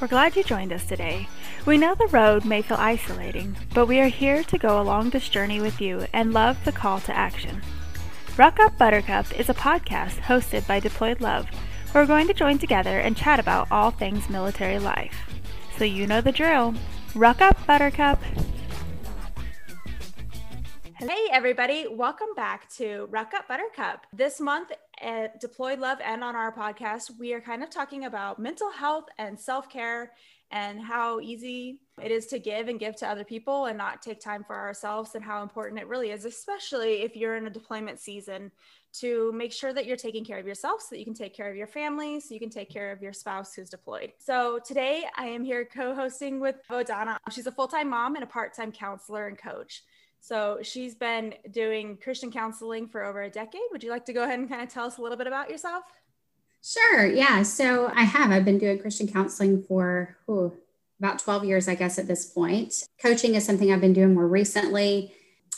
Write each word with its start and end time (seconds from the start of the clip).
We're 0.00 0.06
glad 0.06 0.34
you 0.34 0.42
joined 0.42 0.72
us 0.72 0.86
today. 0.86 1.28
We 1.66 1.76
know 1.76 1.94
the 1.94 2.06
road 2.06 2.46
may 2.46 2.62
feel 2.62 2.78
isolating, 2.78 3.54
but 3.74 3.84
we 3.84 4.00
are 4.00 4.08
here 4.08 4.42
to 4.44 4.56
go 4.56 4.80
along 4.80 5.10
this 5.10 5.28
journey 5.28 5.60
with 5.60 5.78
you 5.78 6.06
and 6.14 6.32
love 6.32 6.56
the 6.64 6.72
call 6.72 7.00
to 7.00 7.14
action. 7.14 7.60
Ruck 8.38 8.58
Up 8.60 8.78
Buttercup 8.78 9.38
is 9.38 9.50
a 9.50 9.54
podcast 9.54 10.20
hosted 10.20 10.66
by 10.66 10.80
Deployed 10.80 11.20
Love. 11.20 11.48
We're 11.92 12.06
going 12.06 12.28
to 12.28 12.32
join 12.32 12.56
together 12.56 12.98
and 12.98 13.14
chat 13.14 13.38
about 13.38 13.70
all 13.70 13.90
things 13.90 14.30
military 14.30 14.78
life. 14.78 15.30
So 15.76 15.84
you 15.84 16.06
know 16.06 16.22
the 16.22 16.32
drill. 16.32 16.74
Ruck 17.14 17.42
Up 17.42 17.66
Buttercup. 17.66 18.22
Hey, 20.96 21.28
everybody. 21.30 21.86
Welcome 21.90 22.34
back 22.34 22.70
to 22.76 23.06
Ruck 23.10 23.34
Up 23.34 23.48
Buttercup. 23.48 24.06
This 24.14 24.40
month 24.40 24.72
at 25.00 25.40
Deployed 25.40 25.78
Love 25.78 25.98
and 26.04 26.22
on 26.22 26.36
our 26.36 26.52
podcast, 26.52 27.18
we 27.18 27.32
are 27.32 27.40
kind 27.40 27.62
of 27.62 27.70
talking 27.70 28.04
about 28.04 28.38
mental 28.38 28.70
health 28.70 29.06
and 29.18 29.38
self 29.38 29.68
care 29.68 30.12
and 30.50 30.80
how 30.80 31.20
easy 31.20 31.80
it 32.02 32.10
is 32.10 32.26
to 32.26 32.38
give 32.38 32.68
and 32.68 32.80
give 32.80 32.96
to 32.96 33.08
other 33.08 33.22
people 33.24 33.66
and 33.66 33.78
not 33.78 34.02
take 34.02 34.20
time 34.20 34.42
for 34.44 34.56
ourselves, 34.56 35.14
and 35.14 35.24
how 35.24 35.42
important 35.42 35.80
it 35.80 35.86
really 35.86 36.10
is, 36.10 36.24
especially 36.24 37.02
if 37.02 37.14
you're 37.14 37.36
in 37.36 37.46
a 37.46 37.50
deployment 37.50 38.00
season, 38.00 38.50
to 38.92 39.30
make 39.32 39.52
sure 39.52 39.72
that 39.72 39.86
you're 39.86 39.96
taking 39.96 40.24
care 40.24 40.38
of 40.38 40.46
yourself 40.46 40.80
so 40.80 40.88
that 40.90 40.98
you 40.98 41.04
can 41.04 41.14
take 41.14 41.36
care 41.36 41.48
of 41.48 41.56
your 41.56 41.68
family, 41.68 42.18
so 42.18 42.34
you 42.34 42.40
can 42.40 42.50
take 42.50 42.68
care 42.68 42.90
of 42.90 43.00
your 43.00 43.12
spouse 43.12 43.54
who's 43.54 43.70
deployed. 43.70 44.12
So 44.18 44.58
today 44.66 45.04
I 45.16 45.26
am 45.26 45.44
here 45.44 45.64
co 45.64 45.94
hosting 45.94 46.40
with 46.40 46.56
Odana. 46.68 47.18
She's 47.30 47.46
a 47.46 47.52
full 47.52 47.68
time 47.68 47.88
mom 47.88 48.16
and 48.16 48.24
a 48.24 48.26
part 48.26 48.52
time 48.54 48.72
counselor 48.72 49.28
and 49.28 49.38
coach. 49.38 49.82
So 50.20 50.58
she's 50.62 50.94
been 50.94 51.34
doing 51.50 51.96
Christian 51.96 52.30
counseling 52.30 52.86
for 52.86 53.04
over 53.04 53.22
a 53.22 53.30
decade. 53.30 53.62
Would 53.72 53.82
you 53.82 53.90
like 53.90 54.04
to 54.06 54.12
go 54.12 54.22
ahead 54.22 54.38
and 54.38 54.48
kind 54.48 54.62
of 54.62 54.68
tell 54.68 54.84
us 54.84 54.98
a 54.98 55.02
little 55.02 55.16
bit 55.16 55.26
about 55.26 55.50
yourself? 55.50 55.84
Sure. 56.62 57.06
Yeah. 57.06 57.42
So 57.42 57.90
I 57.94 58.02
have. 58.02 58.30
I've 58.30 58.44
been 58.44 58.58
doing 58.58 58.78
Christian 58.78 59.08
counseling 59.08 59.62
for 59.62 60.16
ooh, 60.28 60.52
about 60.98 61.18
12 61.18 61.44
years, 61.46 61.68
I 61.68 61.74
guess, 61.74 61.98
at 61.98 62.06
this 62.06 62.26
point. 62.26 62.84
Coaching 63.00 63.34
is 63.34 63.46
something 63.46 63.72
I've 63.72 63.80
been 63.80 63.94
doing 63.94 64.14
more 64.14 64.28
recently. 64.28 65.14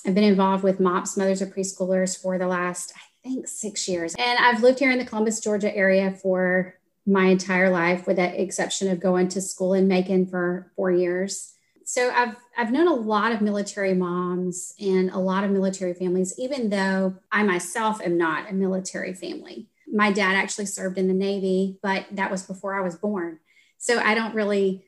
I've 0.07 0.15
been 0.15 0.25
involved 0.25 0.63
with 0.65 0.81
MOPS, 0.81 1.17
Mothers 1.17 1.43
of 1.43 1.51
Preschoolers, 1.51 2.21
for 2.21 2.39
the 2.39 2.47
last, 2.47 2.93
I 2.97 3.29
think, 3.29 3.49
six 3.49 3.89
years. 3.89 4.15
And 4.17 4.39
I've 4.39 4.63
lived 4.63 4.79
here 4.79 4.91
in 4.91 4.99
the 4.99 5.05
Columbus, 5.05 5.41
Georgia 5.41 5.75
area 5.77 6.13
for 6.13 6.75
my 7.05 7.27
entire 7.27 7.71
life, 7.71 8.07
with 8.07 8.17
the 8.17 8.41
exception 8.41 8.89
of 8.89 9.01
going 9.01 9.29
to 9.29 9.41
school 9.41 9.75
in 9.75 9.89
Macon 9.89 10.27
for 10.27 10.73
four 10.77 10.91
years 10.91 11.53
so 11.85 12.11
I've 12.11 12.37
I've 12.57 12.73
known 12.73 12.89
a 12.89 12.95
lot 12.95 13.33
of 13.33 13.41
military 13.41 13.95
moms 13.95 14.75
and 14.81 15.11
a 15.11 15.19
lot 15.19 15.45
of 15.45 15.51
military 15.51 15.95
families, 15.95 16.35
even 16.39 16.71
though 16.71 17.17
I 17.31 17.43
myself 17.43 18.01
am 18.03 18.19
not 18.19 18.51
a 18.51 18.55
military 18.55 19.15
family. 19.15 19.69
My 19.91 20.13
dad 20.13 20.35
actually 20.35 20.67
served 20.67 20.99
in 20.99 21.09
the 21.09 21.15
Navy, 21.15 21.79
but 21.83 22.07
that 22.13 22.31
was 22.31 22.43
before 22.43 22.75
I 22.75 22.81
was 22.81 22.97
born. 22.97 23.39
So 23.79 23.99
I 23.99 24.15
don't 24.15 24.35
really 24.35 24.85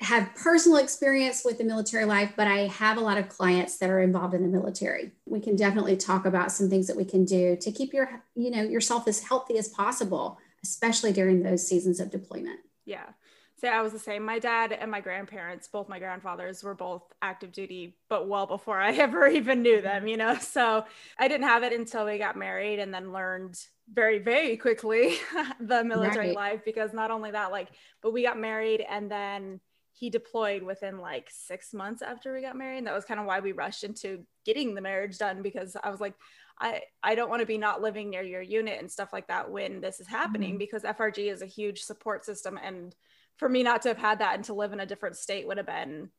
have 0.00 0.34
personal 0.34 0.78
experience 0.78 1.42
with 1.44 1.56
the 1.56 1.64
military 1.64 2.04
life, 2.04 2.34
but 2.36 2.46
I 2.46 2.66
have 2.66 2.98
a 2.98 3.00
lot 3.00 3.16
of 3.16 3.30
clients 3.30 3.78
that 3.78 3.88
are 3.88 4.00
involved 4.00 4.34
in 4.34 4.42
the 4.42 4.48
military. 4.48 5.12
We 5.24 5.40
can 5.40 5.56
definitely 5.56 5.96
talk 5.96 6.26
about 6.26 6.52
some 6.52 6.68
things 6.68 6.86
that 6.86 6.96
we 6.96 7.04
can 7.04 7.24
do 7.24 7.56
to 7.56 7.72
keep 7.72 7.94
your, 7.94 8.22
you 8.34 8.50
know, 8.50 8.62
yourself 8.62 9.08
as 9.08 9.20
healthy 9.20 9.56
as 9.56 9.68
possible, 9.68 10.38
especially 10.62 11.12
during 11.12 11.42
those 11.42 11.66
seasons 11.66 11.98
of 11.98 12.10
deployment. 12.10 12.60
Yeah 12.84 13.06
say 13.58 13.68
I 13.68 13.80
was 13.80 13.92
the 13.92 13.98
same. 13.98 14.24
My 14.24 14.38
dad 14.38 14.72
and 14.72 14.90
my 14.90 15.00
grandparents, 15.00 15.68
both 15.68 15.88
my 15.88 15.98
grandfathers, 15.98 16.62
were 16.62 16.74
both 16.74 17.02
active 17.22 17.52
duty, 17.52 17.96
but 18.08 18.28
well 18.28 18.46
before 18.46 18.78
I 18.78 18.92
ever 18.96 19.26
even 19.26 19.62
knew 19.62 19.80
them, 19.80 20.06
you 20.06 20.16
know. 20.16 20.36
So 20.38 20.84
I 21.18 21.28
didn't 21.28 21.46
have 21.46 21.62
it 21.62 21.72
until 21.72 22.04
we 22.04 22.18
got 22.18 22.36
married 22.36 22.78
and 22.78 22.92
then 22.92 23.12
learned 23.12 23.58
very, 23.92 24.18
very 24.18 24.56
quickly 24.56 25.16
the 25.60 25.84
military 25.84 26.28
right. 26.28 26.36
life 26.36 26.64
because 26.64 26.92
not 26.92 27.10
only 27.10 27.30
that, 27.30 27.50
like, 27.50 27.68
but 28.02 28.12
we 28.12 28.22
got 28.22 28.38
married 28.38 28.84
and 28.88 29.10
then 29.10 29.60
he 29.92 30.10
deployed 30.10 30.62
within 30.62 30.98
like 30.98 31.28
six 31.30 31.72
months 31.72 32.02
after 32.02 32.34
we 32.34 32.42
got 32.42 32.56
married. 32.56 32.78
And 32.78 32.86
that 32.86 32.94
was 32.94 33.06
kind 33.06 33.18
of 33.18 33.24
why 33.24 33.40
we 33.40 33.52
rushed 33.52 33.82
into 33.82 34.26
getting 34.44 34.74
the 34.74 34.82
marriage 34.82 35.16
done 35.16 35.40
because 35.40 35.76
I 35.82 35.88
was 35.88 36.00
like, 36.00 36.14
I, 36.58 36.82
I 37.02 37.14
don't 37.14 37.30
want 37.30 37.40
to 37.40 37.46
be 37.46 37.58
not 37.58 37.80
living 37.80 38.10
near 38.10 38.22
your 38.22 38.42
unit 38.42 38.78
and 38.78 38.90
stuff 38.90 39.12
like 39.12 39.28
that 39.28 39.50
when 39.50 39.80
this 39.80 40.00
is 40.00 40.06
happening 40.06 40.50
mm-hmm. 40.50 40.58
because 40.58 40.82
FRG 40.82 41.32
is 41.32 41.42
a 41.42 41.46
huge 41.46 41.82
support 41.82 42.24
system 42.24 42.58
and 42.62 42.94
for 43.36 43.48
me 43.48 43.62
not 43.62 43.82
to 43.82 43.88
have 43.88 43.98
had 43.98 44.18
that 44.20 44.34
and 44.34 44.44
to 44.44 44.54
live 44.54 44.72
in 44.72 44.80
a 44.80 44.86
different 44.86 45.16
state 45.16 45.46
would 45.46 45.58
have 45.58 45.66
been 45.66 46.10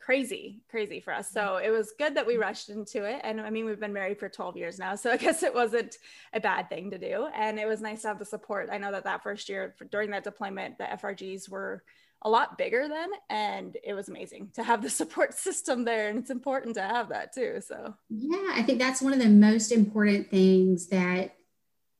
crazy 0.00 0.62
crazy 0.70 0.98
for 1.00 1.12
us. 1.12 1.30
So 1.30 1.58
it 1.58 1.70
was 1.70 1.92
good 1.98 2.16
that 2.16 2.26
we 2.26 2.34
mm-hmm. 2.34 2.42
rushed 2.42 2.68
into 2.70 3.04
it. 3.04 3.20
And 3.22 3.40
i 3.40 3.50
mean 3.50 3.64
we've 3.64 3.78
been 3.78 3.92
married 3.92 4.18
for 4.18 4.28
12 4.28 4.56
years 4.56 4.78
now 4.78 4.94
so 4.94 5.10
i 5.12 5.16
guess 5.16 5.42
it 5.42 5.54
wasn't 5.54 5.96
a 6.32 6.40
bad 6.40 6.68
thing 6.68 6.90
to 6.90 6.98
do. 6.98 7.28
And 7.34 7.58
it 7.58 7.68
was 7.68 7.80
nice 7.80 8.02
to 8.02 8.08
have 8.08 8.18
the 8.18 8.24
support. 8.24 8.70
I 8.72 8.78
know 8.78 8.92
that 8.92 9.04
that 9.04 9.22
first 9.22 9.48
year 9.48 9.74
during 9.90 10.10
that 10.10 10.24
deployment 10.24 10.78
the 10.78 10.84
frgs 10.84 11.48
were 11.48 11.82
a 12.22 12.28
lot 12.28 12.58
bigger 12.58 12.86
then 12.86 13.08
and 13.30 13.78
it 13.82 13.94
was 13.94 14.08
amazing 14.08 14.50
to 14.54 14.62
have 14.62 14.82
the 14.82 14.90
support 15.00 15.34
system 15.34 15.84
there 15.84 16.08
and 16.08 16.18
it's 16.18 16.30
important 16.30 16.74
to 16.74 16.82
have 16.82 17.08
that 17.08 17.32
too 17.34 17.60
so. 17.66 17.94
Yeah 18.08 18.52
i 18.54 18.62
think 18.62 18.78
that's 18.78 19.00
one 19.00 19.12
of 19.12 19.20
the 19.20 19.28
most 19.28 19.72
important 19.72 20.30
things 20.30 20.88
that 20.88 21.34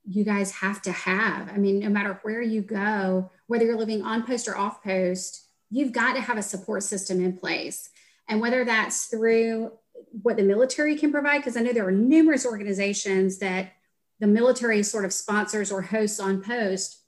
you 0.08 0.24
guys 0.24 0.50
have 0.50 0.80
to 0.80 0.92
have 0.92 1.48
i 1.50 1.56
mean 1.56 1.78
no 1.78 1.88
matter 1.88 2.18
where 2.22 2.42
you 2.42 2.62
go 2.62 3.30
whether 3.50 3.64
you're 3.64 3.76
living 3.76 4.02
on 4.02 4.24
post 4.24 4.46
or 4.46 4.56
off 4.56 4.80
post, 4.80 5.48
you've 5.70 5.90
got 5.90 6.12
to 6.12 6.20
have 6.20 6.38
a 6.38 6.42
support 6.42 6.84
system 6.84 7.20
in 7.24 7.36
place. 7.36 7.90
And 8.28 8.40
whether 8.40 8.64
that's 8.64 9.06
through 9.06 9.72
what 10.22 10.36
the 10.36 10.44
military 10.44 10.94
can 10.94 11.10
provide, 11.10 11.38
because 11.38 11.56
I 11.56 11.62
know 11.62 11.72
there 11.72 11.88
are 11.88 11.90
numerous 11.90 12.46
organizations 12.46 13.38
that 13.38 13.72
the 14.20 14.28
military 14.28 14.84
sort 14.84 15.04
of 15.04 15.12
sponsors 15.12 15.72
or 15.72 15.82
hosts 15.82 16.20
on 16.20 16.44
post. 16.44 17.02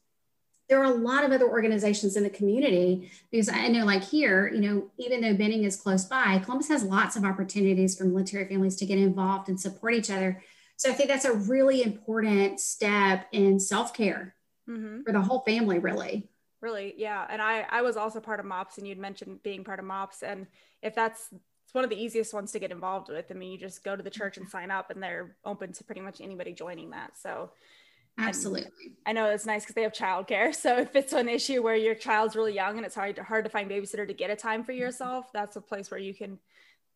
There 0.69 0.81
are 0.81 0.92
a 0.92 0.97
lot 0.97 1.22
of 1.22 1.31
other 1.31 1.48
organizations 1.48 2.16
in 2.16 2.25
the 2.25 2.31
community 2.31 3.12
because 3.31 3.48
I 3.48 3.69
know, 3.69 3.84
like 3.84 4.02
here, 4.02 4.48
you 4.52 4.62
know, 4.62 4.91
even 4.98 5.20
though 5.20 5.34
Benning 5.34 5.62
is 5.62 5.76
close 5.76 6.06
by, 6.06 6.41
Columbus 6.41 6.70
has 6.70 6.82
lots 6.82 7.14
of 7.14 7.25
opportunities 7.25 7.97
for 7.97 8.02
military 8.02 8.48
families 8.48 8.75
to 8.76 8.86
get 8.86 8.98
involved 8.98 9.48
and 9.48 9.60
support 9.60 9.94
each 9.94 10.10
other. 10.10 10.42
So 10.76 10.90
I 10.90 10.94
think 10.94 11.08
that's 11.08 11.24
a 11.24 11.32
really 11.32 11.82
important 11.82 12.60
step 12.60 13.26
in 13.32 13.60
self 13.60 13.94
care 13.94 14.34
mm-hmm. 14.68 15.02
for 15.02 15.12
the 15.12 15.20
whole 15.20 15.40
family, 15.40 15.78
really. 15.78 16.28
Really 16.60 16.94
yeah. 16.96 17.26
And 17.28 17.42
i 17.42 17.66
i 17.70 17.82
was 17.82 17.96
also 17.96 18.20
part 18.20 18.40
of 18.40 18.46
mops 18.46 18.78
and 18.78 18.86
you'd 18.86 18.98
mentioned 18.98 19.42
being 19.42 19.64
part 19.64 19.78
of 19.80 19.84
mops 19.84 20.22
and 20.22 20.46
if 20.80 20.94
that's 20.94 21.28
it's 21.32 21.74
one 21.74 21.84
of 21.84 21.90
the 21.90 22.00
easiest 22.00 22.34
ones 22.34 22.52
to 22.52 22.58
get 22.58 22.70
involved 22.70 23.08
with. 23.08 23.26
I 23.30 23.34
mean 23.34 23.52
you 23.52 23.58
just 23.58 23.82
go 23.82 23.96
to 23.96 24.02
the 24.02 24.10
church 24.10 24.36
and 24.38 24.48
sign 24.48 24.70
up 24.70 24.90
and 24.90 25.02
they're 25.02 25.36
open 25.44 25.72
to 25.72 25.84
pretty 25.84 26.00
much 26.00 26.20
anybody 26.20 26.52
joining 26.52 26.90
that. 26.90 27.18
So 27.18 27.50
absolutely. 28.18 28.70
I 29.06 29.12
know 29.12 29.30
it's 29.30 29.46
nice 29.46 29.62
because 29.62 29.74
they 29.74 29.82
have 29.82 29.92
childcare. 29.92 30.54
So 30.62 30.78
if 30.78 30.94
it's 30.94 31.12
an 31.12 31.28
issue 31.28 31.62
where 31.62 31.76
your 31.76 31.94
child's 31.94 32.36
really 32.36 32.54
young 32.54 32.76
and 32.76 32.86
it's 32.86 32.94
hard 32.94 33.16
to, 33.16 33.24
hard 33.24 33.44
to 33.44 33.50
find 33.50 33.68
babysitter 33.68 34.06
to 34.06 34.14
get 34.14 34.30
a 34.30 34.36
time 34.36 34.62
for 34.62 34.72
yourself 34.72 35.32
that's 35.32 35.56
a 35.56 35.60
place 35.60 35.90
where 35.90 36.00
you 36.00 36.14
can 36.14 36.38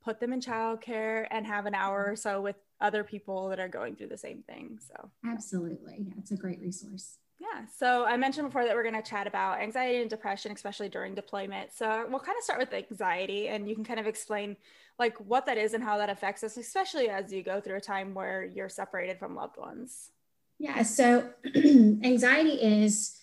put 0.05 0.21
them 0.21 0.33
in 0.33 0.41
childcare 0.41 1.27
and 1.33 1.45
have 1.45 1.67
an 1.67 1.75
hour 1.75 2.07
or 2.07 2.15
so 2.15 2.41
with 2.41 2.57
other 2.81 3.05
people 3.05 3.49
that 3.49 3.59
are 3.59 3.69
going 3.69 3.97
through 3.97 4.09
the 4.09 4.19
same 4.19 4.43
thing 4.43 4.79
so 4.81 5.11
absolutely 5.27 6.05
yeah 6.07 6.15
it's 6.19 6.31
a 6.31 6.37
great 6.37 6.61
resource 6.61 7.19
yeah. 7.39 7.65
So 7.79 8.07
I 8.07 8.17
mentioned 8.17 8.49
before 8.49 8.65
that 8.65 8.75
we're 8.75 8.83
going 8.83 8.95
to 8.95 9.09
chat 9.09 9.27
about 9.27 9.61
anxiety 9.61 10.01
and 10.01 10.09
depression, 10.09 10.53
especially 10.53 10.89
during 10.89 11.15
deployment. 11.15 11.73
So 11.75 12.07
we'll 12.09 12.21
kind 12.21 12.37
of 12.39 12.43
start 12.43 12.59
with 12.59 12.73
anxiety 12.73 13.49
and 13.49 13.69
you 13.69 13.75
can 13.75 13.85
kind 13.85 14.01
of 14.01 14.07
explain 14.07 14.57
like 14.99 15.17
what 15.19 15.45
that 15.47 15.59
is 15.59 15.75
and 15.75 15.85
how 15.85 15.99
that 15.99 16.09
affects 16.09 16.43
us, 16.43 16.57
especially 16.57 17.11
as 17.11 17.33
you 17.33 17.43
go 17.43 17.61
through 17.61 17.77
a 17.77 17.81
time 17.81 18.15
where 18.15 18.45
you're 18.45 18.71
separated 18.71 19.19
from 19.19 19.35
loved 19.35 19.59
ones. 19.59 20.11
Yeah. 20.59 20.83
So 20.83 21.29
anxiety 21.55 22.55
is 22.55 23.19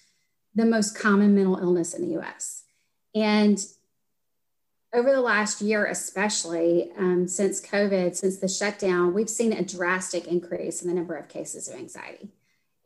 the 0.53 0.65
most 0.65 0.97
common 0.97 1.33
mental 1.33 1.57
illness 1.57 1.95
in 1.95 2.07
the 2.07 2.19
US. 2.19 2.63
And 3.15 3.59
over 4.93 5.11
the 5.11 5.21
last 5.21 5.61
year, 5.61 5.87
especially 5.87 6.91
um, 6.97 7.27
since 7.27 7.59
COVID, 7.59 8.15
since 8.15 8.37
the 8.37 8.47
shutdown, 8.47 9.13
we've 9.13 9.29
seen 9.29 9.51
a 9.53 9.63
drastic 9.63 10.27
increase 10.27 10.81
in 10.81 10.87
the 10.87 10.93
number 10.93 11.15
of 11.15 11.27
cases 11.27 11.67
of 11.67 11.75
anxiety. 11.75 12.29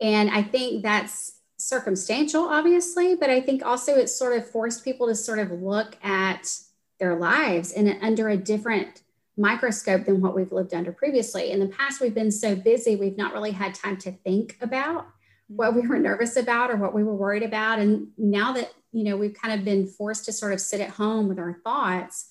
And 0.00 0.30
I 0.30 0.42
think 0.42 0.82
that's 0.82 1.40
circumstantial, 1.58 2.44
obviously, 2.44 3.14
but 3.14 3.30
I 3.30 3.40
think 3.40 3.64
also 3.64 3.94
it's 3.96 4.14
sort 4.14 4.36
of 4.38 4.48
forced 4.48 4.84
people 4.84 5.08
to 5.08 5.14
sort 5.14 5.38
of 5.38 5.50
look 5.50 5.96
at 6.02 6.56
their 6.98 7.16
lives 7.16 7.72
in 7.72 7.98
under 8.00 8.28
a 8.28 8.36
different 8.36 9.02
microscope 9.36 10.04
than 10.04 10.20
what 10.20 10.34
we've 10.34 10.52
lived 10.52 10.74
under 10.74 10.92
previously. 10.92 11.50
In 11.50 11.60
the 11.60 11.68
past, 11.68 12.00
we've 12.00 12.14
been 12.14 12.32
so 12.32 12.56
busy, 12.56 12.96
we've 12.96 13.16
not 13.16 13.32
really 13.32 13.52
had 13.52 13.74
time 13.74 13.96
to 13.98 14.12
think 14.12 14.56
about 14.60 15.06
what 15.48 15.74
we 15.74 15.80
mm-hmm. 15.80 15.90
were 15.90 15.98
nervous 15.98 16.36
about 16.36 16.70
or 16.70 16.76
what 16.76 16.94
we 16.94 17.02
were 17.02 17.14
worried 17.14 17.42
about. 17.42 17.78
And 17.78 18.08
now 18.16 18.52
that, 18.52 18.72
you 18.92 19.04
know, 19.04 19.16
we've 19.16 19.34
kind 19.34 19.58
of 19.58 19.64
been 19.64 19.86
forced 19.86 20.24
to 20.26 20.32
sort 20.32 20.52
of 20.52 20.60
sit 20.60 20.80
at 20.80 20.90
home 20.90 21.28
with 21.28 21.38
our 21.38 21.58
thoughts, 21.64 22.30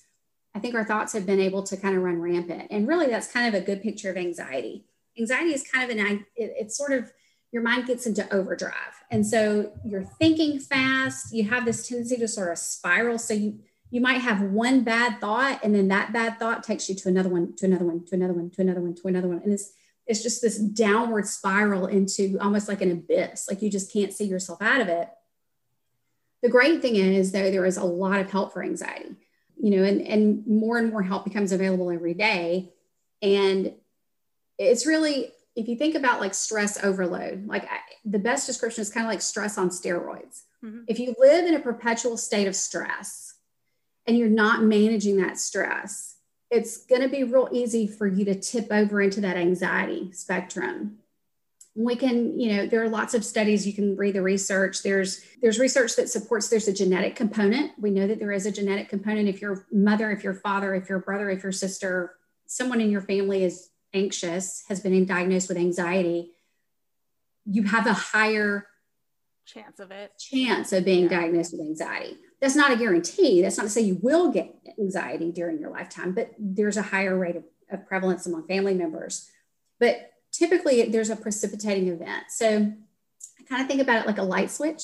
I 0.54 0.60
think 0.60 0.74
our 0.74 0.84
thoughts 0.84 1.12
have 1.12 1.26
been 1.26 1.40
able 1.40 1.62
to 1.64 1.76
kind 1.76 1.96
of 1.96 2.02
run 2.02 2.20
rampant. 2.20 2.68
And 2.70 2.88
really, 2.88 3.06
that's 3.06 3.30
kind 3.30 3.54
of 3.54 3.60
a 3.60 3.64
good 3.64 3.82
picture 3.82 4.10
of 4.10 4.16
anxiety. 4.16 4.84
Anxiety 5.18 5.52
is 5.52 5.62
kind 5.62 5.90
of 5.90 5.96
an, 5.96 6.24
it's 6.36 6.76
sort 6.76 6.92
of 6.92 7.12
your 7.52 7.62
mind 7.62 7.86
gets 7.86 8.06
into 8.06 8.32
overdrive. 8.32 8.72
And 9.10 9.26
so 9.26 9.72
you're 9.84 10.04
thinking 10.04 10.58
fast, 10.58 11.34
you 11.34 11.44
have 11.44 11.64
this 11.64 11.86
tendency 11.86 12.16
to 12.16 12.28
sort 12.28 12.50
of 12.50 12.58
spiral. 12.58 13.18
So 13.18 13.34
you 13.34 13.60
you 13.90 14.00
might 14.00 14.20
have 14.20 14.42
one 14.42 14.82
bad 14.82 15.20
thought 15.20 15.60
and 15.62 15.74
then 15.74 15.88
that 15.88 16.12
bad 16.12 16.38
thought 16.38 16.62
takes 16.62 16.88
you 16.88 16.94
to 16.94 17.08
another 17.08 17.28
one, 17.28 17.54
to 17.56 17.66
another 17.66 17.84
one, 17.84 18.04
to 18.04 18.14
another 18.14 18.34
one, 18.34 18.50
to 18.50 18.60
another 18.60 18.80
one, 18.80 18.94
to 18.94 19.08
another 19.08 19.28
one. 19.28 19.40
And 19.42 19.52
it's 19.52 19.72
it's 20.08 20.22
just 20.22 20.42
this 20.42 20.58
downward 20.58 21.26
spiral 21.26 21.86
into 21.86 22.38
almost 22.40 22.66
like 22.66 22.80
an 22.80 22.90
abyss. 22.90 23.46
Like 23.48 23.62
you 23.62 23.70
just 23.70 23.92
can't 23.92 24.12
see 24.12 24.24
yourself 24.24 24.60
out 24.60 24.80
of 24.80 24.88
it. 24.88 25.08
the 26.42 26.48
great 26.48 26.80
thing 26.82 26.96
is 26.96 27.32
though 27.32 27.50
there 27.50 27.66
is 27.66 27.76
a 27.76 27.84
lot 27.84 28.20
of 28.20 28.30
help 28.30 28.52
for 28.52 28.62
anxiety 28.62 29.14
you 29.60 29.76
know 29.76 29.84
and 29.84 30.00
and 30.00 30.46
more 30.46 30.78
and 30.78 30.90
more 30.90 31.02
help 31.02 31.24
becomes 31.24 31.52
available 31.52 31.90
every 31.90 32.14
day 32.14 32.70
and 33.22 33.72
it's 34.58 34.86
really 34.86 35.30
if 35.56 35.68
you 35.68 35.76
think 35.76 35.94
about 35.94 36.20
like 36.20 36.34
stress 36.34 36.82
overload 36.84 37.46
like 37.46 37.64
I, 37.64 37.78
the 38.04 38.18
best 38.18 38.46
description 38.46 38.82
is 38.82 38.90
kind 38.90 39.06
of 39.06 39.10
like 39.10 39.20
stress 39.20 39.58
on 39.58 39.70
steroids 39.70 40.42
mm-hmm. 40.64 40.82
if 40.86 40.98
you 40.98 41.14
live 41.18 41.46
in 41.46 41.54
a 41.54 41.60
perpetual 41.60 42.16
state 42.16 42.46
of 42.46 42.54
stress 42.54 43.34
and 44.06 44.16
you're 44.16 44.28
not 44.28 44.62
managing 44.62 45.16
that 45.18 45.38
stress 45.38 46.16
it's 46.50 46.78
going 46.86 47.02
to 47.02 47.08
be 47.08 47.24
real 47.24 47.48
easy 47.52 47.86
for 47.86 48.06
you 48.06 48.24
to 48.24 48.34
tip 48.34 48.68
over 48.70 49.00
into 49.00 49.20
that 49.20 49.36
anxiety 49.36 50.12
spectrum. 50.12 50.98
We 51.74 51.94
can 51.94 52.40
you 52.40 52.56
know 52.56 52.66
there 52.66 52.82
are 52.82 52.88
lots 52.88 53.14
of 53.14 53.24
studies 53.24 53.66
you 53.66 53.72
can 53.72 53.96
read 53.96 54.14
the 54.14 54.22
research. 54.22 54.82
There's 54.82 55.22
there's 55.40 55.58
research 55.60 55.94
that 55.96 56.08
supports 56.08 56.48
there's 56.48 56.66
a 56.66 56.72
genetic 56.72 57.14
component. 57.14 57.72
We 57.78 57.90
know 57.90 58.06
that 58.06 58.18
there 58.18 58.32
is 58.32 58.46
a 58.46 58.52
genetic 58.52 58.88
component. 58.88 59.28
If 59.28 59.40
your 59.40 59.66
mother 59.70 60.10
if 60.10 60.24
your 60.24 60.34
father 60.34 60.74
if 60.74 60.88
your 60.88 60.98
brother 60.98 61.30
if 61.30 61.42
your 61.42 61.52
sister 61.52 62.14
someone 62.46 62.80
in 62.80 62.90
your 62.90 63.02
family 63.02 63.44
is 63.44 63.68
anxious 63.94 64.64
has 64.68 64.80
been 64.80 65.06
diagnosed 65.06 65.48
with 65.48 65.56
anxiety 65.56 66.32
you 67.50 67.62
have 67.62 67.86
a 67.86 67.92
higher 67.92 68.66
chance 69.46 69.80
of 69.80 69.90
it. 69.90 70.12
chance 70.18 70.72
of 70.72 70.84
being 70.84 71.04
yeah. 71.04 71.20
diagnosed 71.20 71.52
with 71.52 71.62
anxiety 71.62 72.18
that's 72.40 72.56
not 72.56 72.70
a 72.70 72.76
guarantee 72.76 73.42
that's 73.42 73.56
not 73.56 73.64
to 73.64 73.68
say 73.68 73.80
you 73.80 73.98
will 74.02 74.30
get 74.30 74.54
anxiety 74.78 75.30
during 75.32 75.58
your 75.58 75.70
lifetime 75.70 76.12
but 76.12 76.32
there's 76.38 76.76
a 76.76 76.82
higher 76.82 77.18
rate 77.18 77.36
of, 77.36 77.44
of 77.70 77.86
prevalence 77.86 78.26
among 78.26 78.46
family 78.46 78.74
members 78.74 79.30
but 79.78 80.12
typically 80.32 80.88
there's 80.88 81.10
a 81.10 81.16
precipitating 81.16 81.88
event. 81.88 82.24
So 82.30 82.72
I 83.38 83.42
kind 83.48 83.62
of 83.62 83.68
think 83.68 83.80
about 83.80 84.02
it 84.02 84.06
like 84.06 84.18
a 84.18 84.22
light 84.22 84.50
switch. 84.50 84.82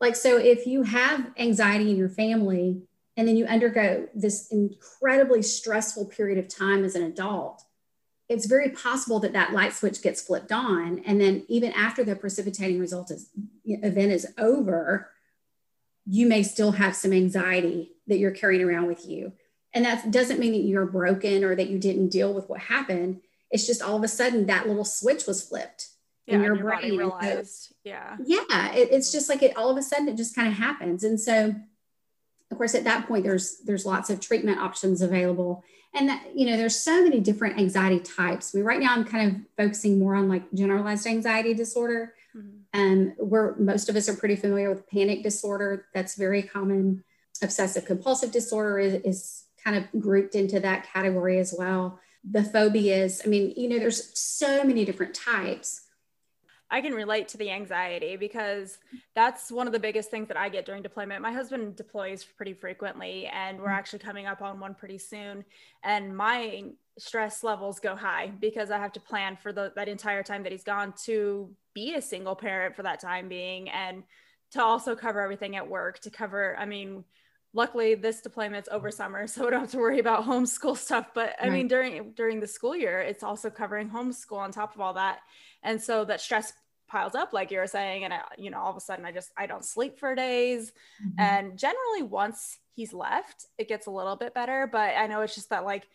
Like, 0.00 0.16
so 0.16 0.38
if 0.38 0.66
you 0.66 0.82
have 0.82 1.30
anxiety 1.38 1.90
in 1.90 1.96
your 1.96 2.08
family 2.08 2.82
and 3.16 3.28
then 3.28 3.36
you 3.36 3.46
undergo 3.46 4.08
this 4.14 4.50
incredibly 4.50 5.42
stressful 5.42 6.06
period 6.06 6.38
of 6.38 6.48
time 6.48 6.84
as 6.84 6.94
an 6.94 7.02
adult, 7.02 7.62
it's 8.28 8.46
very 8.46 8.70
possible 8.70 9.18
that 9.20 9.32
that 9.32 9.52
light 9.52 9.72
switch 9.72 10.02
gets 10.02 10.22
flipped 10.22 10.52
on. 10.52 11.00
And 11.00 11.20
then 11.20 11.44
even 11.48 11.72
after 11.72 12.04
the 12.04 12.14
precipitating 12.14 12.78
result 12.78 13.10
is, 13.10 13.30
event 13.64 14.12
is 14.12 14.32
over, 14.38 15.10
you 16.10 16.26
may 16.26 16.42
still 16.42 16.72
have 16.72 16.96
some 16.96 17.12
anxiety 17.12 17.92
that 18.06 18.18
you're 18.18 18.30
carrying 18.30 18.62
around 18.62 18.86
with 18.86 19.06
you. 19.06 19.32
And 19.72 19.84
that 19.84 20.10
doesn't 20.10 20.40
mean 20.40 20.52
that 20.52 20.58
you're 20.58 20.86
broken 20.86 21.44
or 21.44 21.54
that 21.54 21.70
you 21.70 21.78
didn't 21.78 22.08
deal 22.08 22.34
with 22.34 22.48
what 22.48 22.60
happened 22.60 23.20
it's 23.50 23.66
just 23.66 23.82
all 23.82 23.96
of 23.96 24.02
a 24.02 24.08
sudden 24.08 24.46
that 24.46 24.68
little 24.68 24.84
switch 24.84 25.26
was 25.26 25.42
flipped 25.42 25.88
yeah, 26.26 26.36
in 26.36 26.42
your, 26.42 26.54
your 26.54 26.64
brain. 26.64 26.96
realized. 26.96 27.74
yeah. 27.84 28.16
Yeah. 28.24 28.72
It, 28.72 28.90
it's 28.92 29.12
just 29.12 29.28
like 29.28 29.42
it 29.42 29.56
all 29.56 29.70
of 29.70 29.76
a 29.76 29.82
sudden 29.82 30.08
it 30.08 30.16
just 30.16 30.34
kind 30.34 30.48
of 30.48 30.54
happens. 30.54 31.04
And 31.04 31.20
so 31.20 31.54
of 32.50 32.56
course 32.56 32.74
at 32.74 32.84
that 32.84 33.06
point 33.06 33.24
there's 33.24 33.58
there's 33.64 33.86
lots 33.86 34.10
of 34.10 34.20
treatment 34.20 34.58
options 34.58 35.02
available. 35.02 35.64
And 35.92 36.08
that, 36.08 36.24
you 36.36 36.46
know, 36.46 36.56
there's 36.56 36.78
so 36.80 37.02
many 37.02 37.18
different 37.18 37.58
anxiety 37.58 37.98
types. 37.98 38.54
I 38.54 38.58
mean, 38.58 38.64
right 38.64 38.78
now 38.78 38.94
I'm 38.94 39.04
kind 39.04 39.28
of 39.28 39.42
focusing 39.56 39.98
more 39.98 40.14
on 40.14 40.28
like 40.28 40.44
generalized 40.54 41.06
anxiety 41.06 41.52
disorder. 41.52 42.14
Mm-hmm. 42.74 42.80
Um, 42.80 43.14
where 43.18 43.56
most 43.58 43.88
of 43.88 43.96
us 43.96 44.08
are 44.08 44.14
pretty 44.14 44.36
familiar 44.36 44.70
with 44.70 44.88
panic 44.88 45.22
disorder. 45.22 45.86
That's 45.92 46.14
very 46.14 46.42
common. 46.42 47.02
Obsessive 47.42 47.84
compulsive 47.84 48.30
disorder 48.30 48.78
is, 48.78 48.94
is 49.02 49.44
kind 49.64 49.76
of 49.76 50.00
grouped 50.00 50.34
into 50.34 50.60
that 50.60 50.86
category 50.92 51.38
as 51.38 51.54
well 51.56 51.98
the 52.28 52.42
phobias. 52.42 53.22
I 53.24 53.28
mean, 53.28 53.54
you 53.56 53.68
know, 53.68 53.78
there's 53.78 54.18
so 54.18 54.64
many 54.64 54.84
different 54.84 55.14
types. 55.14 55.82
I 56.72 56.80
can 56.80 56.92
relate 56.92 57.26
to 57.28 57.36
the 57.36 57.50
anxiety 57.50 58.16
because 58.16 58.78
that's 59.14 59.50
one 59.50 59.66
of 59.66 59.72
the 59.72 59.80
biggest 59.80 60.10
things 60.10 60.28
that 60.28 60.36
I 60.36 60.48
get 60.48 60.64
during 60.64 60.82
deployment. 60.82 61.20
My 61.20 61.32
husband 61.32 61.74
deploys 61.74 62.22
pretty 62.22 62.52
frequently, 62.52 63.26
and 63.26 63.58
we're 63.58 63.70
actually 63.70 63.98
coming 63.98 64.26
up 64.26 64.40
on 64.40 64.60
one 64.60 64.74
pretty 64.74 64.98
soon. 64.98 65.44
And 65.82 66.16
my 66.16 66.64
stress 66.96 67.42
levels 67.42 67.80
go 67.80 67.96
high 67.96 68.28
because 68.38 68.70
I 68.70 68.78
have 68.78 68.92
to 68.92 69.00
plan 69.00 69.36
for 69.36 69.52
the, 69.52 69.72
that 69.74 69.88
entire 69.88 70.22
time 70.22 70.44
that 70.44 70.52
he's 70.52 70.62
gone 70.62 70.94
to 71.04 71.50
be 71.74 71.94
a 71.94 72.02
single 72.02 72.34
parent 72.34 72.76
for 72.76 72.82
that 72.82 73.00
time 73.00 73.28
being 73.28 73.68
and 73.70 74.02
to 74.52 74.62
also 74.62 74.96
cover 74.96 75.20
everything 75.20 75.56
at 75.56 75.68
work, 75.68 76.00
to 76.00 76.10
cover, 76.10 76.56
I 76.58 76.66
mean, 76.66 77.04
luckily 77.52 77.94
this 77.94 78.20
deployment's 78.20 78.68
over 78.70 78.90
summer 78.90 79.26
so 79.26 79.44
we 79.44 79.50
don't 79.50 79.60
have 79.60 79.70
to 79.70 79.78
worry 79.78 79.98
about 79.98 80.24
homeschool 80.24 80.76
stuff 80.76 81.08
but 81.14 81.34
i 81.40 81.44
right. 81.44 81.52
mean 81.52 81.68
during 81.68 82.12
during 82.12 82.40
the 82.40 82.46
school 82.46 82.76
year 82.76 83.00
it's 83.00 83.22
also 83.22 83.50
covering 83.50 83.90
homeschool 83.90 84.38
on 84.38 84.52
top 84.52 84.74
of 84.74 84.80
all 84.80 84.94
that 84.94 85.18
and 85.62 85.80
so 85.82 86.04
that 86.04 86.20
stress 86.20 86.52
piles 86.88 87.14
up 87.14 87.32
like 87.32 87.50
you 87.50 87.58
were 87.58 87.66
saying 87.66 88.04
and 88.04 88.12
I, 88.12 88.20
you 88.36 88.50
know 88.50 88.58
all 88.58 88.70
of 88.70 88.76
a 88.76 88.80
sudden 88.80 89.04
i 89.04 89.12
just 89.12 89.30
i 89.36 89.46
don't 89.46 89.64
sleep 89.64 89.98
for 89.98 90.14
days 90.14 90.72
mm-hmm. 91.04 91.20
and 91.20 91.58
generally 91.58 92.02
once 92.02 92.58
he's 92.74 92.92
left 92.92 93.46
it 93.58 93.68
gets 93.68 93.86
a 93.86 93.90
little 93.90 94.16
bit 94.16 94.34
better 94.34 94.68
but 94.70 94.96
i 94.96 95.06
know 95.06 95.20
it's 95.20 95.34
just 95.34 95.50
that 95.50 95.64
like 95.64 95.86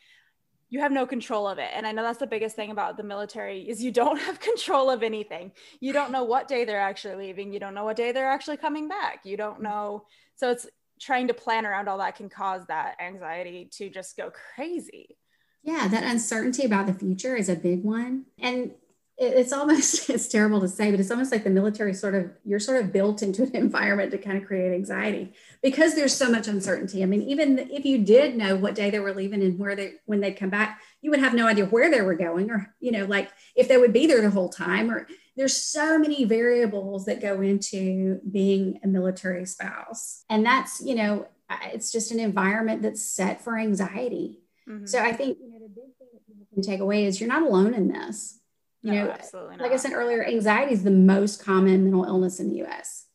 you 0.69 0.79
have 0.79 0.91
no 0.91 1.05
control 1.05 1.47
of 1.47 1.57
it. 1.59 1.69
And 1.73 1.85
i 1.85 1.91
know 1.91 2.03
that's 2.03 2.19
the 2.19 2.27
biggest 2.27 2.55
thing 2.55 2.71
about 2.71 2.97
the 2.97 3.03
military 3.03 3.61
is 3.69 3.83
you 3.83 3.91
don't 3.91 4.19
have 4.27 4.39
control 4.39 4.89
of 4.89 5.03
anything. 5.03 5.51
You 5.79 5.93
don't 5.93 6.11
know 6.11 6.23
what 6.23 6.47
day 6.47 6.65
they're 6.65 6.79
actually 6.79 7.15
leaving. 7.27 7.53
You 7.53 7.59
don't 7.59 7.73
know 7.73 7.85
what 7.85 7.97
day 7.97 8.11
they're 8.11 8.29
actually 8.29 8.57
coming 8.57 8.87
back. 8.87 9.21
You 9.23 9.37
don't 9.37 9.55
mm-hmm. 9.55 9.63
know. 9.63 10.05
So 10.35 10.51
it's 10.51 10.67
trying 10.99 11.27
to 11.27 11.33
plan 11.33 11.65
around 11.65 11.87
all 11.87 11.97
that 11.97 12.15
can 12.15 12.29
cause 12.29 12.65
that 12.67 12.95
anxiety 13.01 13.69
to 13.73 13.89
just 13.89 14.15
go 14.15 14.31
crazy. 14.55 15.17
Yeah, 15.63 15.87
that 15.87 16.03
uncertainty 16.03 16.63
about 16.63 16.85
the 16.85 16.93
future 16.93 17.35
is 17.35 17.49
a 17.49 17.55
big 17.55 17.83
one. 17.83 18.25
And 18.39 18.71
it's 19.17 19.53
almost 19.53 20.09
it's 20.09 20.27
terrible 20.27 20.59
to 20.59 20.67
say 20.67 20.91
but 20.91 20.99
it's 20.99 21.11
almost 21.11 21.31
like 21.31 21.43
the 21.43 21.49
military 21.49 21.93
sort 21.93 22.15
of 22.15 22.31
you're 22.43 22.59
sort 22.59 22.83
of 22.83 22.91
built 22.91 23.21
into 23.21 23.43
an 23.43 23.51
environment 23.55 24.11
to 24.11 24.17
kind 24.17 24.37
of 24.37 24.45
create 24.45 24.73
anxiety 24.73 25.33
because 25.61 25.95
there's 25.95 26.15
so 26.15 26.29
much 26.29 26.47
uncertainty. 26.47 27.01
I 27.03 27.05
mean 27.05 27.21
even 27.23 27.59
if 27.59 27.85
you 27.85 27.99
did 27.99 28.35
know 28.35 28.55
what 28.55 28.75
day 28.75 28.89
they 28.89 28.99
were 28.99 29.13
leaving 29.13 29.41
and 29.41 29.57
where 29.57 29.75
they 29.75 29.93
when 30.05 30.19
they'd 30.19 30.37
come 30.37 30.49
back 30.49 30.81
you 31.01 31.09
would 31.11 31.19
have 31.19 31.33
no 31.33 31.47
idea 31.47 31.65
where 31.65 31.89
they 31.89 32.01
were 32.01 32.15
going 32.15 32.51
or 32.51 32.73
you 32.79 32.91
know 32.91 33.05
like 33.05 33.31
if 33.55 33.67
they 33.67 33.77
would 33.77 33.93
be 33.93 34.07
there 34.07 34.21
the 34.21 34.29
whole 34.29 34.49
time 34.49 34.91
or 34.91 35.07
there's 35.37 35.55
so 35.55 35.99
many 35.99 36.23
variables 36.23 37.05
that 37.05 37.21
go 37.21 37.41
into 37.41 38.21
being 38.31 38.79
a 38.85 38.87
military 38.87 39.45
spouse. 39.45 40.23
And 40.29 40.45
that's 40.45 40.81
you 40.81 40.95
know 40.95 41.27
it's 41.73 41.91
just 41.91 42.11
an 42.11 42.19
environment 42.19 42.81
that's 42.81 43.03
set 43.03 43.41
for 43.41 43.57
anxiety. 43.57 44.39
Mm-hmm. 44.67 44.87
so 44.87 44.97
i 44.97 45.13
think 45.13 45.37
you 45.39 45.51
know 45.51 45.59
the 45.59 45.69
big 45.69 45.95
thing 45.99 46.07
that 46.11 46.25
people 46.25 46.47
can 46.51 46.63
take 46.63 46.79
away 46.79 47.05
is 47.05 47.21
you're 47.21 47.29
not 47.29 47.43
alone 47.43 47.75
in 47.75 47.87
this 47.87 48.39
you 48.85 48.93
no, 48.93 49.05
know 49.05 49.11
absolutely 49.11 49.57
like 49.57 49.71
i 49.71 49.75
said 49.75 49.91
earlier 49.93 50.25
anxiety 50.25 50.73
is 50.73 50.83
the 50.83 50.91
most 50.91 51.43
common 51.43 51.83
mental 51.83 52.05
illness 52.05 52.39
in 52.39 52.49
the 52.49 52.59
us 52.59 53.05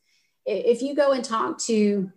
if 0.44 0.82
you 0.82 0.94
go 0.94 1.12
and 1.12 1.24
talk 1.24 1.58
to 1.58 2.10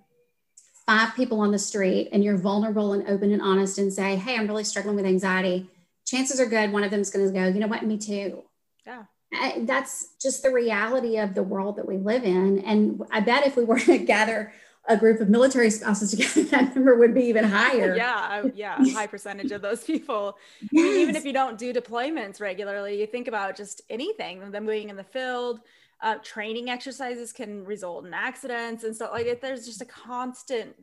five 0.85 1.15
people 1.15 1.39
on 1.39 1.51
the 1.51 1.59
street 1.59 2.09
and 2.11 2.23
you're 2.23 2.37
vulnerable 2.37 2.93
and 2.93 3.07
open 3.07 3.31
and 3.31 3.41
honest 3.41 3.77
and 3.77 3.93
say 3.93 4.15
hey 4.15 4.35
i'm 4.35 4.47
really 4.47 4.63
struggling 4.63 4.95
with 4.95 5.05
anxiety 5.05 5.69
chances 6.05 6.39
are 6.39 6.45
good 6.45 6.71
one 6.71 6.83
of 6.83 6.91
them 6.91 6.99
is 6.99 7.09
going 7.09 7.25
to 7.25 7.31
go 7.31 7.45
you 7.47 7.59
know 7.59 7.67
what? 7.67 7.85
Me 7.85 7.97
too. 7.97 8.43
Yeah. 8.85 9.03
That's 9.59 10.09
just 10.21 10.43
the 10.43 10.51
reality 10.51 11.17
of 11.17 11.33
the 11.33 11.43
world 11.43 11.77
that 11.77 11.87
we 11.87 11.97
live 11.97 12.23
in. 12.23 12.59
And 12.59 13.01
I 13.11 13.19
bet 13.19 13.47
if 13.47 13.55
we 13.55 13.63
were 13.63 13.79
to 13.79 13.97
gather 14.05 14.53
a 14.87 14.97
group 14.97 15.21
of 15.21 15.29
military 15.29 15.69
spouses 15.69 16.11
together, 16.11 16.43
that 16.49 16.75
number 16.75 16.97
would 16.97 17.13
be 17.13 17.23
even 17.23 17.43
higher. 17.43 17.95
Yeah, 17.95 18.43
yeah, 18.53 18.77
high 18.93 19.07
percentage 19.07 19.51
of 19.51 19.61
those 19.61 19.83
people. 19.83 20.37
Yes. 20.71 20.85
I 20.85 20.89
mean, 20.89 21.01
even 21.01 21.15
if 21.15 21.25
you 21.25 21.33
don't 21.33 21.57
do 21.57 21.73
deployments 21.73 22.41
regularly, 22.41 22.99
you 22.99 23.07
think 23.07 23.27
about 23.27 23.55
just 23.55 23.81
anything, 23.89 24.51
them 24.51 24.65
being 24.65 24.89
in 24.89 24.95
the 24.95 25.03
field, 25.03 25.61
uh, 26.01 26.15
training 26.21 26.69
exercises 26.69 27.31
can 27.31 27.63
result 27.63 28.05
in 28.05 28.13
accidents 28.13 28.83
and 28.83 28.93
stuff 28.93 29.11
like 29.13 29.25
it. 29.25 29.41
There's 29.41 29.65
just 29.65 29.81
a 29.81 29.85
constant, 29.85 30.75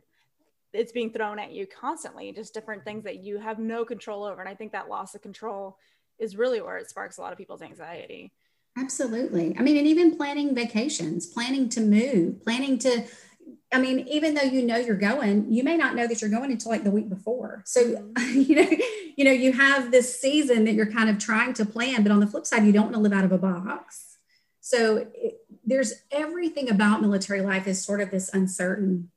it's 0.72 0.92
being 0.92 1.12
thrown 1.12 1.38
at 1.38 1.52
you 1.52 1.66
constantly, 1.66 2.32
just 2.32 2.54
different 2.54 2.84
things 2.84 3.04
that 3.04 3.22
you 3.22 3.38
have 3.38 3.58
no 3.58 3.84
control 3.84 4.24
over. 4.24 4.40
And 4.40 4.48
I 4.48 4.54
think 4.54 4.72
that 4.72 4.88
loss 4.88 5.14
of 5.14 5.20
control 5.20 5.76
is 6.18 6.36
really 6.36 6.62
where 6.62 6.78
it 6.78 6.88
sparks 6.88 7.18
a 7.18 7.20
lot 7.20 7.32
of 7.32 7.38
people's 7.38 7.60
anxiety. 7.60 8.32
Absolutely. 8.78 9.54
I 9.58 9.62
mean, 9.62 9.76
and 9.76 9.86
even 9.86 10.16
planning 10.16 10.54
vacations, 10.54 11.26
planning 11.26 11.68
to 11.70 11.80
move, 11.80 12.42
planning 12.42 12.78
to, 12.78 13.04
I 13.72 13.78
mean, 13.78 14.00
even 14.08 14.34
though 14.34 14.42
you 14.42 14.62
know 14.62 14.76
you're 14.76 14.96
going, 14.96 15.52
you 15.52 15.62
may 15.62 15.76
not 15.76 15.94
know 15.94 16.06
that 16.06 16.20
you're 16.20 16.30
going 16.30 16.50
until 16.50 16.72
like 16.72 16.82
the 16.82 16.90
week 16.90 17.08
before. 17.08 17.62
So, 17.66 17.84
mm-hmm. 17.84 18.40
you 18.40 18.56
know, 18.56 18.70
you 19.16 19.24
know, 19.24 19.30
you 19.30 19.52
have 19.52 19.90
this 19.90 20.20
season 20.20 20.64
that 20.64 20.72
you're 20.72 20.90
kind 20.90 21.08
of 21.08 21.18
trying 21.18 21.54
to 21.54 21.64
plan, 21.64 22.02
but 22.02 22.10
on 22.10 22.20
the 22.20 22.26
flip 22.26 22.46
side, 22.46 22.64
you 22.64 22.72
don't 22.72 22.84
want 22.84 22.94
to 22.94 23.00
live 23.00 23.12
out 23.12 23.24
of 23.24 23.32
a 23.32 23.38
box. 23.38 24.16
So 24.60 25.08
it, 25.14 25.40
there's 25.64 25.94
everything 26.10 26.70
about 26.70 27.00
military 27.00 27.42
life 27.42 27.66
is 27.66 27.82
sort 27.82 28.00
of 28.00 28.10
this 28.10 28.32
uncertain 28.32 29.10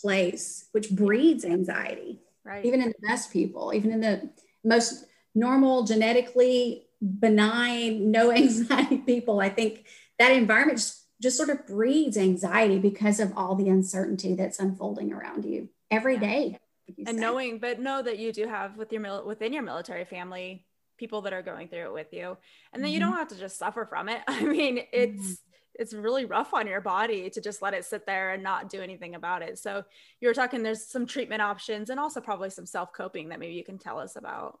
place, 0.00 0.68
which 0.72 0.90
breeds 0.90 1.44
anxiety. 1.44 2.20
Right. 2.44 2.64
Even 2.64 2.82
in 2.82 2.88
the 2.88 3.08
best 3.08 3.32
people, 3.32 3.72
even 3.74 3.92
in 3.92 4.00
the 4.00 4.30
most 4.64 5.06
normal, 5.34 5.84
genetically 5.84 6.86
benign, 7.00 8.10
no 8.10 8.32
anxiety 8.36 8.98
people, 8.98 9.40
I 9.40 9.48
think 9.48 9.84
that 10.18 10.32
environment 10.32 10.78
just, 10.78 11.01
just 11.22 11.36
sort 11.36 11.50
of 11.50 11.66
breeds 11.66 12.18
anxiety 12.18 12.78
because 12.78 13.20
of 13.20 13.32
all 13.36 13.54
the 13.54 13.68
uncertainty 13.68 14.34
that's 14.34 14.58
unfolding 14.58 15.12
around 15.12 15.44
you 15.44 15.68
every 15.90 16.18
day. 16.18 16.58
And 17.06 17.18
knowing, 17.18 17.58
but 17.58 17.80
know 17.80 18.02
that 18.02 18.18
you 18.18 18.32
do 18.32 18.48
have 18.48 18.76
with 18.76 18.92
your 18.92 19.24
within 19.24 19.52
your 19.52 19.62
military 19.62 20.04
family 20.04 20.66
people 20.98 21.22
that 21.22 21.32
are 21.32 21.42
going 21.42 21.68
through 21.68 21.86
it 21.86 21.92
with 21.92 22.12
you, 22.12 22.36
and 22.72 22.82
then 22.82 22.88
mm-hmm. 22.88 22.94
you 22.94 23.00
don't 23.00 23.14
have 23.14 23.28
to 23.28 23.38
just 23.38 23.56
suffer 23.56 23.86
from 23.86 24.08
it. 24.08 24.20
I 24.28 24.42
mean, 24.42 24.80
it's 24.92 25.22
mm-hmm. 25.22 25.32
it's 25.76 25.94
really 25.94 26.24
rough 26.24 26.52
on 26.52 26.66
your 26.66 26.80
body 26.80 27.30
to 27.30 27.40
just 27.40 27.62
let 27.62 27.72
it 27.72 27.84
sit 27.84 28.04
there 28.04 28.32
and 28.32 28.42
not 28.42 28.68
do 28.68 28.82
anything 28.82 29.14
about 29.14 29.42
it. 29.42 29.58
So 29.58 29.84
you 30.20 30.28
were 30.28 30.34
talking 30.34 30.62
there's 30.62 30.84
some 30.84 31.06
treatment 31.06 31.40
options 31.40 31.88
and 31.88 32.00
also 32.00 32.20
probably 32.20 32.50
some 32.50 32.66
self-coping 32.66 33.28
that 33.28 33.38
maybe 33.38 33.54
you 33.54 33.64
can 33.64 33.78
tell 33.78 33.98
us 33.98 34.16
about. 34.16 34.58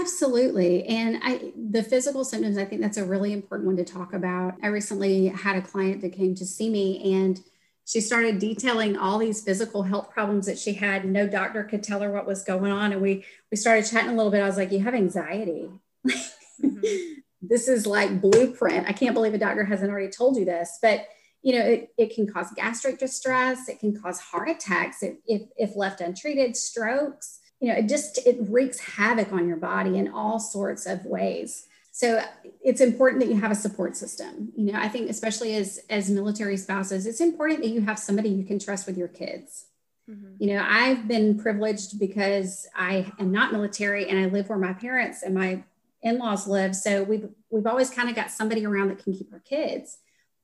Absolutely. 0.00 0.86
And 0.86 1.20
I 1.22 1.52
the 1.56 1.82
physical 1.82 2.24
symptoms, 2.24 2.58
I 2.58 2.64
think 2.64 2.80
that's 2.80 2.96
a 2.96 3.04
really 3.04 3.32
important 3.32 3.66
one 3.66 3.76
to 3.76 3.84
talk 3.84 4.14
about. 4.14 4.54
I 4.62 4.68
recently 4.68 5.26
had 5.26 5.56
a 5.56 5.62
client 5.62 6.00
that 6.02 6.12
came 6.12 6.34
to 6.36 6.46
see 6.46 6.70
me 6.70 7.14
and 7.14 7.40
she 7.84 8.00
started 8.00 8.38
detailing 8.38 8.96
all 8.96 9.18
these 9.18 9.42
physical 9.42 9.82
health 9.82 10.10
problems 10.10 10.46
that 10.46 10.58
she 10.58 10.74
had. 10.74 11.04
No 11.04 11.26
doctor 11.26 11.64
could 11.64 11.82
tell 11.82 12.00
her 12.00 12.10
what 12.10 12.26
was 12.26 12.44
going 12.44 12.72
on. 12.72 12.92
And 12.92 13.02
we 13.02 13.24
we 13.50 13.56
started 13.56 13.84
chatting 13.84 14.10
a 14.10 14.14
little 14.14 14.32
bit. 14.32 14.42
I 14.42 14.46
was 14.46 14.56
like, 14.56 14.72
You 14.72 14.80
have 14.80 14.94
anxiety. 14.94 15.68
Mm-hmm. 16.06 16.80
this 17.42 17.68
is 17.68 17.86
like 17.86 18.20
blueprint. 18.20 18.88
I 18.88 18.92
can't 18.92 19.14
believe 19.14 19.34
a 19.34 19.38
doctor 19.38 19.64
hasn't 19.64 19.90
already 19.90 20.10
told 20.10 20.36
you 20.36 20.44
this, 20.44 20.78
but 20.80 21.06
you 21.42 21.58
know, 21.58 21.64
it, 21.64 21.92
it 21.98 22.14
can 22.14 22.32
cause 22.32 22.52
gastric 22.54 22.98
distress, 22.98 23.68
it 23.68 23.80
can 23.80 24.00
cause 24.00 24.20
heart 24.20 24.48
attacks 24.48 25.02
if, 25.02 25.16
if, 25.26 25.42
if 25.56 25.76
left 25.76 26.00
untreated, 26.00 26.56
strokes. 26.56 27.40
You 27.62 27.68
know, 27.68 27.78
it 27.78 27.88
just 27.88 28.18
it 28.26 28.38
wreaks 28.40 28.80
havoc 28.80 29.32
on 29.32 29.46
your 29.46 29.56
body 29.56 29.96
in 29.96 30.08
all 30.12 30.40
sorts 30.40 30.84
of 30.84 31.06
ways. 31.06 31.68
So 31.92 32.20
it's 32.64 32.80
important 32.80 33.22
that 33.22 33.28
you 33.28 33.40
have 33.40 33.52
a 33.52 33.54
support 33.54 33.96
system. 33.96 34.50
You 34.56 34.72
know, 34.72 34.80
I 34.80 34.88
think 34.88 35.08
especially 35.08 35.54
as 35.54 35.78
as 35.88 36.10
military 36.10 36.56
spouses, 36.56 37.06
it's 37.06 37.20
important 37.20 37.60
that 37.60 37.68
you 37.68 37.82
have 37.82 38.00
somebody 38.00 38.30
you 38.30 38.44
can 38.44 38.58
trust 38.58 38.86
with 38.86 38.98
your 38.98 39.06
kids. 39.06 39.66
Mm-hmm. 40.10 40.42
You 40.42 40.54
know, 40.54 40.66
I've 40.68 41.06
been 41.06 41.38
privileged 41.38 42.00
because 42.00 42.66
I 42.74 43.12
am 43.20 43.30
not 43.30 43.52
military 43.52 44.08
and 44.08 44.18
I 44.18 44.24
live 44.24 44.48
where 44.48 44.58
my 44.58 44.72
parents 44.72 45.22
and 45.22 45.32
my 45.32 45.62
in-laws 46.02 46.48
live. 46.48 46.74
So 46.74 47.04
we've 47.04 47.28
we've 47.50 47.68
always 47.68 47.90
kind 47.90 48.08
of 48.08 48.16
got 48.16 48.32
somebody 48.32 48.66
around 48.66 48.88
that 48.88 49.04
can 49.04 49.12
keep 49.12 49.32
our 49.32 49.38
kids. 49.38 49.98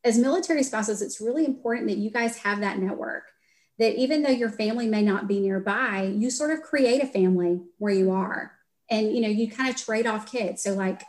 As 0.05 0.17
military 0.17 0.63
spouses, 0.63 1.03
it's 1.03 1.21
really 1.21 1.45
important 1.45 1.89
that 1.89 1.99
you 1.99 2.11
guys 2.11 2.39
have 2.39 2.61
that 2.61 2.79
network. 2.79 3.25
That 3.79 3.97
even 3.97 4.23
though 4.23 4.31
your 4.31 4.51
family 4.51 4.89
may 4.89 5.03
not 5.03 5.29
be 5.29 5.41
nearby, 5.41 6.13
you 6.17 6.31
sort 6.31 6.51
of 6.51 6.63
create 6.63 7.03
a 7.03 7.07
family 7.07 7.61
where 7.79 7.93
you 7.93 8.11
are. 8.11 8.53
And 8.91 9.15
you 9.15 9.21
know, 9.21 9.29
you 9.29 9.51
kind 9.51 9.71
of 9.71 9.77
trade 9.77 10.07
off 10.07 10.31
kids. 10.31 10.63
So 10.63 10.75
like 10.75 11.03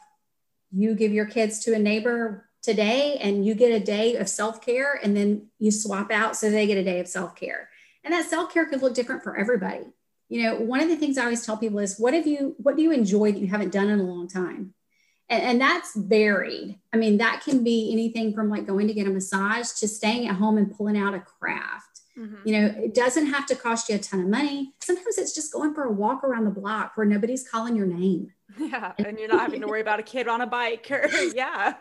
you 0.71 0.93
give 0.93 1.11
your 1.11 1.25
kids 1.25 1.59
to 1.65 1.73
a 1.73 1.79
neighbor 1.79 2.45
today 2.61 3.17
and 3.21 3.45
you 3.45 3.55
get 3.55 3.71
a 3.71 3.83
day 3.83 4.17
of 4.17 4.29
self-care 4.29 4.99
and 5.01 5.15
then 5.15 5.47
you 5.57 5.71
swap 5.71 6.11
out 6.11 6.35
so 6.35 6.51
they 6.51 6.67
get 6.67 6.77
a 6.77 6.83
day 6.83 6.99
of 6.99 7.07
self-care. 7.07 7.69
And 8.03 8.13
that 8.13 8.29
self-care 8.29 8.65
could 8.65 8.81
look 8.81 8.93
different 8.93 9.23
for 9.23 9.35
everybody 9.35 9.85
you 10.29 10.43
know 10.43 10.55
one 10.55 10.79
of 10.79 10.87
the 10.87 10.95
things 10.95 11.17
i 11.17 11.23
always 11.23 11.45
tell 11.45 11.57
people 11.57 11.79
is 11.79 11.99
what 11.99 12.13
have 12.13 12.27
you 12.27 12.55
what 12.59 12.77
do 12.77 12.83
you 12.83 12.91
enjoy 12.91 13.31
that 13.31 13.39
you 13.39 13.47
haven't 13.47 13.73
done 13.73 13.89
in 13.89 13.99
a 13.99 14.03
long 14.03 14.27
time 14.27 14.73
and, 15.27 15.43
and 15.43 15.61
that's 15.61 15.95
varied 15.95 16.79
i 16.93 16.97
mean 16.97 17.17
that 17.17 17.41
can 17.43 17.63
be 17.63 17.91
anything 17.91 18.33
from 18.33 18.49
like 18.49 18.65
going 18.65 18.87
to 18.87 18.93
get 18.93 19.07
a 19.07 19.09
massage 19.09 19.71
to 19.71 19.87
staying 19.87 20.27
at 20.27 20.35
home 20.35 20.57
and 20.57 20.75
pulling 20.77 20.97
out 20.97 21.15
a 21.15 21.19
craft 21.19 21.88
mm-hmm. 22.19 22.47
you 22.47 22.59
know 22.59 22.67
it 22.77 22.93
doesn't 22.93 23.27
have 23.27 23.45
to 23.45 23.55
cost 23.55 23.89
you 23.89 23.95
a 23.95 23.99
ton 23.99 24.19
of 24.19 24.27
money 24.27 24.73
sometimes 24.81 25.17
it's 25.17 25.33
just 25.33 25.53
going 25.53 25.73
for 25.73 25.83
a 25.83 25.91
walk 25.91 26.23
around 26.23 26.45
the 26.45 26.51
block 26.51 26.91
where 26.95 27.05
nobody's 27.05 27.47
calling 27.47 27.75
your 27.75 27.87
name 27.87 28.31
yeah 28.57 28.93
and 28.97 29.17
you're 29.17 29.27
not 29.27 29.41
having 29.41 29.61
to 29.61 29.67
worry 29.67 29.81
about 29.81 29.99
a 29.99 30.03
kid 30.03 30.27
on 30.27 30.41
a 30.41 30.47
bike 30.47 30.87
or 30.91 31.07
yeah 31.35 31.75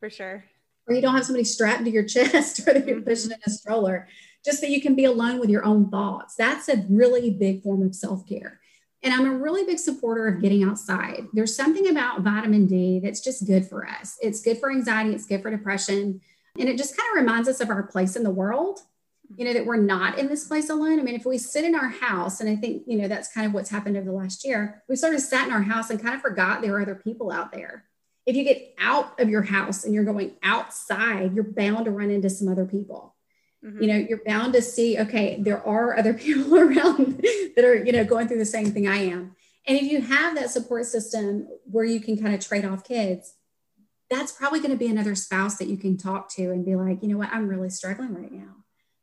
for 0.00 0.08
sure 0.08 0.44
or 0.88 0.94
you 0.94 1.02
don't 1.02 1.14
have 1.14 1.24
somebody 1.24 1.44
strapped 1.44 1.84
to 1.84 1.90
your 1.90 2.04
chest 2.04 2.60
or 2.66 2.72
that 2.72 2.86
you're 2.86 3.00
pushing 3.00 3.32
in 3.32 3.38
a 3.46 3.50
stroller 3.50 4.08
just 4.46 4.60
that 4.60 4.70
you 4.70 4.80
can 4.80 4.94
be 4.94 5.04
alone 5.04 5.40
with 5.40 5.50
your 5.50 5.64
own 5.64 5.90
thoughts. 5.90 6.36
That's 6.36 6.68
a 6.68 6.86
really 6.88 7.30
big 7.30 7.62
form 7.62 7.82
of 7.82 7.94
self 7.94 8.26
care. 8.26 8.60
And 9.02 9.12
I'm 9.12 9.26
a 9.26 9.36
really 9.36 9.64
big 9.64 9.78
supporter 9.78 10.26
of 10.26 10.40
getting 10.40 10.64
outside. 10.64 11.26
There's 11.34 11.54
something 11.54 11.88
about 11.90 12.22
vitamin 12.22 12.66
D 12.66 13.00
that's 13.00 13.20
just 13.20 13.46
good 13.46 13.66
for 13.66 13.86
us. 13.86 14.16
It's 14.22 14.40
good 14.40 14.58
for 14.58 14.70
anxiety, 14.70 15.14
it's 15.14 15.26
good 15.26 15.42
for 15.42 15.50
depression. 15.50 16.20
And 16.58 16.68
it 16.68 16.78
just 16.78 16.96
kind 16.96 17.10
of 17.10 17.22
reminds 17.22 17.48
us 17.48 17.60
of 17.60 17.68
our 17.68 17.82
place 17.82 18.16
in 18.16 18.22
the 18.22 18.30
world, 18.30 18.80
you 19.36 19.44
know, 19.44 19.52
that 19.52 19.66
we're 19.66 19.76
not 19.76 20.18
in 20.18 20.28
this 20.28 20.46
place 20.46 20.70
alone. 20.70 21.00
I 21.00 21.02
mean, 21.02 21.14
if 21.14 21.24
we 21.24 21.38
sit 21.38 21.64
in 21.64 21.74
our 21.74 21.88
house, 21.88 22.40
and 22.40 22.48
I 22.48 22.56
think, 22.56 22.84
you 22.86 22.96
know, 22.98 23.08
that's 23.08 23.32
kind 23.32 23.46
of 23.46 23.52
what's 23.52 23.70
happened 23.70 23.96
over 23.96 24.06
the 24.06 24.16
last 24.16 24.44
year, 24.44 24.82
we 24.88 24.96
sort 24.96 25.14
of 25.14 25.20
sat 25.20 25.46
in 25.46 25.52
our 25.52 25.62
house 25.62 25.90
and 25.90 26.00
kind 26.00 26.14
of 26.14 26.20
forgot 26.20 26.62
there 26.62 26.76
are 26.76 26.82
other 26.82 26.94
people 26.94 27.30
out 27.30 27.52
there. 27.52 27.84
If 28.24 28.36
you 28.36 28.44
get 28.44 28.74
out 28.78 29.20
of 29.20 29.28
your 29.28 29.42
house 29.42 29.84
and 29.84 29.94
you're 29.94 30.04
going 30.04 30.32
outside, 30.42 31.34
you're 31.34 31.44
bound 31.44 31.84
to 31.84 31.90
run 31.90 32.10
into 32.10 32.30
some 32.30 32.48
other 32.48 32.66
people. 32.66 33.14
Mm-hmm. 33.64 33.82
You 33.82 33.88
know, 33.88 34.06
you're 34.08 34.24
bound 34.24 34.52
to 34.54 34.62
see, 34.62 34.98
okay, 34.98 35.40
there 35.40 35.64
are 35.66 35.96
other 35.96 36.14
people 36.14 36.56
around 36.56 37.22
that 37.56 37.64
are, 37.64 37.74
you 37.74 37.92
know, 37.92 38.04
going 38.04 38.28
through 38.28 38.38
the 38.38 38.44
same 38.44 38.72
thing 38.72 38.86
I 38.86 38.98
am. 38.98 39.36
And 39.66 39.76
if 39.76 39.84
you 39.84 40.00
have 40.00 40.36
that 40.36 40.50
support 40.50 40.86
system 40.86 41.48
where 41.64 41.84
you 41.84 42.00
can 42.00 42.20
kind 42.20 42.34
of 42.34 42.40
trade 42.40 42.64
off 42.64 42.84
kids, 42.84 43.34
that's 44.08 44.30
probably 44.30 44.60
going 44.60 44.70
to 44.70 44.76
be 44.76 44.86
another 44.86 45.16
spouse 45.16 45.56
that 45.56 45.68
you 45.68 45.76
can 45.76 45.96
talk 45.96 46.30
to 46.34 46.52
and 46.52 46.64
be 46.64 46.76
like, 46.76 47.02
you 47.02 47.08
know 47.08 47.18
what, 47.18 47.32
I'm 47.32 47.48
really 47.48 47.70
struggling 47.70 48.14
right 48.14 48.30
now. 48.30 48.54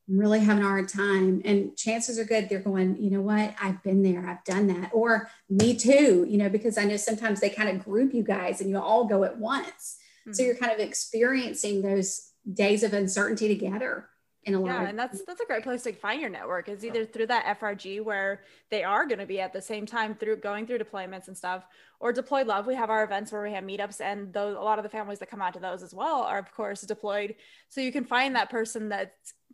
I'm 0.10 0.17
really 0.17 0.39
having 0.39 0.63
a 0.63 0.67
hard 0.67 0.89
time. 0.89 1.41
And 1.45 1.75
chances 1.77 2.19
are 2.19 2.25
good 2.25 2.50
they're 2.50 2.60
going, 2.60 3.01
you 3.01 3.10
know 3.10 3.22
what, 3.22 3.55
I've 3.62 3.81
been 3.83 4.03
there, 4.03 4.27
I've 4.27 4.43
done 4.43 4.67
that. 4.67 4.91
Or 4.93 5.29
me 5.50 5.75
too, 5.75 6.25
you 6.27 6.38
know, 6.38 6.50
because 6.50 6.77
I 6.77 6.83
know 6.83 6.98
sometimes 6.98 7.39
they 7.39 7.50
kind 7.50 7.69
of 7.69 7.83
group 7.83 8.13
you 8.13 8.24
guys 8.24 8.60
and 8.60 8.69
you 8.69 8.77
all 8.77 9.05
go 9.05 9.24
at 9.24 9.38
once. 9.38 9.98
Mm-hmm. 10.22 10.33
So 10.33 10.43
you're 10.43 10.55
kind 10.57 10.72
of 10.72 10.79
experiencing 10.79 11.81
those 11.81 12.31
days 12.51 12.83
of 12.83 12.93
uncertainty 12.93 13.48
together 13.48 14.10
in 14.45 14.55
a 14.55 14.60
lot 14.60 14.67
yeah 14.67 14.89
and 14.89 15.00
that's 15.00 15.24
that's 15.25 15.39
a 15.39 15.45
great 15.45 15.63
place 15.63 15.83
to 15.83 15.93
find 15.93 16.19
your 16.19 16.29
network 16.29 16.67
is 16.67 16.83
either 16.83 17.05
through 17.05 17.25
that 17.27 17.60
frg 17.60 18.03
where 18.03 18.41
they 18.69 18.83
are 18.83 19.05
going 19.05 19.19
to 19.19 19.25
be 19.25 19.39
at 19.39 19.53
the 19.53 19.62
same 19.62 19.86
time 19.86 20.13
through 20.15 20.36
going 20.36 20.67
through 20.67 20.77
deployments 20.77 21.27
and 21.27 21.38
stuff 21.38 21.63
or 22.00 22.12
deployed 22.12 22.48
love 22.48 22.67
we 22.67 22.75
have 22.75 22.89
our 22.89 23.03
events 23.03 23.31
where 23.31 23.41
we 23.41 23.53
have 23.53 23.63
meetups 23.63 24.01
and 24.01 24.33
those 24.33 24.55
a 24.55 24.60
lot 24.60 24.79
of 24.79 24.83
the 24.83 24.89
families 24.89 25.19
that 25.19 25.29
come 25.29 25.41
out 25.41 25.53
to 25.53 25.60
those 25.60 25.81
as 25.81 25.93
well 25.93 26.24
are 26.24 26.39
of 26.39 26.51
course 26.53 26.81
deployed 26.81 27.36
so 27.69 27.79
you 27.79 27.91
can 27.91 28.03
find 28.03 28.36
that 28.36 28.50
person 28.50 28.89
that 28.89 29.13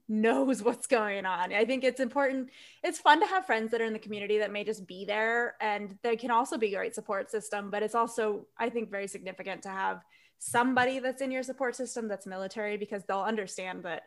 knows 0.09 0.61
what's 0.63 0.87
going 0.87 1.25
on. 1.25 1.53
I 1.53 1.63
think 1.63 1.83
it's 1.83 1.99
important 1.99 2.49
it's 2.83 2.99
fun 2.99 3.19
to 3.21 3.27
have 3.27 3.45
friends 3.45 3.71
that 3.71 3.81
are 3.81 3.85
in 3.85 3.93
the 3.93 3.99
community 3.99 4.39
that 4.39 4.51
may 4.51 4.63
just 4.63 4.85
be 4.87 5.05
there 5.05 5.55
and 5.61 5.97
they 6.01 6.15
can 6.15 6.31
also 6.31 6.57
be 6.57 6.73
a 6.73 6.77
great 6.77 6.95
support 6.95 7.29
system 7.29 7.69
but 7.69 7.83
it's 7.83 7.95
also 7.95 8.45
i 8.57 8.69
think 8.69 8.89
very 8.89 9.07
significant 9.07 9.61
to 9.61 9.69
have 9.69 10.01
somebody 10.39 10.99
that's 10.99 11.21
in 11.21 11.31
your 11.31 11.43
support 11.43 11.75
system 11.75 12.07
that's 12.07 12.25
military 12.25 12.77
because 12.77 13.03
they'll 13.03 13.21
understand 13.21 13.83
that 13.83 14.03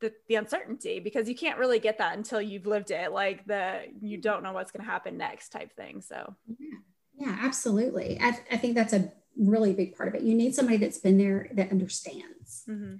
the, 0.00 0.12
the 0.28 0.36
uncertainty 0.36 1.00
because 1.00 1.28
you 1.28 1.34
can't 1.34 1.58
really 1.58 1.78
get 1.78 1.98
that 1.98 2.16
until 2.16 2.40
you've 2.40 2.66
lived 2.66 2.90
it 2.90 3.12
like 3.12 3.44
the 3.46 3.82
you 4.00 4.16
don't 4.16 4.42
know 4.42 4.52
what's 4.52 4.70
going 4.70 4.84
to 4.84 4.90
happen 4.90 5.16
next 5.16 5.50
type 5.50 5.74
thing 5.76 6.00
so. 6.00 6.34
Yeah, 6.46 6.78
yeah 7.18 7.38
absolutely. 7.42 8.18
I, 8.20 8.38
I 8.50 8.56
think 8.56 8.74
that's 8.74 8.92
a 8.92 9.12
really 9.36 9.72
big 9.72 9.96
part 9.96 10.08
of 10.08 10.14
it. 10.14 10.22
You 10.22 10.34
need 10.34 10.54
somebody 10.54 10.78
that's 10.78 10.98
been 10.98 11.18
there 11.18 11.48
that 11.52 11.70
understands. 11.70 12.64
Mm-hmm. 12.68 12.96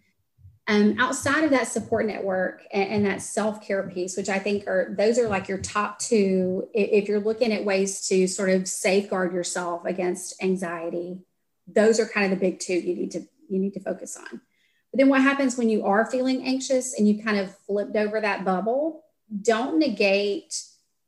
Um, 0.69 0.97
outside 0.99 1.45
of 1.45 1.51
that 1.51 1.67
support 1.67 2.07
network 2.07 2.63
and, 2.73 2.91
and 2.91 3.07
that 3.07 3.23
self-care 3.23 3.89
piece 3.89 4.17
which 4.17 4.29
i 4.29 4.39
think 4.39 4.67
are 4.67 4.95
those 4.97 5.19
are 5.19 5.29
like 5.29 5.49
your 5.49 5.59
top 5.59 5.99
two 5.99 6.69
if 6.75 7.09
you're 7.09 7.21
looking 7.21 7.53
at 7.53 7.65
ways 7.65 8.07
to 8.07 8.27
sort 8.27 8.51
of 8.51 8.69
safeguard 8.69 9.33
yourself 9.33 9.85
against 9.85 10.43
anxiety 10.43 11.19
those 11.67 11.99
are 11.99 12.07
kind 12.07 12.33
of 12.33 12.39
the 12.39 12.45
big 12.45 12.59
two 12.59 12.75
you 12.75 12.95
need 12.95 13.11
to 13.11 13.21
you 13.49 13.59
need 13.59 13.73
to 13.73 13.81
focus 13.81 14.17
on 14.17 14.41
but 14.93 14.99
then 14.99 15.09
what 15.09 15.23
happens 15.23 15.57
when 15.57 15.69
you 15.69 15.85
are 15.85 16.11
feeling 16.11 16.47
anxious 16.47 16.99
and 16.99 17.07
you 17.07 17.23
kind 17.23 17.39
of 17.39 17.57
flipped 17.67 17.97
over 17.97 18.21
that 18.21 18.45
bubble? 18.45 19.05
Don't 19.43 19.79
negate 19.79 20.63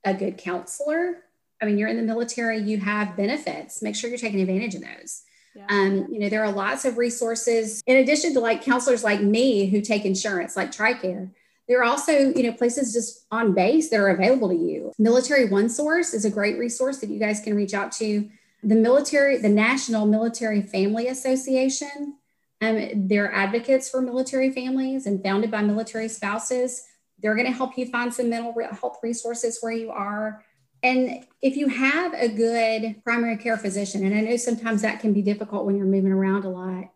a 0.04 0.12
good 0.12 0.36
counselor. 0.36 1.24
I 1.62 1.66
mean, 1.66 1.78
you're 1.78 1.88
in 1.88 1.96
the 1.96 2.02
military, 2.02 2.58
you 2.58 2.78
have 2.78 3.16
benefits. 3.16 3.82
Make 3.82 3.96
sure 3.96 4.10
you're 4.10 4.18
taking 4.18 4.40
advantage 4.40 4.74
of 4.74 4.82
those. 4.82 5.22
Yeah. 5.54 5.66
Um, 5.68 6.06
you 6.10 6.20
know, 6.20 6.28
there 6.28 6.44
are 6.44 6.52
lots 6.52 6.84
of 6.84 6.96
resources 6.96 7.82
in 7.86 7.96
addition 7.96 8.34
to 8.34 8.40
like 8.40 8.62
counselors 8.62 9.02
like 9.02 9.20
me 9.20 9.66
who 9.66 9.80
take 9.80 10.04
insurance, 10.04 10.56
like 10.56 10.70
TRICARE. 10.70 11.30
There 11.68 11.80
are 11.80 11.84
also, 11.84 12.12
you 12.12 12.42
know, 12.42 12.52
places 12.52 12.92
just 12.92 13.26
on 13.30 13.54
base 13.54 13.90
that 13.90 14.00
are 14.00 14.08
available 14.08 14.48
to 14.48 14.56
you. 14.56 14.92
Military 14.98 15.48
One 15.48 15.68
Source 15.68 16.14
is 16.14 16.24
a 16.24 16.30
great 16.30 16.58
resource 16.58 16.98
that 16.98 17.10
you 17.10 17.18
guys 17.18 17.40
can 17.40 17.54
reach 17.54 17.74
out 17.74 17.92
to. 17.92 18.28
The 18.62 18.74
military, 18.74 19.38
the 19.38 19.48
National 19.48 20.06
Military 20.06 20.62
Family 20.62 21.08
Association 21.08 22.18
um, 22.60 23.08
they're 23.08 23.32
advocates 23.32 23.88
for 23.88 24.02
military 24.02 24.50
families 24.50 25.06
and 25.06 25.22
founded 25.22 25.50
by 25.50 25.62
military 25.62 26.08
spouses. 26.08 26.84
They're 27.18 27.34
going 27.34 27.46
to 27.46 27.56
help 27.56 27.76
you 27.78 27.86
find 27.86 28.12
some 28.12 28.30
mental 28.30 28.54
health 28.72 28.98
resources 29.02 29.58
where 29.60 29.72
you 29.72 29.90
are. 29.90 30.44
And 30.82 31.26
if 31.42 31.56
you 31.56 31.68
have 31.68 32.14
a 32.14 32.28
good 32.28 33.02
primary 33.04 33.36
care 33.36 33.56
physician, 33.56 34.04
and 34.04 34.14
I 34.14 34.20
know 34.20 34.36
sometimes 34.36 34.82
that 34.82 35.00
can 35.00 35.12
be 35.12 35.22
difficult 35.22 35.66
when 35.66 35.76
you're 35.76 35.86
moving 35.86 36.12
around 36.12 36.44
a 36.44 36.50
lot, 36.50 36.90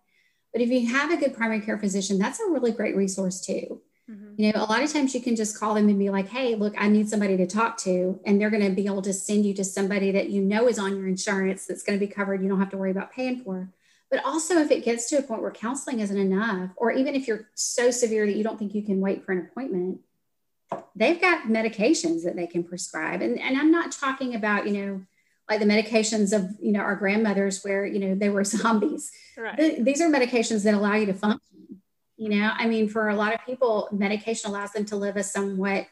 but 0.52 0.62
if 0.62 0.70
you 0.70 0.86
have 0.88 1.10
a 1.10 1.16
good 1.16 1.34
primary 1.34 1.60
care 1.60 1.78
physician, 1.78 2.18
that's 2.18 2.40
a 2.40 2.50
really 2.50 2.72
great 2.72 2.96
resource 2.96 3.40
too. 3.40 3.82
Mm-hmm. 4.10 4.34
You 4.36 4.52
know, 4.52 4.60
a 4.62 4.66
lot 4.66 4.82
of 4.82 4.92
times 4.92 5.14
you 5.14 5.20
can 5.20 5.34
just 5.34 5.58
call 5.58 5.74
them 5.74 5.88
and 5.88 5.98
be 5.98 6.10
like, 6.10 6.28
hey, 6.28 6.54
look, 6.54 6.74
I 6.78 6.88
need 6.88 7.08
somebody 7.08 7.36
to 7.38 7.46
talk 7.46 7.78
to. 7.78 8.20
And 8.24 8.40
they're 8.40 8.50
going 8.50 8.64
to 8.64 8.74
be 8.74 8.86
able 8.86 9.02
to 9.02 9.12
send 9.12 9.46
you 9.46 9.54
to 9.54 9.64
somebody 9.64 10.12
that 10.12 10.30
you 10.30 10.42
know 10.42 10.68
is 10.68 10.78
on 10.78 10.96
your 10.96 11.08
insurance 11.08 11.66
that's 11.66 11.82
going 11.82 11.98
to 11.98 12.06
be 12.06 12.12
covered. 12.12 12.42
You 12.42 12.48
don't 12.48 12.60
have 12.60 12.70
to 12.70 12.76
worry 12.76 12.90
about 12.90 13.12
paying 13.12 13.42
for. 13.42 13.70
But 14.10 14.24
also, 14.24 14.58
if 14.58 14.70
it 14.70 14.84
gets 14.84 15.08
to 15.08 15.16
a 15.16 15.22
point 15.22 15.42
where 15.42 15.50
counseling 15.50 16.00
isn't 16.00 16.16
enough, 16.16 16.70
or 16.76 16.92
even 16.92 17.14
if 17.14 17.26
you're 17.26 17.48
so 17.54 17.90
severe 17.90 18.26
that 18.26 18.36
you 18.36 18.44
don't 18.44 18.58
think 18.58 18.74
you 18.74 18.82
can 18.82 19.00
wait 19.00 19.24
for 19.24 19.32
an 19.32 19.48
appointment, 19.50 20.00
they've 20.94 21.20
got 21.20 21.48
medications 21.48 22.24
that 22.24 22.36
they 22.36 22.46
can 22.46 22.64
prescribe. 22.64 23.20
And, 23.20 23.38
and 23.38 23.58
I'm 23.58 23.70
not 23.70 23.92
talking 23.92 24.34
about, 24.34 24.66
you 24.66 24.72
know, 24.72 25.00
like 25.48 25.60
the 25.60 25.66
medications 25.66 26.34
of, 26.34 26.50
you 26.60 26.72
know, 26.72 26.80
our 26.80 26.96
grandmothers 26.96 27.62
where, 27.62 27.84
you 27.84 27.98
know, 27.98 28.14
they 28.14 28.30
were 28.30 28.44
zombies. 28.56 29.10
Right. 29.36 29.56
The, 29.56 29.82
these 29.82 30.00
are 30.00 30.08
medications 30.08 30.64
that 30.64 30.74
allow 30.74 30.94
you 30.94 31.06
to 31.06 31.14
function. 31.14 31.40
You 32.16 32.28
know, 32.28 32.52
I 32.56 32.68
mean, 32.68 32.88
for 32.88 33.08
a 33.08 33.16
lot 33.16 33.34
of 33.34 33.44
people, 33.44 33.88
medication 33.90 34.50
allows 34.50 34.72
them 34.72 34.84
to 34.86 34.96
live 34.96 35.16
a 35.16 35.24
somewhat 35.24 35.88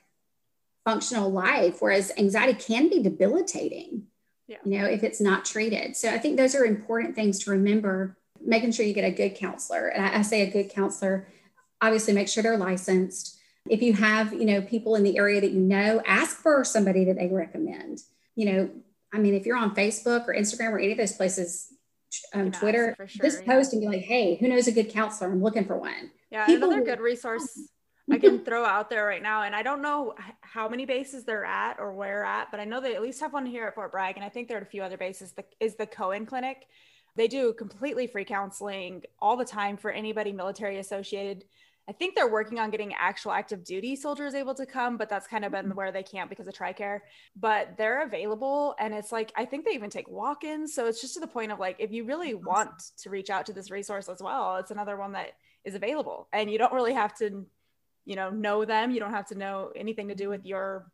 functional 0.84 1.30
life, 1.30 1.80
whereas 1.80 2.12
anxiety 2.16 2.54
can 2.54 2.88
be 2.88 3.02
debilitating, 3.02 4.04
yeah. 4.46 4.58
you 4.64 4.78
know, 4.78 4.86
if 4.86 5.02
it's 5.02 5.20
not 5.20 5.44
treated. 5.44 5.96
So 5.96 6.10
I 6.10 6.18
think 6.18 6.36
those 6.36 6.54
are 6.54 6.64
important 6.64 7.16
things 7.16 7.40
to 7.40 7.50
remember, 7.50 8.16
making 8.40 8.72
sure 8.72 8.86
you 8.86 8.94
get 8.94 9.04
a 9.04 9.10
good 9.10 9.34
counselor. 9.34 9.88
And 9.88 10.04
I, 10.04 10.18
I 10.18 10.22
say 10.22 10.42
a 10.42 10.50
good 10.50 10.70
counselor, 10.70 11.28
obviously 11.80 12.14
make 12.14 12.28
sure 12.28 12.42
they're 12.42 12.56
licensed. 12.56 13.38
If 13.68 13.82
you 13.82 13.92
have, 13.94 14.32
you 14.32 14.44
know, 14.44 14.62
people 14.62 14.96
in 14.96 15.02
the 15.02 15.16
area 15.18 15.40
that 15.40 15.52
you 15.52 15.60
know, 15.60 16.02
ask 16.06 16.36
for 16.36 16.64
somebody 16.64 17.04
that 17.04 17.16
they 17.16 17.28
recommend. 17.28 18.00
You 18.34 18.52
know, 18.52 18.70
I 19.12 19.18
mean, 19.18 19.34
if 19.34 19.46
you're 19.46 19.56
on 19.56 19.74
Facebook 19.74 20.26
or 20.26 20.34
Instagram 20.34 20.72
or 20.72 20.78
any 20.78 20.92
of 20.92 20.98
those 20.98 21.12
places, 21.12 21.72
um, 22.34 22.50
Twitter, 22.50 22.94
sure, 22.98 23.22
just 23.22 23.40
yeah. 23.40 23.54
post 23.54 23.72
and 23.72 23.80
be 23.80 23.88
like, 23.88 24.02
hey, 24.02 24.36
who 24.36 24.48
knows 24.48 24.66
a 24.66 24.72
good 24.72 24.90
counselor? 24.90 25.30
I'm 25.30 25.42
looking 25.42 25.64
for 25.64 25.76
one. 25.76 26.10
Yeah, 26.30 26.46
People 26.46 26.70
another 26.70 26.84
good 26.84 27.00
resource 27.00 27.58
I 28.10 28.18
can 28.18 28.38
throw 28.44 28.64
out 28.64 28.90
there 28.90 29.04
right 29.04 29.22
now. 29.22 29.42
And 29.42 29.54
I 29.54 29.62
don't 29.62 29.82
know 29.82 30.14
how 30.40 30.68
many 30.68 30.84
bases 30.84 31.24
they're 31.24 31.44
at 31.44 31.78
or 31.78 31.92
where 31.92 32.24
at, 32.24 32.50
but 32.50 32.60
I 32.60 32.64
know 32.64 32.80
they 32.80 32.94
at 32.94 33.02
least 33.02 33.20
have 33.20 33.32
one 33.32 33.46
here 33.46 33.66
at 33.66 33.74
Fort 33.74 33.92
Bragg. 33.92 34.16
And 34.16 34.24
I 34.24 34.28
think 34.28 34.48
there 34.48 34.58
are 34.58 34.62
a 34.62 34.66
few 34.66 34.82
other 34.82 34.96
bases. 34.96 35.32
The, 35.32 35.44
is 35.60 35.76
the 35.76 35.86
Cohen 35.86 36.26
Clinic. 36.26 36.66
They 37.16 37.28
do 37.28 37.52
completely 37.52 38.06
free 38.06 38.24
counseling 38.24 39.02
all 39.20 39.36
the 39.36 39.44
time 39.44 39.76
for 39.76 39.90
anybody 39.90 40.32
military 40.32 40.78
associated. 40.78 41.44
I 41.88 41.92
think 41.92 42.14
they're 42.14 42.30
working 42.30 42.58
on 42.58 42.70
getting 42.70 42.94
actual 42.94 43.32
active 43.32 43.64
duty 43.64 43.96
soldiers 43.96 44.34
able 44.34 44.54
to 44.54 44.64
come, 44.64 44.96
but 44.96 45.08
that's 45.08 45.26
kind 45.26 45.44
of 45.44 45.52
been 45.52 45.66
mm-hmm. 45.66 45.74
where 45.74 45.90
they 45.90 46.02
can't 46.02 46.30
because 46.30 46.46
of 46.46 46.54
TRICARE. 46.54 47.00
But 47.34 47.76
they're 47.76 48.02
available. 48.02 48.76
And 48.78 48.94
it's 48.94 49.10
like, 49.10 49.32
I 49.36 49.44
think 49.44 49.64
they 49.64 49.72
even 49.72 49.90
take 49.90 50.08
walk 50.08 50.44
ins. 50.44 50.74
So 50.74 50.86
it's 50.86 51.00
just 51.00 51.14
to 51.14 51.20
the 51.20 51.26
point 51.26 51.50
of 51.50 51.58
like, 51.58 51.76
if 51.80 51.90
you 51.90 52.04
really 52.04 52.34
want 52.34 52.70
to 52.98 53.10
reach 53.10 53.30
out 53.30 53.46
to 53.46 53.52
this 53.52 53.70
resource 53.70 54.08
as 54.08 54.22
well, 54.22 54.56
it's 54.56 54.70
another 54.70 54.96
one 54.96 55.12
that 55.12 55.32
is 55.64 55.74
available. 55.74 56.28
And 56.32 56.50
you 56.50 56.58
don't 56.58 56.72
really 56.72 56.94
have 56.94 57.16
to 57.18 57.46
you 58.04 58.16
know 58.16 58.30
know 58.30 58.64
them 58.64 58.90
you 58.90 59.00
don't 59.00 59.12
have 59.12 59.26
to 59.26 59.38
know 59.38 59.70
anything 59.76 60.08
to 60.08 60.14
do 60.14 60.28
with 60.28 60.44
your 60.44 60.90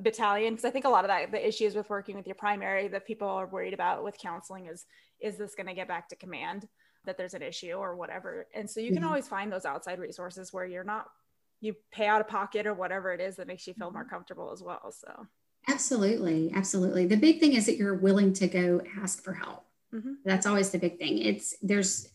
battalion 0.00 0.54
because 0.54 0.64
i 0.64 0.70
think 0.70 0.84
a 0.84 0.88
lot 0.88 1.04
of 1.04 1.08
that 1.08 1.32
the 1.32 1.46
issues 1.46 1.74
with 1.74 1.88
working 1.88 2.16
with 2.16 2.26
your 2.26 2.34
primary 2.34 2.88
that 2.88 3.06
people 3.06 3.28
are 3.28 3.46
worried 3.46 3.74
about 3.74 4.04
with 4.04 4.18
counseling 4.18 4.66
is 4.66 4.84
is 5.20 5.36
this 5.36 5.54
going 5.54 5.66
to 5.66 5.74
get 5.74 5.88
back 5.88 6.08
to 6.08 6.16
command 6.16 6.68
that 7.04 7.16
there's 7.16 7.34
an 7.34 7.42
issue 7.42 7.72
or 7.72 7.96
whatever 7.96 8.46
and 8.54 8.68
so 8.68 8.80
you 8.80 8.88
can 8.88 8.98
mm-hmm. 8.98 9.08
always 9.08 9.28
find 9.28 9.52
those 9.52 9.64
outside 9.64 9.98
resources 9.98 10.52
where 10.52 10.66
you're 10.66 10.84
not 10.84 11.08
you 11.60 11.74
pay 11.90 12.06
out 12.06 12.20
of 12.20 12.28
pocket 12.28 12.66
or 12.66 12.74
whatever 12.74 13.12
it 13.12 13.20
is 13.20 13.36
that 13.36 13.46
makes 13.46 13.66
you 13.66 13.74
feel 13.74 13.90
more 13.90 14.02
mm-hmm. 14.02 14.10
comfortable 14.10 14.52
as 14.52 14.62
well 14.62 14.92
so 14.92 15.26
absolutely 15.68 16.52
absolutely 16.54 17.06
the 17.06 17.16
big 17.16 17.40
thing 17.40 17.54
is 17.54 17.66
that 17.66 17.76
you're 17.76 17.94
willing 17.94 18.32
to 18.32 18.46
go 18.46 18.80
ask 19.02 19.22
for 19.22 19.32
help 19.32 19.64
mm-hmm. 19.94 20.14
that's 20.24 20.46
always 20.46 20.70
the 20.70 20.78
big 20.78 20.98
thing 20.98 21.18
it's 21.18 21.54
there's 21.62 22.08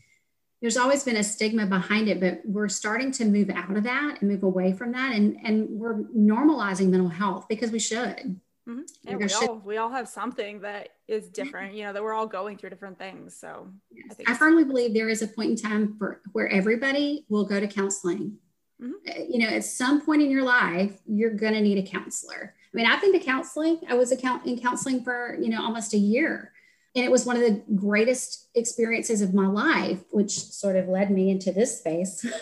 there's 0.64 0.78
always 0.78 1.04
been 1.04 1.18
a 1.18 1.24
stigma 1.26 1.66
behind 1.66 2.08
it, 2.08 2.22
but 2.22 2.40
we're 2.46 2.70
starting 2.70 3.12
to 3.12 3.26
move 3.26 3.50
out 3.50 3.76
of 3.76 3.84
that 3.84 4.20
and 4.22 4.32
move 4.32 4.44
away 4.44 4.72
from 4.72 4.94
that. 4.94 5.14
And, 5.14 5.38
and 5.44 5.68
we're 5.70 6.04
normalizing 6.16 6.88
mental 6.88 7.10
health 7.10 7.48
because 7.50 7.70
we 7.70 7.80
should. 7.80 8.40
Mm-hmm. 8.68 8.82
And 9.08 9.20
we 9.20 9.34
all, 9.34 9.56
we 9.66 9.78
all 9.78 9.90
have 9.90 10.08
something 10.08 10.62
that 10.62 10.90
is 11.08 11.28
different, 11.28 11.74
you 11.74 11.84
know, 11.84 11.92
that 11.92 12.02
we're 12.02 12.14
all 12.14 12.28
going 12.28 12.58
through 12.58 12.70
different 12.70 12.98
things. 12.98 13.36
So 13.36 13.68
yes. 13.92 14.16
I, 14.26 14.32
I 14.32 14.36
firmly 14.36 14.64
believe 14.64 14.94
there 14.94 15.10
is 15.10 15.22
a 15.22 15.28
point 15.28 15.52
in 15.52 15.56
time 15.58 15.98
for 15.98 16.22
where 16.32 16.48
everybody 16.48 17.26
will 17.28 17.44
go 17.44 17.60
to 17.60 17.68
counseling. 17.68 18.38
Mm-hmm. 18.82 18.94
Uh, 19.10 19.24
you 19.30 19.40
know, 19.40 19.54
at 19.54 19.66
some 19.66 20.02
point 20.06 20.22
in 20.22 20.32
your 20.32 20.44
life, 20.44 20.98
you're 21.06 21.34
going 21.34 21.54
to 21.54 21.62
need 21.62 21.78
a 21.78 21.84
counselor. 21.90 22.56
I 22.74 22.78
mean, 22.78 22.86
I've 22.86 23.02
been 23.02 23.12
to 23.12 23.20
counseling. 23.20 23.82
I 23.90 23.96
was 23.96 24.12
a 24.14 24.42
in 24.46 24.60
counseling 24.60 25.04
for, 25.04 25.38
you 25.42 25.50
know, 25.50 25.62
almost 25.62 25.94
a 25.94 25.98
year 25.98 26.53
and 26.96 27.04
it 27.04 27.12
was 27.12 27.26
one 27.26 27.36
of 27.36 27.42
the 27.42 27.64
greatest 27.76 28.50
experiences 28.56 29.22
of 29.22 29.34
my 29.34 29.48
life 29.48 30.04
which 30.12 30.32
sort 30.32 30.76
of 30.76 30.88
led 30.88 31.10
me 31.10 31.32
into 31.32 31.52
this 31.52 31.80
space 31.80 32.26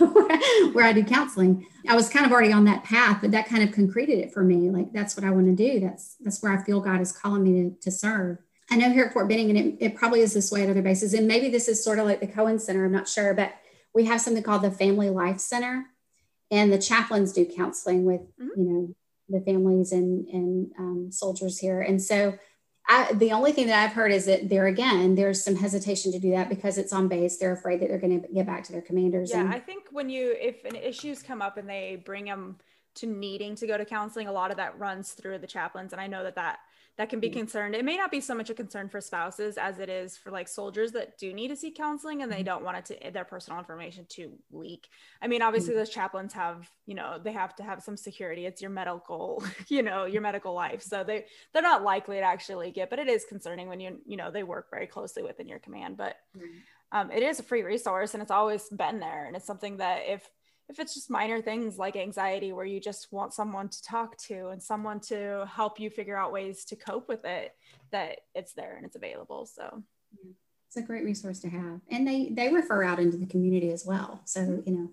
where 0.74 0.86
i 0.86 0.94
do 0.94 1.04
counseling. 1.04 1.66
I 1.88 1.96
was 1.96 2.10
kind 2.10 2.26
of 2.26 2.32
already 2.32 2.54
on 2.54 2.66
that 2.66 2.84
path 2.84 3.20
but 3.22 3.32
that 3.32 3.48
kind 3.48 3.64
of 3.64 3.72
concreted 3.72 4.20
it 4.20 4.34
for 4.34 4.44
me. 4.44 4.70
Like 4.70 4.94
that's 4.94 5.16
what 5.16 5.26
i 5.26 5.32
want 5.32 5.48
to 5.48 5.56
do. 5.56 5.80
That's 5.80 6.16
that's 6.20 6.42
where 6.42 6.52
i 6.52 6.64
feel 6.64 6.82
god 6.82 7.02
is 7.02 7.12
calling 7.12 7.44
me 7.44 7.64
to, 7.64 7.76
to 7.82 7.92
serve. 7.92 8.38
I 8.70 8.76
know 8.78 8.90
here 8.90 9.06
at 9.06 9.14
fort 9.14 9.28
benning 9.28 9.50
and 9.50 9.60
it, 9.60 9.78
it 9.80 9.96
probably 9.96 10.22
is 10.22 10.34
this 10.34 10.52
way 10.52 10.64
at 10.64 10.70
other 10.70 10.82
bases 10.82 11.14
and 11.14 11.28
maybe 11.28 11.50
this 11.50 11.68
is 11.68 11.84
sort 11.84 12.00
of 12.00 12.06
like 12.06 12.20
the 12.20 12.28
cohen 12.28 12.60
center 12.60 12.86
i'm 12.86 12.92
not 12.92 13.08
sure 13.08 13.34
but 13.34 13.54
we 13.94 14.06
have 14.06 14.22
something 14.22 14.44
called 14.44 14.62
the 14.62 14.72
family 14.72 15.10
life 15.10 15.40
center 15.40 15.88
and 16.50 16.72
the 16.72 16.78
chaplains 16.78 17.34
do 17.34 17.46
counseling 17.46 18.06
with 18.06 18.22
mm-hmm. 18.38 18.48
you 18.56 18.64
know 18.70 18.96
the 19.32 19.42
families 19.42 19.92
and 19.92 20.28
and 20.28 20.72
um, 20.78 21.08
soldiers 21.12 21.58
here. 21.58 21.82
And 21.82 22.02
so 22.02 22.38
I, 22.88 23.14
the 23.14 23.32
only 23.32 23.52
thing 23.52 23.68
that 23.68 23.84
I've 23.84 23.94
heard 23.94 24.12
is 24.12 24.26
that 24.26 24.50
there 24.50 24.68
again, 24.68 25.16
there's 25.16 25.44
some 25.44 25.56
hesitation 25.56 26.12
to 26.12 26.20
do 26.20 26.32
that 26.32 26.50
because 26.50 26.78
it's 26.78 26.92
on 26.92 27.08
base. 27.08 27.38
They're 27.38 27.54
afraid 27.54 27.80
that 27.80 27.90
they're 27.90 28.00
going 28.00 28.22
to 28.22 28.28
get 28.28 28.46
back 28.46 28.64
to 28.66 28.72
their 28.72 28.82
commanders. 28.82 29.32
Yeah, 29.32 29.42
and- 29.42 29.54
I 29.54 29.60
think 29.60 29.86
when 29.92 30.10
you 30.10 30.36
if 30.40 30.66
an 30.66 30.76
issues 30.76 31.22
come 31.22 31.42
up 31.42 31.58
and 31.58 31.70
they 31.70 32.02
bring 32.04 32.26
them 32.26 32.58
to 32.96 33.06
needing 33.08 33.56
to 33.56 33.68
go 33.68 33.78
to 33.78 33.86
counseling, 33.86 34.28
a 34.28 34.32
lot 34.32 34.52
of 34.52 34.58
that 34.58 34.78
runs 34.78 35.14
through 35.14 35.38
the 35.38 35.48
chaplains, 35.48 35.94
and 35.94 36.02
I 36.02 36.08
know 36.08 36.24
that 36.24 36.36
that 36.36 36.60
that 37.02 37.10
can 37.10 37.20
be 37.20 37.30
mm-hmm. 37.30 37.40
concerned. 37.40 37.74
It 37.74 37.84
may 37.84 37.98
not 37.98 38.12
be 38.12 38.22
so 38.22 38.36
much 38.36 38.52
a 38.52 38.54
concern 38.54 38.88
for 38.88 39.02
spouses 39.02 39.58
as 39.58 39.80
it 39.80 39.90
is 39.90 40.18
for 40.18 40.30
like 40.30 40.48
soldiers 40.48 40.92
that 40.92 41.18
do 41.18 41.34
need 41.34 41.48
to 41.48 41.56
seek 41.56 41.76
counseling 41.76 42.22
and 42.22 42.32
they 42.32 42.36
mm-hmm. 42.36 42.46
don't 42.46 42.64
want 42.64 42.78
it 42.78 42.86
to 42.86 43.12
their 43.12 43.26
personal 43.26 43.58
information 43.58 44.06
to 44.10 44.34
leak. 44.52 44.88
I 45.20 45.28
mean, 45.28 45.42
obviously 45.42 45.72
mm-hmm. 45.72 45.80
those 45.80 45.90
chaplains 45.90 46.32
have, 46.34 46.70
you 46.86 46.94
know, 46.94 47.18
they 47.18 47.32
have 47.32 47.56
to 47.56 47.64
have 47.64 47.82
some 47.82 47.98
security. 47.98 48.46
It's 48.46 48.62
your 48.62 48.70
medical, 48.70 49.44
you 49.68 49.82
know, 49.82 50.06
your 50.06 50.22
medical 50.22 50.54
life. 50.54 50.84
So 50.84 51.04
they 51.04 51.26
they're 51.54 51.64
not 51.64 51.82
likely 51.82 52.18
to 52.18 52.22
actually 52.22 52.70
get, 52.70 52.92
but 52.92 53.00
it 53.00 53.08
is 53.08 53.26
concerning 53.28 53.68
when 53.68 53.80
you, 53.80 53.98
you 54.06 54.16
know, 54.16 54.30
they 54.30 54.44
work 54.44 54.70
very 54.70 54.86
closely 54.86 55.24
within 55.24 55.48
your 55.48 55.58
command. 55.58 55.98
But 55.98 56.18
um, 56.92 57.10
it 57.10 57.24
is 57.24 57.40
a 57.40 57.44
free 57.44 57.64
resource 57.64 58.14
and 58.14 58.22
it's 58.22 58.30
always 58.30 58.70
been 58.70 59.00
there. 59.00 59.26
And 59.26 59.36
it's 59.36 59.48
something 59.48 59.78
that 59.78 60.02
if 60.06 60.30
if 60.72 60.80
it's 60.80 60.94
just 60.94 61.10
minor 61.10 61.42
things 61.42 61.78
like 61.78 61.98
anxiety 61.98 62.54
where 62.54 62.66
you 62.66 62.80
just 62.80 63.12
want 63.12 63.34
someone 63.34 63.68
to 63.68 63.84
talk 63.84 64.18
to 64.18 64.48
and 64.48 64.64
someone 64.64 65.02
to 65.02 65.46
help 65.54 65.80
you 65.82 65.90
figure 65.90 66.16
out 66.16 66.32
ways 66.32 66.64
to 66.64 66.78
cope 66.78 67.10
with 67.10 67.26
it 67.26 67.54
that 67.92 68.22
it's 68.34 68.54
there 68.54 68.78
and 68.78 68.86
it's 68.86 68.96
available 68.96 69.46
so. 69.46 69.84
It's 70.68 70.78
a 70.78 70.82
great 70.82 71.04
resource 71.04 71.40
to 71.40 71.50
have. 71.50 71.82
And 71.90 72.08
they 72.08 72.30
they 72.30 72.54
refer 72.54 72.84
out 72.84 73.00
into 73.00 73.18
the 73.18 73.26
community 73.26 73.72
as 73.72 73.86
well. 73.86 74.22
So 74.24 74.64
you 74.66 74.74
know. 74.74 74.90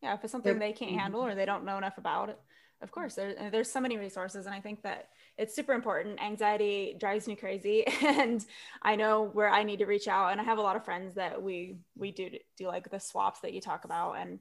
Yeah 0.00 0.14
if 0.14 0.24
it's 0.24 0.32
something 0.32 0.58
they 0.58 0.72
can't 0.72 0.98
handle 0.98 1.22
or 1.22 1.34
they 1.34 1.44
don't 1.44 1.64
know 1.64 1.76
enough 1.76 1.98
about 1.98 2.30
it 2.30 2.38
of 2.80 2.90
course 2.92 3.14
there, 3.14 3.50
there's 3.50 3.70
so 3.70 3.80
many 3.80 3.96
resources 3.96 4.46
and 4.46 4.54
i 4.54 4.60
think 4.60 4.82
that 4.82 5.08
it's 5.36 5.54
super 5.54 5.72
important. 5.72 6.20
Anxiety 6.20 6.96
drives 6.98 7.28
me 7.28 7.36
crazy 7.36 7.86
and 8.02 8.44
i 8.82 8.96
know 8.96 9.30
where 9.32 9.48
i 9.48 9.62
need 9.62 9.78
to 9.78 9.86
reach 9.86 10.08
out 10.08 10.32
and 10.32 10.40
i 10.40 10.44
have 10.44 10.58
a 10.58 10.62
lot 10.62 10.76
of 10.76 10.84
friends 10.84 11.14
that 11.14 11.42
we 11.42 11.76
we 11.96 12.10
do 12.10 12.30
do 12.56 12.66
like 12.66 12.90
the 12.90 12.98
swaps 12.98 13.40
that 13.40 13.52
you 13.52 13.60
talk 13.60 13.84
about 13.84 14.14
and 14.14 14.38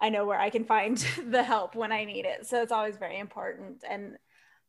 I 0.00 0.08
know 0.10 0.26
where 0.26 0.38
I 0.38 0.50
can 0.50 0.64
find 0.64 0.96
the 1.28 1.42
help 1.42 1.74
when 1.74 1.92
I 1.92 2.04
need 2.04 2.24
it. 2.24 2.46
So 2.46 2.62
it's 2.62 2.72
always 2.72 2.96
very 2.96 3.18
important. 3.18 3.84
And 3.88 4.16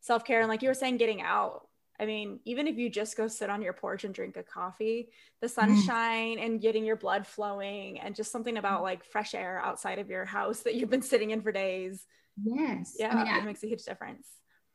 self 0.01 0.23
care, 0.23 0.39
and 0.39 0.49
like 0.49 0.61
you 0.61 0.69
were 0.69 0.73
saying, 0.73 0.97
getting 0.97 1.21
out. 1.21 1.67
I 1.99 2.05
mean, 2.05 2.39
even 2.45 2.67
if 2.67 2.77
you 2.77 2.91
just 2.91 3.17
go 3.17 3.27
sit 3.27 3.49
on 3.49 3.63
your 3.63 3.73
porch 3.73 4.03
and 4.03 4.13
drink 4.13 4.37
a 4.37 4.43
coffee, 4.43 5.09
the 5.41 5.47
mm-hmm. 5.47 5.75
sunshine 5.75 6.37
and 6.37 6.61
getting 6.61 6.85
your 6.85 6.95
blood 6.95 7.25
flowing, 7.25 7.99
and 7.99 8.15
just 8.15 8.31
something 8.31 8.57
about 8.57 8.83
like 8.83 9.03
fresh 9.03 9.33
air 9.33 9.59
outside 9.63 9.97
of 9.99 10.09
your 10.09 10.25
house 10.25 10.59
that 10.61 10.75
you've 10.75 10.91
been 10.91 11.01
sitting 11.01 11.31
in 11.31 11.41
for 11.41 11.51
days. 11.51 12.05
Yes. 12.43 12.95
Yeah, 12.99 13.15
I 13.15 13.23
mean, 13.23 13.35
it 13.35 13.45
makes 13.45 13.63
a 13.63 13.67
huge 13.67 13.83
difference. 13.83 14.27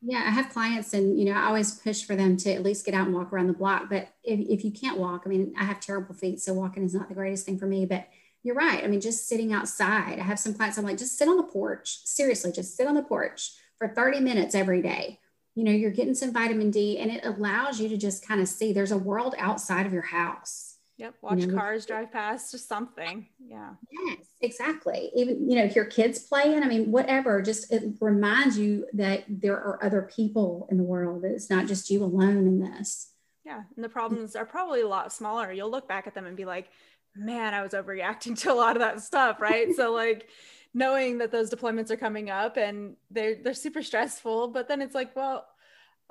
Yeah, 0.04 0.24
I 0.26 0.30
have 0.30 0.48
clients, 0.48 0.94
and 0.94 1.16
you 1.16 1.26
know, 1.26 1.32
I 1.32 1.44
always 1.44 1.78
push 1.78 2.02
for 2.02 2.16
them 2.16 2.36
to 2.38 2.52
at 2.52 2.64
least 2.64 2.84
get 2.84 2.94
out 2.94 3.06
and 3.06 3.14
walk 3.14 3.32
around 3.32 3.46
the 3.46 3.52
block. 3.52 3.88
But 3.88 4.08
if, 4.24 4.40
if 4.40 4.64
you 4.64 4.72
can't 4.72 4.98
walk, 4.98 5.22
I 5.24 5.28
mean, 5.28 5.54
I 5.56 5.62
have 5.62 5.78
terrible 5.78 6.12
feet, 6.12 6.40
so 6.40 6.52
walking 6.52 6.82
is 6.82 6.92
not 6.92 7.08
the 7.08 7.14
greatest 7.14 7.46
thing 7.46 7.56
for 7.56 7.66
me. 7.66 7.86
But 7.86 8.08
you're 8.42 8.54
right. 8.54 8.82
I 8.82 8.86
mean, 8.86 9.00
just 9.00 9.28
sitting 9.28 9.52
outside. 9.52 10.18
I 10.18 10.22
have 10.22 10.38
some 10.38 10.54
clients, 10.54 10.78
I'm 10.78 10.84
like, 10.84 10.98
just 10.98 11.18
sit 11.18 11.28
on 11.28 11.36
the 11.36 11.42
porch. 11.44 11.98
Seriously, 12.04 12.52
just 12.52 12.76
sit 12.76 12.86
on 12.86 12.94
the 12.94 13.02
porch 13.02 13.52
for 13.78 13.88
30 13.88 14.20
minutes 14.20 14.54
every 14.54 14.82
day. 14.82 15.20
You 15.54 15.64
know, 15.64 15.72
you're 15.72 15.90
getting 15.90 16.14
some 16.14 16.32
vitamin 16.32 16.70
D 16.70 16.98
and 16.98 17.10
it 17.10 17.24
allows 17.24 17.80
you 17.80 17.88
to 17.88 17.96
just 17.96 18.26
kind 18.26 18.40
of 18.40 18.48
see 18.48 18.72
there's 18.72 18.92
a 18.92 18.98
world 18.98 19.34
outside 19.38 19.86
of 19.86 19.92
your 19.92 20.02
house. 20.02 20.72
Yep. 20.98 21.14
Watch 21.20 21.40
you 21.40 21.46
know, 21.48 21.58
cars 21.58 21.84
drive 21.86 22.12
past, 22.12 22.52
just 22.52 22.68
something. 22.68 23.26
Yeah. 23.44 23.70
Yes, 23.90 24.26
exactly. 24.40 25.10
Even, 25.14 25.50
you 25.50 25.56
know, 25.56 25.64
if 25.64 25.74
your 25.74 25.84
kids 25.84 26.20
playing, 26.20 26.62
I 26.62 26.68
mean, 26.68 26.92
whatever, 26.92 27.42
just 27.42 27.72
it 27.72 27.94
reminds 28.00 28.58
you 28.58 28.86
that 28.92 29.24
there 29.28 29.56
are 29.56 29.82
other 29.84 30.02
people 30.14 30.68
in 30.70 30.76
the 30.76 30.84
world. 30.84 31.24
It's 31.24 31.50
not 31.50 31.66
just 31.66 31.90
you 31.90 32.04
alone 32.04 32.46
in 32.46 32.60
this. 32.60 33.10
Yeah. 33.44 33.62
And 33.74 33.84
the 33.84 33.88
problems 33.88 34.36
are 34.36 34.46
probably 34.46 34.82
a 34.82 34.88
lot 34.88 35.12
smaller. 35.12 35.50
You'll 35.50 35.70
look 35.70 35.88
back 35.88 36.06
at 36.06 36.14
them 36.14 36.26
and 36.26 36.36
be 36.36 36.44
like, 36.44 36.68
man, 37.14 37.54
I 37.54 37.62
was 37.62 37.72
overreacting 37.72 38.38
to 38.42 38.52
a 38.52 38.54
lot 38.54 38.76
of 38.76 38.80
that 38.80 39.00
stuff, 39.00 39.40
right? 39.40 39.74
so 39.74 39.92
like 39.92 40.28
knowing 40.74 41.18
that 41.18 41.30
those 41.30 41.50
deployments 41.50 41.90
are 41.90 41.96
coming 41.96 42.30
up 42.30 42.56
and 42.56 42.96
they're 43.10 43.36
they're 43.42 43.54
super 43.54 43.82
stressful, 43.82 44.48
but 44.48 44.68
then 44.68 44.80
it's 44.80 44.94
like, 44.94 45.14
well, 45.14 45.46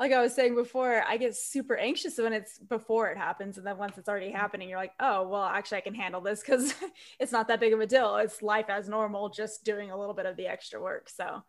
like 0.02 0.14
I 0.14 0.22
was 0.22 0.34
saying 0.34 0.56
before, 0.56 1.04
I 1.08 1.18
get 1.18 1.36
super 1.36 1.76
anxious 1.76 2.18
when 2.18 2.34
it's 2.34 2.58
before 2.58 3.10
it 3.10 3.18
happens. 3.18 3.58
And 3.58 3.68
then 3.68 3.78
once 3.78 4.00
it's 4.00 4.10
already 4.10 4.32
happening, 4.32 4.68
you're 4.68 4.80
like, 4.80 4.94
oh, 5.00 5.28
well, 5.28 5.44
actually, 5.44 5.78
I 5.78 5.82
can 5.82 5.94
handle 5.94 6.22
this 6.22 6.42
because 6.42 6.74
it's 7.20 7.32
not 7.32 7.48
that 7.50 7.60
big 7.60 7.72
of 7.74 7.80
a 7.80 7.86
deal. 7.86 8.18
It's 8.18 8.42
life 8.42 8.66
as 8.70 8.90
normal, 8.90 9.30
just 9.30 9.64
doing 9.64 9.92
a 9.92 10.00
little 10.00 10.16
bit 10.16 10.26
of 10.26 10.36
the 10.38 10.48
extra 10.48 10.82
work. 10.82 11.08
So 11.08 11.44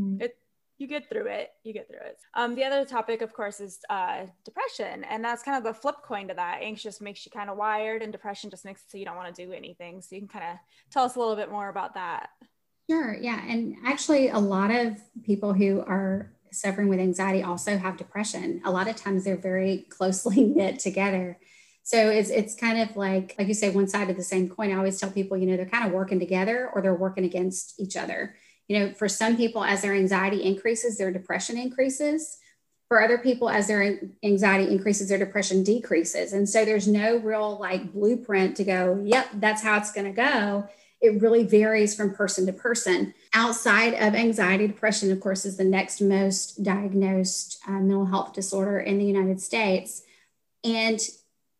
mm. 0.00 0.22
it 0.22 0.36
you 0.82 0.88
get 0.88 1.08
through 1.08 1.26
it. 1.26 1.50
You 1.62 1.72
get 1.72 1.86
through 1.86 2.00
it. 2.04 2.18
Um, 2.34 2.54
the 2.56 2.64
other 2.64 2.84
topic, 2.84 3.22
of 3.22 3.32
course, 3.32 3.60
is 3.60 3.78
uh, 3.88 4.26
depression, 4.44 5.04
and 5.04 5.24
that's 5.24 5.42
kind 5.42 5.56
of 5.56 5.62
the 5.62 5.72
flip 5.72 5.96
coin 6.04 6.28
to 6.28 6.34
that. 6.34 6.58
Anxious 6.60 7.00
makes 7.00 7.24
you 7.24 7.30
kind 7.30 7.48
of 7.48 7.56
wired, 7.56 8.02
and 8.02 8.10
depression 8.12 8.50
just 8.50 8.64
makes 8.64 8.82
it 8.82 8.90
so 8.90 8.98
you 8.98 9.04
don't 9.04 9.16
want 9.16 9.32
to 9.34 9.46
do 9.46 9.52
anything. 9.52 10.02
So 10.02 10.16
you 10.16 10.22
can 10.22 10.28
kind 10.28 10.44
of 10.44 10.58
tell 10.90 11.04
us 11.04 11.14
a 11.14 11.20
little 11.20 11.36
bit 11.36 11.50
more 11.50 11.68
about 11.68 11.94
that. 11.94 12.30
Sure. 12.90 13.14
Yeah, 13.14 13.40
and 13.46 13.76
actually, 13.86 14.28
a 14.28 14.38
lot 14.38 14.72
of 14.72 14.96
people 15.22 15.54
who 15.54 15.80
are 15.80 16.32
suffering 16.50 16.88
with 16.88 16.98
anxiety 16.98 17.42
also 17.42 17.78
have 17.78 17.96
depression. 17.96 18.60
A 18.64 18.70
lot 18.70 18.88
of 18.88 18.96
times, 18.96 19.24
they're 19.24 19.36
very 19.36 19.86
closely 19.88 20.44
knit 20.44 20.80
together. 20.80 21.38
So 21.84 22.10
it's 22.10 22.30
it's 22.30 22.56
kind 22.56 22.80
of 22.80 22.96
like 22.96 23.36
like 23.38 23.46
you 23.46 23.54
say, 23.54 23.70
one 23.70 23.88
side 23.88 24.10
of 24.10 24.16
the 24.16 24.24
same 24.24 24.48
coin. 24.48 24.72
I 24.72 24.76
always 24.76 24.98
tell 24.98 25.10
people, 25.10 25.36
you 25.36 25.46
know, 25.46 25.56
they're 25.56 25.66
kind 25.66 25.86
of 25.86 25.92
working 25.92 26.18
together 26.18 26.68
or 26.74 26.82
they're 26.82 26.94
working 26.94 27.24
against 27.24 27.78
each 27.80 27.96
other 27.96 28.34
you 28.72 28.78
know, 28.78 28.92
for 28.94 29.06
some 29.06 29.36
people, 29.36 29.62
as 29.62 29.82
their 29.82 29.92
anxiety 29.92 30.42
increases, 30.42 30.96
their 30.96 31.12
depression 31.12 31.58
increases. 31.58 32.38
For 32.88 33.02
other 33.02 33.18
people, 33.18 33.50
as 33.50 33.66
their 33.66 34.00
anxiety 34.22 34.72
increases, 34.72 35.10
their 35.10 35.18
depression 35.18 35.62
decreases. 35.62 36.32
And 36.32 36.48
so 36.48 36.64
there's 36.64 36.88
no 36.88 37.18
real 37.18 37.58
like 37.58 37.92
blueprint 37.92 38.56
to 38.56 38.64
go, 38.64 39.02
yep, 39.04 39.28
that's 39.34 39.62
how 39.62 39.76
it's 39.76 39.92
going 39.92 40.06
to 40.06 40.12
go. 40.12 40.68
It 41.02 41.20
really 41.20 41.42
varies 41.42 41.94
from 41.94 42.14
person 42.14 42.46
to 42.46 42.52
person. 42.54 43.12
Outside 43.34 43.92
of 43.92 44.14
anxiety, 44.14 44.68
depression, 44.68 45.12
of 45.12 45.20
course, 45.20 45.44
is 45.44 45.58
the 45.58 45.64
next 45.64 46.00
most 46.00 46.62
diagnosed 46.62 47.58
uh, 47.68 47.72
mental 47.72 48.06
health 48.06 48.32
disorder 48.32 48.80
in 48.80 48.96
the 48.96 49.04
United 49.04 49.38
States. 49.38 50.02
And 50.64 50.98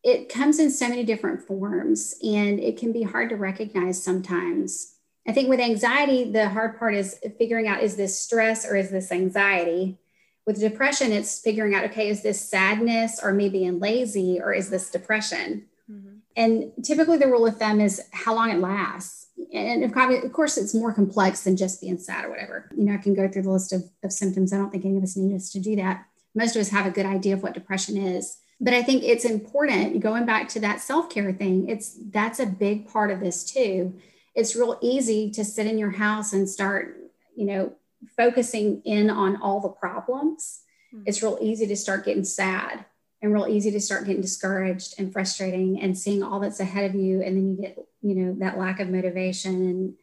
it 0.03 0.31
comes 0.31 0.59
in 0.59 0.71
so 0.71 0.89
many 0.89 1.05
different 1.05 1.43
forms, 1.43 2.15
and 2.23 2.59
it 2.59 2.79
can 2.79 2.91
be 2.91 3.03
hard 3.03 3.29
to 3.29 3.37
recognize 3.37 4.03
sometimes. 4.03 4.97
I 5.27 5.33
think 5.33 5.49
with 5.49 5.61
anxiety, 5.61 6.31
the 6.31 6.49
hard 6.49 6.79
part 6.79 6.95
is 6.95 7.19
figuring 7.39 7.69
out 7.69 7.83
is 7.83 7.97
this 7.97 8.19
stress 8.19 8.67
or 8.67 8.77
is 8.77 8.91
this 8.91 9.13
anxiety? 9.13 9.99
With 10.47 10.59
depression, 10.59 11.13
it's 11.13 11.41
figuring 11.41 11.75
out 11.75 11.85
okay, 11.85 12.09
is 12.09 12.23
this 12.23 12.41
sadness 12.41 13.21
or 13.23 13.33
me 13.33 13.49
being 13.49 13.79
lazy 13.79 14.41
or 14.41 14.53
is 14.53 14.71
this 14.71 14.91
depression? 14.91 15.67
Mm-hmm. 15.91 16.17
And 16.37 16.73
typically, 16.83 17.19
the 17.19 17.29
rule 17.29 17.47
of 17.47 17.59
thumb 17.59 17.81
is 17.81 18.03
how 18.13 18.35
long 18.35 18.51
it 18.51 18.59
lasts. 18.59 19.29
And 19.53 19.85
of 19.85 20.33
course, 20.33 20.57
it's 20.57 20.75
more 20.75 20.93
complex 20.93 21.43
than 21.43 21.57
just 21.57 21.81
being 21.81 21.99
sad 21.99 22.25
or 22.25 22.31
whatever. 22.31 22.71
You 22.77 22.85
know, 22.85 22.95
I 22.95 22.99
can 22.99 23.15
go 23.15 23.29
through 23.29 23.43
the 23.43 23.51
list 23.51 23.73
of, 23.73 23.85
of 24.03 24.13
symptoms. 24.13 24.53
I 24.53 24.57
don't 24.57 24.71
think 24.71 24.85
any 24.85 24.97
of 24.97 25.03
us 25.03 25.17
need 25.17 25.35
us 25.35 25.51
to 25.53 25.61
do 25.61 25.77
that. 25.77 26.07
Most 26.35 26.57
of 26.57 26.61
us 26.61 26.71
have 26.71 26.87
a 26.87 26.91
good 26.91 27.07
idea 27.07 27.35
of 27.35 27.43
what 27.43 27.55
depression 27.55 27.97
is 27.97 28.39
but 28.63 28.73
i 28.73 28.83
think 28.83 29.03
it's 29.03 29.25
important 29.27 30.01
going 30.01 30.25
back 30.25 30.49
to 30.49 30.61
that 30.61 30.81
self-care 30.81 31.33
thing 31.33 31.69
it's 31.69 31.99
that's 32.11 32.41
a 32.41 32.47
big 32.47 32.89
part 32.89 33.11
of 33.11 33.21
this 33.21 33.45
too 33.45 33.93
it's 34.35 34.57
real 34.57 34.79
easy 34.81 35.31
to 35.31 35.45
sit 35.45 35.67
in 35.67 35.79
your 35.79 35.91
house 35.91 36.33
and 36.33 36.49
start, 36.49 36.97
you 37.37 37.47
know, 37.47 37.73
focusing 38.17 38.83
in 38.85 39.11
on 39.11 39.41
all 39.43 39.61
the 39.61 39.69
problems. 39.69 40.63
Mm-hmm. 40.95 41.05
It's 41.07 41.23
real 41.23 41.39
easy 41.41 41.67
to 41.67 41.77
start 41.77 42.05
getting 42.05 42.25
sad 42.25 42.85
and 43.21 43.33
real 43.33 43.47
easy 43.47 43.71
to 43.71 43.81
start 43.81 44.07
getting 44.07 44.23
discouraged 44.23 44.95
and 44.99 45.13
frustrating 45.13 45.81
and 45.81 45.97
seeing 45.97 46.23
all 46.23 46.41
that's 46.41 46.61
ahead 46.61 46.91
of 46.91 46.95
you. 46.95 47.23
And 47.23 47.37
then 47.37 47.51
you 47.51 47.57
get, 47.63 47.79
you 48.03 48.15
know, 48.15 48.35
that 48.39 48.59
lack 48.59 48.81
of 48.81 48.89
motivation 48.89 49.55
and 49.55 49.95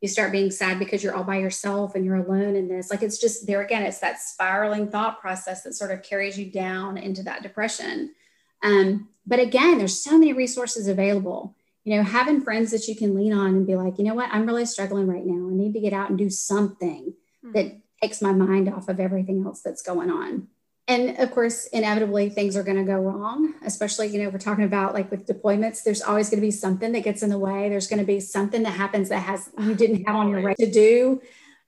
you 0.00 0.08
start 0.08 0.32
being 0.32 0.50
sad 0.50 0.78
because 0.78 1.02
you're 1.02 1.14
all 1.14 1.22
by 1.22 1.36
yourself 1.36 1.94
and 1.94 2.04
you're 2.04 2.16
alone 2.16 2.56
in 2.56 2.68
this. 2.68 2.90
Like 2.90 3.02
it's 3.02 3.18
just 3.18 3.46
there 3.46 3.60
again, 3.60 3.82
it's 3.82 4.00
that 4.00 4.20
spiraling 4.20 4.88
thought 4.88 5.20
process 5.20 5.62
that 5.62 5.74
sort 5.74 5.92
of 5.92 6.02
carries 6.02 6.38
you 6.38 6.46
down 6.50 6.96
into 6.96 7.22
that 7.24 7.42
depression. 7.42 8.14
Um, 8.62 9.08
but 9.26 9.38
again, 9.38 9.78
there's 9.78 10.02
so 10.02 10.18
many 10.18 10.32
resources 10.32 10.88
available 10.88 11.54
you 11.84 11.96
know, 11.96 12.02
having 12.02 12.40
friends 12.40 12.70
that 12.70 12.86
you 12.86 12.94
can 12.94 13.14
lean 13.14 13.32
on 13.32 13.48
and 13.48 13.66
be 13.66 13.74
like, 13.74 13.98
you 13.98 14.04
know 14.04 14.14
what, 14.14 14.30
I'm 14.32 14.46
really 14.46 14.66
struggling 14.66 15.06
right 15.06 15.24
now. 15.24 15.48
I 15.48 15.54
need 15.54 15.72
to 15.74 15.80
get 15.80 15.92
out 15.92 16.10
and 16.10 16.18
do 16.18 16.30
something 16.30 17.14
mm-hmm. 17.44 17.52
that 17.52 17.80
takes 18.00 18.22
my 18.22 18.32
mind 18.32 18.68
off 18.68 18.88
of 18.88 19.00
everything 19.00 19.44
else 19.44 19.62
that's 19.62 19.82
going 19.82 20.10
on. 20.10 20.48
And 20.88 21.18
of 21.18 21.30
course, 21.30 21.66
inevitably 21.68 22.28
things 22.30 22.56
are 22.56 22.64
going 22.64 22.76
to 22.76 22.84
go 22.84 22.96
wrong, 22.96 23.54
especially, 23.64 24.08
you 24.08 24.22
know, 24.22 24.30
we're 24.30 24.38
talking 24.38 24.64
about 24.64 24.94
like 24.94 25.10
with 25.10 25.26
deployments, 25.26 25.84
there's 25.84 26.02
always 26.02 26.28
going 26.28 26.40
to 26.40 26.46
be 26.46 26.50
something 26.50 26.92
that 26.92 27.04
gets 27.04 27.22
in 27.22 27.30
the 27.30 27.38
way. 27.38 27.68
There's 27.68 27.86
going 27.86 28.00
to 28.00 28.04
be 28.04 28.18
something 28.20 28.64
that 28.64 28.70
happens 28.70 29.08
that 29.08 29.20
has 29.20 29.48
you 29.58 29.74
didn't 29.74 30.04
have 30.06 30.16
on 30.16 30.28
your 30.28 30.40
right 30.40 30.56
to 30.58 30.70
do. 30.70 31.20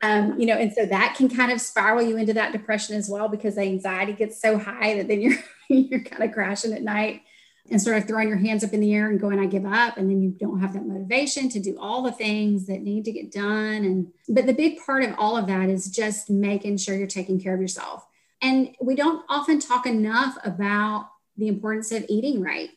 Um, 0.03 0.39
you 0.39 0.47
know, 0.47 0.59
and 0.59 0.73
so 0.73 0.85
that 0.85 1.15
can 1.17 1.29
kind 1.29 1.51
of 1.51 1.61
spiral 1.61 2.03
you 2.03 2.17
into 2.17 2.35
that 2.35 2.53
depression 2.53 2.97
as 2.97 3.09
well 3.09 3.29
because 3.29 3.55
the 3.55 3.63
anxiety 3.63 4.13
gets 4.13 4.41
so 4.41 4.59
high 4.59 4.97
that 4.97 5.09
then 5.09 5.21
you're 5.21 5.39
you're 5.69 6.03
kind 6.03 6.23
of 6.23 6.33
crashing 6.33 6.73
at 6.73 6.83
night 6.83 7.23
and 7.71 7.81
sort 7.81 7.97
of 7.97 8.07
throwing 8.07 8.29
your 8.29 8.37
hands 8.37 8.63
up 8.63 8.75
in 8.75 8.81
the 8.81 8.95
air 8.95 9.09
and 9.09 9.19
going, 9.19 9.39
I 9.39 9.47
give 9.47 9.65
up. 9.65 9.97
And 9.97 10.11
then 10.11 10.21
you 10.21 10.31
don't 10.31 10.61
have 10.61 10.75
that 10.75 10.87
motivation 10.87 11.49
to 11.49 11.61
do 11.61 11.79
all 11.81 12.03
the 12.03 12.13
things 12.13 12.67
that 12.67 12.83
need 12.83 13.07
to 13.07 13.13
get 13.13 13.33
done. 13.33 13.85
And, 13.85 14.13
but 14.29 14.47
the 14.47 14.53
big 14.53 14.85
part 14.85 15.03
of 15.03 15.15
all 15.17 15.37
of 15.37 15.47
that 15.47 15.71
is 15.71 15.91
just 15.91 16.29
making 16.29 16.77
sure 16.77 16.95
you're 16.95 17.07
taking 17.07 17.41
care 17.41 17.55
of 17.55 17.61
yourself. 17.61 18.07
And 18.43 18.75
we 18.81 18.95
don't 18.95 19.25
often 19.31 19.61
talk 19.61 19.87
enough 19.87 20.37
about 20.45 21.09
the 21.39 21.49
importance 21.49 21.91
of 21.91 22.05
eating 22.09 22.43
right. 22.43 22.69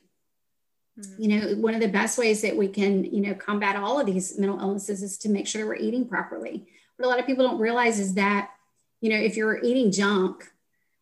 Mm-hmm. 0.97 1.21
You 1.21 1.27
know, 1.27 1.55
one 1.55 1.75
of 1.75 1.81
the 1.81 1.89
best 1.89 2.17
ways 2.17 2.41
that 2.41 2.55
we 2.55 2.69
can, 2.69 3.03
you 3.03 3.21
know, 3.21 3.33
combat 3.33 3.75
all 3.75 3.99
of 3.99 4.05
these 4.05 4.39
mental 4.39 4.59
illnesses 4.59 5.03
is 5.03 5.17
to 5.19 5.29
make 5.29 5.47
sure 5.47 5.65
we're 5.65 5.75
eating 5.75 6.07
properly. 6.07 6.65
What 6.95 7.05
a 7.05 7.09
lot 7.09 7.19
of 7.19 7.25
people 7.25 7.45
don't 7.45 7.59
realize 7.59 7.99
is 7.99 8.13
that, 8.13 8.51
you 9.01 9.09
know, 9.09 9.17
if 9.17 9.35
you're 9.35 9.61
eating 9.61 9.91
junk, 9.91 10.49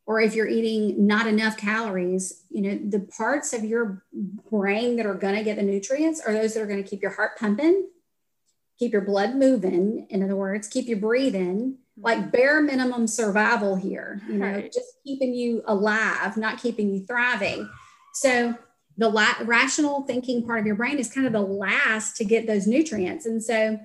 or 0.07 0.21
if 0.21 0.35
you're 0.35 0.47
eating 0.47 1.07
not 1.07 1.27
enough 1.27 1.57
calories, 1.57 2.43
you 2.49 2.61
know, 2.61 2.79
the 2.89 2.99
parts 2.99 3.53
of 3.53 3.63
your 3.63 4.03
brain 4.51 4.97
that 4.97 5.05
are 5.05 5.15
going 5.15 5.35
to 5.35 5.43
get 5.43 5.55
the 5.55 5.63
nutrients 5.63 6.21
are 6.21 6.33
those 6.33 6.53
that 6.53 6.61
are 6.61 6.67
going 6.67 6.83
to 6.83 6.87
keep 6.87 7.01
your 7.01 7.11
heart 7.11 7.37
pumping, 7.39 7.87
keep 8.77 8.91
your 8.91 9.01
blood 9.01 9.35
moving, 9.35 10.05
in 10.09 10.21
other 10.21 10.35
words, 10.35 10.67
keep 10.67 10.87
you 10.87 10.95
breathing, 10.95 11.71
mm-hmm. 11.71 12.01
like 12.01 12.31
bare 12.31 12.61
minimum 12.61 13.07
survival 13.07 13.75
here, 13.75 14.21
you 14.27 14.35
know, 14.35 14.45
right. 14.45 14.71
just 14.71 15.01
keeping 15.03 15.33
you 15.33 15.63
alive, 15.65 16.37
not 16.37 16.61
keeping 16.61 16.93
you 16.93 17.03
thriving. 17.05 17.67
So 18.13 18.55
the 18.97 19.09
la- 19.09 19.41
rational 19.43 20.03
thinking 20.03 20.45
part 20.45 20.59
of 20.59 20.67
your 20.67 20.75
brain 20.75 20.99
is 20.99 21.11
kind 21.11 21.25
of 21.25 21.33
the 21.33 21.41
last 21.41 22.15
to 22.17 22.25
get 22.25 22.45
those 22.45 22.67
nutrients. 22.67 23.25
And 23.25 23.43
so 23.43 23.79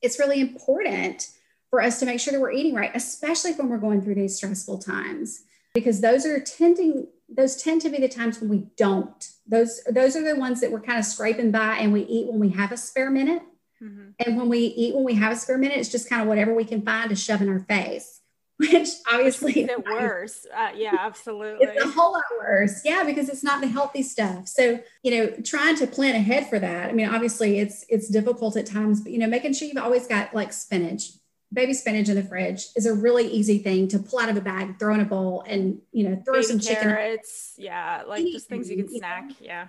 it's 0.00 0.18
really 0.18 0.40
important 0.40 1.28
for 1.74 1.82
us 1.82 1.98
to 1.98 2.06
make 2.06 2.20
sure 2.20 2.30
that 2.30 2.40
we're 2.40 2.52
eating 2.52 2.72
right, 2.72 2.92
especially 2.94 3.52
when 3.54 3.68
we're 3.68 3.78
going 3.78 4.00
through 4.00 4.14
these 4.14 4.36
stressful 4.36 4.78
times, 4.78 5.42
because 5.74 6.00
those 6.00 6.24
are 6.24 6.38
tending 6.38 7.08
those 7.28 7.60
tend 7.60 7.80
to 7.80 7.90
be 7.90 7.98
the 7.98 8.08
times 8.08 8.40
when 8.40 8.48
we 8.48 8.68
don't. 8.76 9.28
Those 9.44 9.82
those 9.90 10.14
are 10.14 10.22
the 10.22 10.38
ones 10.38 10.60
that 10.60 10.70
we're 10.70 10.80
kind 10.80 11.00
of 11.00 11.04
scraping 11.04 11.50
by, 11.50 11.78
and 11.78 11.92
we 11.92 12.02
eat 12.02 12.28
when 12.28 12.38
we 12.38 12.50
have 12.50 12.70
a 12.70 12.76
spare 12.76 13.10
minute. 13.10 13.42
Mm-hmm. 13.82 14.10
And 14.24 14.36
when 14.36 14.48
we 14.48 14.60
eat 14.60 14.94
when 14.94 15.02
we 15.02 15.14
have 15.14 15.32
a 15.32 15.36
spare 15.36 15.58
minute, 15.58 15.78
it's 15.78 15.88
just 15.88 16.08
kind 16.08 16.22
of 16.22 16.28
whatever 16.28 16.54
we 16.54 16.64
can 16.64 16.80
find 16.80 17.10
to 17.10 17.16
shove 17.16 17.42
in 17.42 17.48
our 17.48 17.58
face, 17.58 18.20
which 18.58 18.90
obviously 19.12 19.62
is 19.62 19.70
it 19.70 19.84
worse. 19.84 20.46
Uh, 20.56 20.70
yeah, 20.76 20.96
absolutely. 20.96 21.66
It's 21.66 21.84
a 21.84 21.88
whole 21.88 22.12
lot 22.12 22.22
worse. 22.38 22.82
Yeah, 22.84 23.02
because 23.02 23.28
it's 23.28 23.42
not 23.42 23.60
the 23.60 23.66
healthy 23.66 24.04
stuff. 24.04 24.46
So 24.46 24.78
you 25.02 25.10
know, 25.10 25.30
trying 25.42 25.74
to 25.78 25.88
plan 25.88 26.14
ahead 26.14 26.48
for 26.48 26.60
that. 26.60 26.88
I 26.88 26.92
mean, 26.92 27.08
obviously 27.08 27.58
it's 27.58 27.84
it's 27.88 28.08
difficult 28.08 28.56
at 28.56 28.66
times, 28.66 29.00
but 29.00 29.10
you 29.10 29.18
know, 29.18 29.26
making 29.26 29.54
sure 29.54 29.66
you've 29.66 29.76
always 29.78 30.06
got 30.06 30.32
like 30.32 30.52
spinach 30.52 31.08
baby 31.54 31.72
spinach 31.72 32.08
in 32.08 32.16
the 32.16 32.22
fridge 32.22 32.66
is 32.76 32.86
a 32.86 32.92
really 32.92 33.26
easy 33.26 33.58
thing 33.58 33.88
to 33.88 33.98
pull 33.98 34.18
out 34.18 34.28
of 34.28 34.36
a 34.36 34.40
bag, 34.40 34.78
throw 34.78 34.94
in 34.94 35.00
a 35.00 35.04
bowl, 35.04 35.44
and 35.46 35.80
you 35.92 36.08
know, 36.08 36.20
throw 36.24 36.42
some 36.42 36.58
chicken. 36.58 36.82
Carrots, 36.82 37.54
yeah, 37.56 38.02
like 38.06 38.20
anything, 38.20 38.32
just 38.32 38.48
things 38.48 38.70
you 38.70 38.76
can 38.76 38.88
snack. 38.88 39.30
Yeah, 39.40 39.68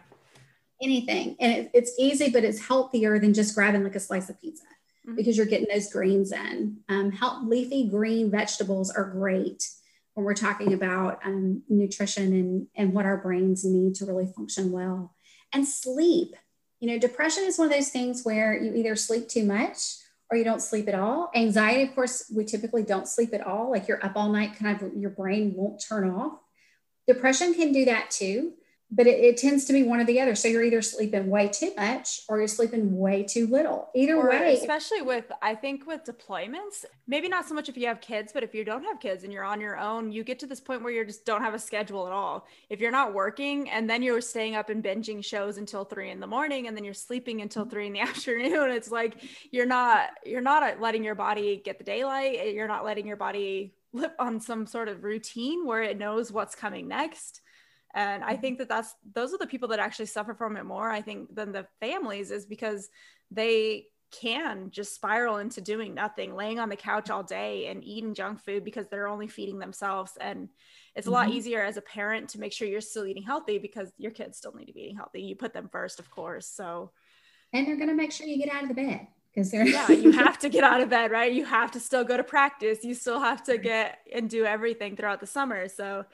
anything, 0.82 1.36
and 1.40 1.52
it, 1.52 1.72
it's 1.74 1.94
easy, 1.98 2.30
but 2.30 2.44
it's 2.44 2.60
healthier 2.60 3.20
than 3.20 3.34
just 3.34 3.56
grabbing 3.56 3.84
like 3.84 3.96
a 3.96 4.00
slice 4.00 4.30
of 4.30 4.42
pizza 4.42 4.66
mm-hmm. 5.06 5.16
because 5.16 5.38
you're 5.38 5.46
getting 5.46 5.68
those 5.72 5.92
greens 5.92 6.32
in. 6.32 6.78
Um, 6.90 7.12
help, 7.12 7.48
leafy 7.48 7.88
green 7.88 8.32
vegetables 8.32 8.92
are 8.92 9.06
great 9.06 9.70
when 10.16 10.26
we're 10.26 10.34
talking 10.34 10.74
about 10.74 11.20
um, 11.24 11.62
nutrition 11.70 12.34
and 12.34 12.68
and 12.76 12.94
what 12.94 13.06
our 13.06 13.18
brains 13.18 13.64
need 13.64 13.96
to 13.96 14.06
really 14.06 14.28
function 14.28 14.72
well. 14.72 15.14
And 15.54 15.68
sleep, 15.68 16.36
you 16.80 16.90
know, 16.90 17.00
depression 17.00 17.44
is 17.44 17.58
one 17.58 17.68
of 17.68 17.74
those 17.74 17.90
things 17.90 18.24
where 18.24 18.62
you 18.62 18.74
either 18.74 18.96
sleep 18.96 19.30
too 19.30 19.46
much 19.46 19.98
or 20.32 20.38
you 20.38 20.44
don't 20.44 20.62
sleep 20.62 20.88
at 20.88 20.96
all. 20.96 21.30
Anxiety, 21.36 21.84
of 21.84 21.94
course, 21.94 22.32
we 22.36 22.46
typically 22.46 22.84
don't 22.84 23.08
sleep 23.08 23.34
at 23.34 23.46
all. 23.46 23.72
Like 23.72 23.88
you're 23.88 24.04
up 24.04 24.14
all 24.16 24.30
night, 24.30 24.58
kind 24.58 24.82
of 24.82 24.94
your 24.96 25.12
brain 25.12 25.54
won't 25.56 25.82
turn 25.82 26.10
off. 26.10 26.40
Depression 27.08 27.54
can 27.54 27.72
do 27.72 27.86
that 27.86 28.10
too 28.10 28.54
but 28.96 29.08
it, 29.08 29.20
it, 29.20 29.38
tends 29.38 29.66
to 29.66 29.74
be 29.74 29.84
one 29.84 30.00
or 30.00 30.06
the 30.06 30.22
other. 30.22 30.36
So 30.36 30.48
you're 30.48 30.64
either 30.64 30.82
sleeping 30.82 31.30
way 31.30 31.50
too 31.50 31.74
much 31.76 32.22
or 32.30 32.38
you're 32.38 32.48
sleeping 32.48 32.98
way 32.98 33.24
too 33.24 33.46
little. 33.48 33.90
Either 33.94 34.16
or 34.16 34.30
way. 34.30 34.54
Especially 34.54 35.02
with, 35.02 35.30
I 35.42 35.54
think 35.54 35.86
with 35.86 36.06
deployments, 36.06 36.86
maybe 37.06 37.28
not 37.28 37.46
so 37.46 37.54
much 37.54 37.68
if 37.68 37.76
you 37.76 37.88
have 37.88 38.00
kids, 38.00 38.32
but 38.32 38.42
if 38.42 38.56
you 38.56 38.64
don't 38.64 38.84
have 38.84 39.02
kids 39.02 39.26
and 39.26 39.34
you're 39.34 39.44
on 39.44 39.60
your 39.60 39.78
own, 39.78 40.14
you 40.14 40.24
get 40.24 40.40
to 40.40 40.48
this 40.48 40.62
point 40.62 40.82
where 40.82 40.94
you 40.94 41.04
just 41.04 41.26
don't 41.26 41.42
have 41.42 41.54
a 41.54 41.60
schedule 41.60 42.08
at 42.08 42.14
all. 42.14 42.48
If 42.70 42.80
you're 42.80 42.92
not 42.92 43.14
working 43.14 43.70
and 43.70 43.90
then 43.90 44.02
you're 44.02 44.22
staying 44.22 44.56
up 44.56 44.70
and 44.70 44.82
binging 44.82 45.24
shows 45.24 45.58
until 45.58 45.84
three 45.84 46.10
in 46.10 46.22
the 46.22 46.28
morning 46.28 46.68
and 46.68 46.78
then 46.78 46.86
you're 46.86 46.94
sleeping 46.94 47.42
until 47.42 47.64
mm-hmm. 47.64 47.72
three 47.72 47.88
in 47.88 47.94
the 47.94 48.00
afternoon, 48.02 48.72
it's 48.72 48.92
like 48.92 49.22
you're 49.52 49.66
not, 49.66 50.10
you're 50.26 50.40
not 50.40 50.80
letting 50.80 51.04
your 51.04 51.16
body 51.16 51.62
get 51.64 51.80
the 51.80 51.84
daylight. 51.84 52.54
You're 52.54 52.70
not 52.70 52.86
letting 52.86 53.08
your 53.08 53.18
body 53.18 53.74
live 53.94 54.12
on 54.20 54.40
some 54.40 54.66
sort 54.66 54.88
of 54.88 55.04
routine 55.04 55.66
where 55.66 55.84
it 55.84 55.98
knows 55.98 56.32
what's 56.32 56.56
coming 56.56 56.88
next 56.88 57.42
and 57.96 58.24
i 58.24 58.36
think 58.36 58.60
that 58.60 58.70
that's 58.70 58.94
those 59.14 59.34
are 59.34 59.38
the 59.40 59.48
people 59.48 59.68
that 59.68 59.80
actually 59.80 60.06
suffer 60.06 60.34
from 60.36 60.56
it 60.58 60.64
more 60.64 60.92
i 60.92 61.02
think 61.02 61.34
than 61.34 61.52
the 61.52 61.66
families 61.80 62.30
is 62.30 62.46
because 62.46 62.90
they 63.32 63.86
can 64.12 64.70
just 64.72 64.96
spiral 64.96 65.38
into 65.38 65.62
doing 65.62 65.94
nothing, 65.94 66.36
laying 66.36 66.60
on 66.60 66.70
the 66.70 66.76
couch 66.76 67.10
all 67.10 67.24
day 67.24 67.68
and 67.68 67.84
eating 67.84 68.14
junk 68.14 68.40
food 68.40 68.64
because 68.64 68.88
they're 68.88 69.08
only 69.08 69.28
feeding 69.28 69.60
themselves. 69.60 70.14
And 70.20 70.50
it's 70.96 71.08
a 71.08 71.12
lot 71.12 71.28
mm-hmm. 71.28 71.38
easier 71.38 71.64
as 71.64 71.78
a 71.78 71.82
parent 71.82 72.30
to 72.30 72.40
make 72.40 72.54
sure 72.54 72.68
you're 72.68 72.82
still 72.82 73.06
eating 73.06 73.24
healthy 73.24 73.58
because 73.58 73.92
your 73.98 74.12
kids 74.12 74.38
still 74.38 74.54
need 74.54 74.66
to 74.66 74.74
be 74.74 74.82
eating 74.82 74.98
healthy. 74.98 75.22
You 75.22 75.36
put 75.36 75.54
them 75.54 75.70
first, 75.72 76.00
of 76.00 76.10
course. 76.10 76.48
So, 76.48 76.92
and 77.54 77.68
they're 77.68 77.78
going 77.78 77.90
to 77.90 77.96
make 77.96 78.12
sure 78.12 78.28
you 78.28 78.38
get 78.38 78.54
out 78.54 78.64
of 78.64 78.70
the 78.70 78.76
bed 78.76 79.08
because 79.34 79.52
they're 79.52 79.68
yeah 79.68 79.92
you 79.92 80.12
have 80.14 80.40
to 80.40 80.50
get 80.50 80.64
out 80.64 80.80
of 80.80 80.90
bed 80.90 81.12
right 81.12 81.34
you 81.34 81.44
have 81.44 81.70
to 81.70 81.80
still 81.80 82.06
go 82.06 82.16
to 82.16 82.24
practice 82.24 82.84
you 82.84 82.94
still 82.94 83.20
have 83.20 83.44
to 83.44 83.58
get 83.58 84.00
and 84.14 84.30
do 84.30 84.46
everything 84.46 84.96
throughout 84.96 85.20
the 85.20 85.28
summer 85.28 85.68
so 85.68 86.06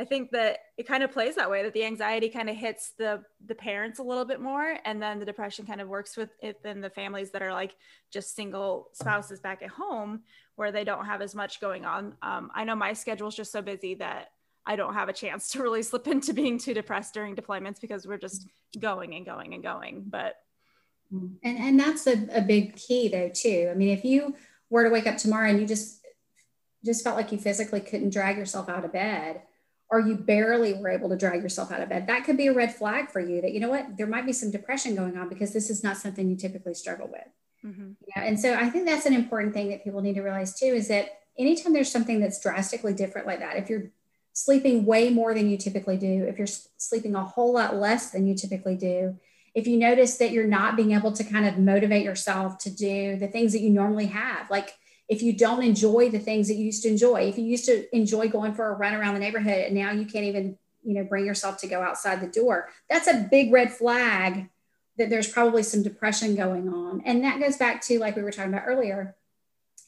i 0.00 0.04
think 0.04 0.30
that 0.30 0.58
it 0.76 0.86
kind 0.86 1.02
of 1.02 1.12
plays 1.12 1.36
that 1.36 1.50
way 1.50 1.62
that 1.62 1.72
the 1.74 1.84
anxiety 1.84 2.28
kind 2.28 2.48
of 2.48 2.56
hits 2.56 2.92
the 2.98 3.22
the 3.46 3.54
parents 3.54 3.98
a 3.98 4.02
little 4.02 4.24
bit 4.24 4.40
more 4.40 4.78
and 4.84 5.00
then 5.00 5.18
the 5.18 5.26
depression 5.26 5.66
kind 5.66 5.80
of 5.80 5.88
works 5.88 6.16
with 6.16 6.30
it 6.40 6.58
in 6.64 6.80
the 6.80 6.90
families 6.90 7.30
that 7.30 7.42
are 7.42 7.52
like 7.52 7.76
just 8.10 8.34
single 8.34 8.88
spouses 8.92 9.40
back 9.40 9.62
at 9.62 9.68
home 9.68 10.20
where 10.56 10.72
they 10.72 10.84
don't 10.84 11.06
have 11.06 11.22
as 11.22 11.34
much 11.34 11.60
going 11.60 11.84
on 11.84 12.14
um, 12.22 12.50
i 12.54 12.64
know 12.64 12.74
my 12.74 12.92
schedule 12.92 13.28
is 13.28 13.34
just 13.34 13.52
so 13.52 13.62
busy 13.62 13.94
that 13.94 14.30
I 14.66 14.76
don't 14.76 14.94
have 14.94 15.08
a 15.08 15.12
chance 15.12 15.50
to 15.52 15.62
really 15.62 15.82
slip 15.82 16.06
into 16.06 16.32
being 16.32 16.58
too 16.58 16.74
depressed 16.74 17.14
during 17.14 17.34
deployments 17.34 17.80
because 17.80 18.06
we're 18.06 18.18
just 18.18 18.46
going 18.78 19.14
and 19.14 19.24
going 19.24 19.54
and 19.54 19.62
going. 19.62 20.04
But 20.06 20.36
and 21.10 21.38
and 21.42 21.80
that's 21.80 22.06
a, 22.06 22.26
a 22.32 22.42
big 22.42 22.76
key 22.76 23.08
though 23.08 23.30
too. 23.30 23.68
I 23.70 23.74
mean, 23.74 23.90
if 23.90 24.04
you 24.04 24.36
were 24.68 24.84
to 24.84 24.90
wake 24.90 25.06
up 25.06 25.16
tomorrow 25.16 25.50
and 25.50 25.60
you 25.60 25.66
just 25.66 26.00
just 26.84 27.04
felt 27.04 27.16
like 27.16 27.32
you 27.32 27.38
physically 27.38 27.80
couldn't 27.80 28.12
drag 28.12 28.38
yourself 28.38 28.68
out 28.68 28.84
of 28.84 28.92
bed, 28.92 29.42
or 29.90 30.00
you 30.00 30.14
barely 30.14 30.74
were 30.74 30.88
able 30.88 31.08
to 31.08 31.16
drag 31.16 31.42
yourself 31.42 31.72
out 31.72 31.80
of 31.80 31.88
bed, 31.88 32.06
that 32.06 32.24
could 32.24 32.36
be 32.36 32.46
a 32.46 32.52
red 32.52 32.74
flag 32.74 33.10
for 33.10 33.20
you 33.20 33.40
that 33.40 33.52
you 33.52 33.60
know 33.60 33.70
what 33.70 33.96
there 33.96 34.06
might 34.06 34.26
be 34.26 34.32
some 34.32 34.50
depression 34.50 34.94
going 34.94 35.16
on 35.16 35.28
because 35.28 35.52
this 35.52 35.68
is 35.68 35.82
not 35.82 35.96
something 35.96 36.28
you 36.28 36.36
typically 36.36 36.74
struggle 36.74 37.08
with. 37.08 37.26
Mm-hmm. 37.64 37.92
Yeah, 38.08 38.24
and 38.24 38.38
so 38.38 38.54
I 38.54 38.70
think 38.70 38.86
that's 38.86 39.06
an 39.06 39.14
important 39.14 39.52
thing 39.52 39.68
that 39.70 39.84
people 39.84 40.00
need 40.00 40.14
to 40.14 40.22
realize 40.22 40.58
too 40.58 40.66
is 40.66 40.88
that 40.88 41.20
anytime 41.38 41.72
there's 41.72 41.90
something 41.90 42.20
that's 42.20 42.40
drastically 42.40 42.94
different 42.94 43.26
like 43.26 43.40
that, 43.40 43.56
if 43.56 43.68
you're 43.68 43.90
sleeping 44.32 44.86
way 44.86 45.10
more 45.10 45.34
than 45.34 45.50
you 45.50 45.56
typically 45.56 45.96
do, 45.96 46.24
if 46.24 46.38
you're 46.38 46.46
sleeping 46.46 47.14
a 47.14 47.24
whole 47.24 47.52
lot 47.52 47.76
less 47.76 48.10
than 48.10 48.26
you 48.26 48.34
typically 48.34 48.76
do, 48.76 49.18
if 49.54 49.66
you 49.66 49.76
notice 49.76 50.16
that 50.18 50.30
you're 50.30 50.46
not 50.46 50.76
being 50.76 50.92
able 50.92 51.12
to 51.12 51.24
kind 51.24 51.46
of 51.46 51.58
motivate 51.58 52.04
yourself 52.04 52.58
to 52.58 52.70
do 52.70 53.16
the 53.16 53.26
things 53.26 53.52
that 53.52 53.60
you 53.60 53.70
normally 53.70 54.06
have, 54.06 54.48
like 54.50 54.74
if 55.10 55.22
you 55.22 55.32
don't 55.32 55.64
enjoy 55.64 56.08
the 56.08 56.20
things 56.20 56.46
that 56.46 56.54
you 56.54 56.64
used 56.64 56.84
to 56.84 56.88
enjoy, 56.88 57.22
if 57.22 57.36
you 57.36 57.44
used 57.44 57.64
to 57.64 57.84
enjoy 57.94 58.28
going 58.28 58.54
for 58.54 58.68
a 58.68 58.76
run 58.76 58.94
around 58.94 59.14
the 59.14 59.20
neighborhood 59.20 59.64
and 59.64 59.74
now 59.74 59.90
you 59.90 60.06
can't 60.06 60.24
even, 60.24 60.56
you 60.84 60.94
know, 60.94 61.02
bring 61.02 61.26
yourself 61.26 61.56
to 61.58 61.66
go 61.66 61.82
outside 61.82 62.20
the 62.20 62.28
door, 62.28 62.68
that's 62.88 63.08
a 63.08 63.26
big 63.28 63.52
red 63.52 63.72
flag 63.72 64.48
that 64.98 65.10
there's 65.10 65.28
probably 65.28 65.64
some 65.64 65.82
depression 65.82 66.36
going 66.36 66.68
on. 66.72 67.02
And 67.04 67.24
that 67.24 67.40
goes 67.40 67.56
back 67.56 67.82
to 67.86 67.98
like 67.98 68.14
we 68.14 68.22
were 68.22 68.30
talking 68.30 68.52
about 68.52 68.66
earlier, 68.68 69.16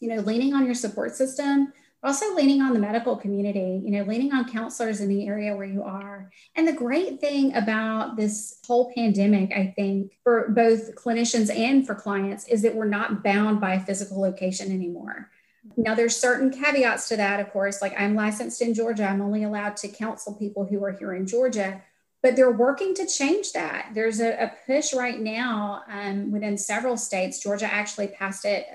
you 0.01 0.09
know, 0.09 0.21
leaning 0.23 0.55
on 0.55 0.67
your 0.67 0.75
support 0.75 1.15
system 1.15 1.73
also 2.03 2.35
leaning 2.35 2.61
on 2.61 2.73
the 2.73 2.81
medical 2.81 3.17
community, 3.17 3.81
you 3.85 3.91
know, 3.93 4.03
leaning 4.03 4.33
on 4.33 4.51
counselors 4.51 5.01
in 5.01 5.09
the 5.09 5.27
area 5.27 5.55
where 5.55 5.67
you 5.67 5.85
are. 5.85 6.31
And 6.57 6.67
the 6.67 6.73
great 6.73 7.21
thing 7.21 7.55
about 7.55 8.17
this 8.17 8.59
whole 8.67 8.93
pandemic, 8.93 9.53
I 9.53 9.73
think, 9.77 10.19
for 10.25 10.49
both 10.49 10.97
clinicians 10.97 11.55
and 11.55 11.87
for 11.87 11.95
clients, 11.95 12.49
is 12.49 12.63
that 12.63 12.75
we're 12.75 12.87
not 12.87 13.23
bound 13.23 13.61
by 13.61 13.75
a 13.75 13.81
physical 13.81 14.21
location 14.21 14.73
anymore. 14.73 15.31
Now, 15.77 15.95
there's 15.95 16.17
certain 16.17 16.51
caveats 16.51 17.09
to 17.11 17.17
that, 17.17 17.39
of 17.39 17.51
course. 17.51 17.81
Like 17.81 17.95
I'm 17.97 18.17
licensed 18.17 18.61
in 18.63 18.75
Georgia, 18.75 19.05
I'm 19.05 19.23
only 19.23 19.45
allowed 19.45 19.77
to 19.79 19.89
counsel 19.89 20.35
people 20.35 20.67
who 20.67 20.85
are 20.85 20.93
here 20.93 21.15
in 21.15 21.25
Georgia, 21.25 21.83
but 22.21 22.35
they're 22.35 22.51
working 22.51 22.95
to 22.97 23.07
change 23.07 23.53
that. 23.53 23.91
There's 23.95 24.19
a, 24.19 24.33
a 24.33 24.53
push 24.67 24.93
right 24.93 25.21
now 25.21 25.83
um, 25.89 26.33
within 26.33 26.59
several 26.59 26.97
states. 26.97 27.41
Georgia 27.41 27.73
actually 27.73 28.09
passed 28.09 28.45
it 28.45 28.67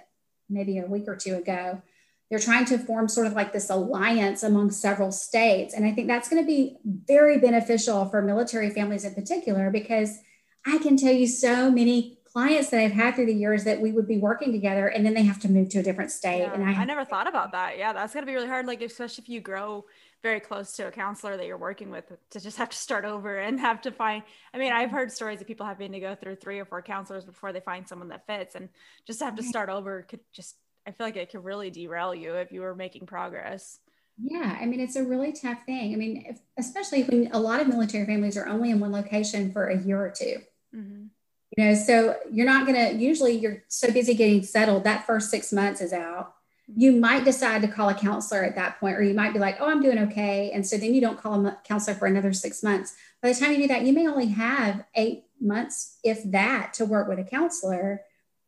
maybe 0.49 0.77
a 0.77 0.85
week 0.85 1.09
or 1.09 1.15
two 1.17 1.35
ago 1.35 1.81
they're 2.29 2.39
trying 2.39 2.65
to 2.65 2.77
form 2.77 3.07
sort 3.07 3.27
of 3.27 3.33
like 3.33 3.53
this 3.53 3.69
alliance 3.69 4.43
among 4.43 4.71
several 4.71 5.11
states. 5.11 5.73
And 5.73 5.85
I 5.85 5.91
think 5.91 6.07
that's 6.07 6.27
going 6.29 6.41
to 6.41 6.47
be 6.47 6.77
very 6.85 7.37
beneficial 7.39 8.05
for 8.05 8.21
military 8.21 8.69
families 8.69 9.05
in 9.05 9.13
particular, 9.13 9.69
because 9.69 10.19
I 10.65 10.77
can 10.79 10.97
tell 10.97 11.13
you 11.13 11.27
so 11.27 11.71
many 11.71 12.19
clients 12.25 12.69
that 12.69 12.81
I've 12.81 12.91
had 12.91 13.15
through 13.15 13.27
the 13.27 13.33
years 13.33 13.63
that 13.63 13.79
we 13.79 13.91
would 13.91 14.07
be 14.07 14.17
working 14.17 14.51
together 14.51 14.87
and 14.87 15.05
then 15.05 15.13
they 15.13 15.23
have 15.23 15.39
to 15.39 15.49
move 15.49 15.69
to 15.69 15.79
a 15.79 15.83
different 15.83 16.11
state. 16.11 16.39
Yeah, 16.39 16.53
and 16.53 16.63
I, 16.63 16.73
I 16.73 16.85
never 16.85 17.05
thought 17.05 17.27
about 17.27 17.53
that. 17.53 17.77
Yeah, 17.77 17.93
that's 17.93 18.13
going 18.13 18.25
to 18.25 18.29
be 18.29 18.35
really 18.35 18.47
hard. 18.47 18.67
Like, 18.67 18.81
especially 18.81 19.23
if 19.23 19.29
you 19.29 19.39
grow 19.39 19.85
very 20.23 20.39
close 20.39 20.73
to 20.73 20.87
a 20.87 20.91
counselor 20.91 21.37
that 21.37 21.45
you're 21.45 21.57
working 21.57 21.89
with 21.89 22.11
to 22.31 22.39
just 22.39 22.57
have 22.57 22.69
to 22.69 22.77
start 22.77 23.05
over 23.05 23.37
and 23.37 23.59
have 23.59 23.81
to 23.81 23.91
find 23.91 24.23
i 24.53 24.57
mean 24.57 24.73
i've 24.73 24.89
heard 24.89 25.11
stories 25.11 25.39
of 25.39 25.47
people 25.47 25.65
having 25.65 25.91
to 25.91 25.99
go 25.99 26.15
through 26.15 26.35
three 26.35 26.59
or 26.59 26.65
four 26.65 26.81
counselors 26.81 27.23
before 27.23 27.53
they 27.53 27.59
find 27.59 27.87
someone 27.87 28.07
that 28.07 28.25
fits 28.25 28.55
and 28.55 28.67
just 29.05 29.21
have 29.21 29.35
to 29.35 29.43
start 29.43 29.69
over 29.69 30.01
could 30.01 30.19
just 30.33 30.55
I 30.87 30.91
feel 30.91 31.05
like 31.05 31.17
it 31.17 31.29
could 31.29 31.43
really 31.43 31.69
derail 31.69 32.15
you 32.15 32.35
if 32.35 32.53
you 32.53 32.61
were 32.61 32.73
making 32.73 33.07
progress. 33.07 33.79
Yeah, 34.19 34.57
I 34.59 34.65
mean, 34.65 34.79
it's 34.79 34.95
a 34.95 35.03
really 35.03 35.33
tough 35.33 35.59
thing. 35.65 35.93
I 35.93 35.97
mean, 35.97 36.25
if, 36.27 36.39
especially 36.57 37.03
when 37.03 37.29
a 37.33 37.39
lot 37.39 37.59
of 37.59 37.67
military 37.67 38.05
families 38.05 38.37
are 38.37 38.47
only 38.47 38.71
in 38.71 38.79
one 38.79 38.93
location 38.93 39.51
for 39.51 39.67
a 39.67 39.77
year 39.77 40.01
or 40.03 40.09
2 40.09 40.37
mm-hmm. 40.75 41.03
You 41.55 41.63
know, 41.63 41.75
so 41.75 42.17
you're 42.31 42.45
not 42.45 42.67
going 42.67 42.77
to, 42.77 43.01
usually 43.01 43.37
you're 43.37 43.63
so 43.67 43.91
busy 43.91 44.13
getting 44.13 44.43
settled, 44.43 44.83
that 44.83 45.05
first 45.05 45.29
six 45.31 45.51
months 45.51 45.81
is 45.81 45.93
out. 45.93 46.33
Mm-hmm. 46.69 46.81
You 46.81 46.91
might 46.93 47.25
decide 47.25 47.61
to 47.61 47.67
call 47.67 47.89
a 47.89 47.93
counselor 47.93 48.43
at 48.43 48.55
that 48.55 48.79
point, 48.79 48.97
or 48.97 49.03
you 49.03 49.13
might 49.13 49.33
be 49.33 49.39
like, 49.39 49.57
oh, 49.59 49.69
I'm 49.69 49.81
doing 49.81 49.99
okay. 49.99 50.51
And 50.51 50.65
so 50.65 50.77
then 50.77 50.93
you 50.93 51.01
don't 51.01 51.19
call 51.19 51.45
a 51.45 51.57
counselor 51.63 51.97
for 51.97 52.05
another 52.05 52.33
six 52.33 52.63
months. 52.63 52.95
By 53.21 53.33
the 53.33 53.39
time 53.39 53.51
you 53.51 53.57
do 53.59 53.67
that, 53.67 53.83
you 53.83 53.93
may 53.93 54.07
only 54.07 54.27
have 54.27 54.85
eight 54.95 55.23
months, 55.41 55.97
if 56.03 56.23
that, 56.31 56.73
to 56.75 56.85
work 56.85 57.07
with 57.07 57.19
a 57.19 57.23
counselor 57.23 58.01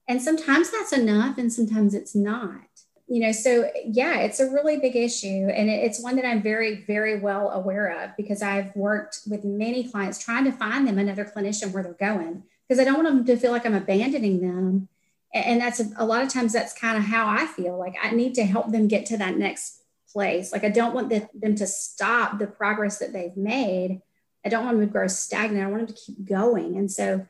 and 0.10 0.20
sometimes 0.20 0.72
that's 0.72 0.92
enough, 0.92 1.38
and 1.38 1.54
sometimes 1.54 1.94
it's 1.94 2.16
not. 2.16 2.66
You 3.08 3.22
know, 3.22 3.32
so 3.32 3.70
yeah, 3.86 4.20
it's 4.22 4.40
a 4.40 4.50
really 4.50 4.78
big 4.78 4.96
issue. 4.96 5.48
And 5.50 5.70
it's 5.70 6.02
one 6.02 6.16
that 6.16 6.26
I'm 6.26 6.42
very, 6.42 6.84
very 6.84 7.20
well 7.20 7.50
aware 7.50 8.04
of 8.04 8.12
because 8.18 8.42
I've 8.42 8.76
worked 8.76 9.22
with 9.28 9.44
many 9.44 9.88
clients 9.88 10.24
trying 10.24 10.46
to 10.46 10.52
find 10.52 10.88
them 10.88 10.98
another 10.98 11.26
clinician 11.26 11.72
where 11.72 11.82
they're 11.82 11.94
going 11.94 12.44
because 12.68 12.80
I 12.80 12.84
don't 12.84 13.04
want 13.04 13.08
them 13.08 13.26
to 13.26 13.38
feel 13.38 13.52
like 13.52 13.66
I'm 13.66 13.74
abandoning 13.74 14.42
them. 14.42 14.90
And 15.34 15.62
that's 15.62 15.80
a, 15.80 15.86
a 15.98 16.06
lot 16.06 16.24
of 16.24 16.30
times 16.30 16.54
that's 16.54 16.78
kind 16.78 16.98
of 16.98 17.04
how 17.04 17.28
I 17.28 17.46
feel 17.46 17.78
like 17.78 17.96
I 18.02 18.12
need 18.12 18.36
to 18.36 18.46
help 18.46 18.72
them 18.72 18.88
get 18.88 19.08
to 19.08 19.18
that 19.18 19.38
next 19.38 19.82
place. 20.12 20.52
Like 20.52 20.64
I 20.64 20.70
don't 20.70 20.94
want 20.94 21.10
the, 21.10 21.28
them 21.34 21.56
to 21.56 21.68
stop 21.68 22.38
the 22.38 22.48
progress 22.48 23.00
that 23.00 23.14
they've 23.14 23.38
made. 23.38 24.02
I 24.46 24.50
don't 24.50 24.66
want 24.66 24.78
them 24.78 24.88
to 24.88 24.92
grow 24.92 25.08
stagnant. 25.08 25.66
I 25.66 25.70
want 25.70 25.88
them 25.88 25.96
to 25.96 26.02
keep 26.02 26.26
going. 26.28 26.78
And 26.78 26.92
so 26.92 27.28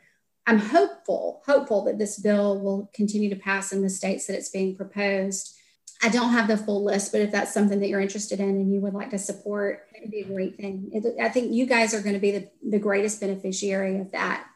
I'm 0.50 0.58
hopeful, 0.58 1.44
hopeful 1.46 1.84
that 1.84 2.00
this 2.00 2.18
bill 2.18 2.60
will 2.60 2.90
continue 2.92 3.30
to 3.30 3.36
pass 3.36 3.72
in 3.72 3.84
the 3.84 3.90
states 3.90 4.26
that 4.26 4.36
it's 4.36 4.50
being 4.50 4.76
proposed. 4.76 5.56
I 6.02 6.10
don't 6.10 6.32
have 6.32 6.48
the 6.48 6.58
full 6.58 6.84
list, 6.84 7.12
but 7.12 7.22
if 7.22 7.32
that's 7.32 7.54
something 7.54 7.80
that 7.82 7.88
you're 7.88 8.00
interested 8.00 8.40
in 8.40 8.50
and 8.50 8.74
you 8.74 8.82
would 8.82 8.96
like 8.96 9.12
to 9.12 9.20
support, 9.20 9.84
it 9.94 10.02
would 10.02 10.12
be 10.12 10.22
a 10.22 10.26
great 10.26 10.58
thing. 10.58 10.90
It, 10.92 11.22
I 11.22 11.30
think 11.30 11.54
you 11.54 11.68
guys 11.68 11.94
are 11.94 12.02
going 12.02 12.16
to 12.16 12.20
be 12.20 12.32
the, 12.32 12.50
the 12.68 12.80
greatest 12.80 13.22
beneficiary 13.22 14.00
of 14.00 14.12
that. 14.14 14.48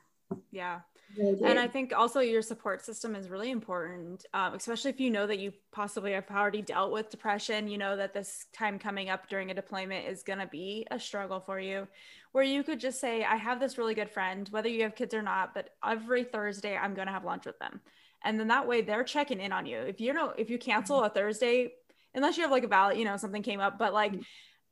Yeah. 0.52 0.80
Really 1.18 1.44
and 1.44 1.60
I 1.60 1.68
think 1.68 1.94
also 1.96 2.20
your 2.20 2.42
support 2.42 2.84
system 2.84 3.16
is 3.16 3.30
really 3.30 3.52
important, 3.52 4.26
um, 4.34 4.54
especially 4.54 4.90
if 4.90 5.00
you 5.00 5.10
know 5.12 5.28
that 5.28 5.40
you 5.40 5.54
possibly 5.72 6.14
have 6.14 6.26
already 6.32 6.62
dealt 6.62 6.92
with 6.92 7.10
depression. 7.10 7.68
You 7.68 7.78
know 7.78 7.96
that 7.96 8.14
this 8.14 8.46
time 8.54 8.80
coming 8.80 9.10
up 9.10 9.30
during 9.30 9.52
a 9.52 9.54
deployment 9.54 10.08
is 10.08 10.24
going 10.24 10.40
to 10.40 10.48
be 10.48 10.88
a 10.90 11.00
struggle 11.00 11.40
for 11.40 11.60
you 11.60 11.88
where 12.34 12.44
you 12.44 12.64
could 12.64 12.80
just 12.80 13.00
say, 13.00 13.24
I 13.24 13.36
have 13.36 13.60
this 13.60 13.78
really 13.78 13.94
good 13.94 14.10
friend, 14.10 14.48
whether 14.50 14.68
you 14.68 14.84
have 14.84 14.96
kids 14.96 15.14
or 15.14 15.22
not, 15.22 15.54
but 15.54 15.70
every 15.86 16.24
Thursday 16.24 16.76
I'm 16.76 16.96
going 16.96 17.08
to 17.08 17.14
have 17.14 17.24
lunch 17.24 17.46
with 17.46 17.60
them. 17.60 17.80
And 18.24 18.40
then 18.40 18.48
that 18.48 18.68
way 18.68 18.82
they're 18.82 19.04
checking 19.04 19.40
in 19.40 19.52
on 19.52 19.66
you. 19.66 19.78
If 19.80 20.02
you 20.02 20.14
know, 20.14 20.34
if 20.38 20.50
you 20.50 20.58
cancel 20.58 21.04
a 21.04 21.10
Thursday, 21.10 21.74
unless 22.16 22.38
you 22.38 22.44
have 22.44 22.52
like 22.52 22.64
a 22.64 22.68
valid, 22.68 22.98
you 22.98 23.06
know, 23.06 23.18
something 23.18 23.44
came 23.44 23.60
up, 23.60 23.78
but 23.78 23.94
like, 23.94 24.14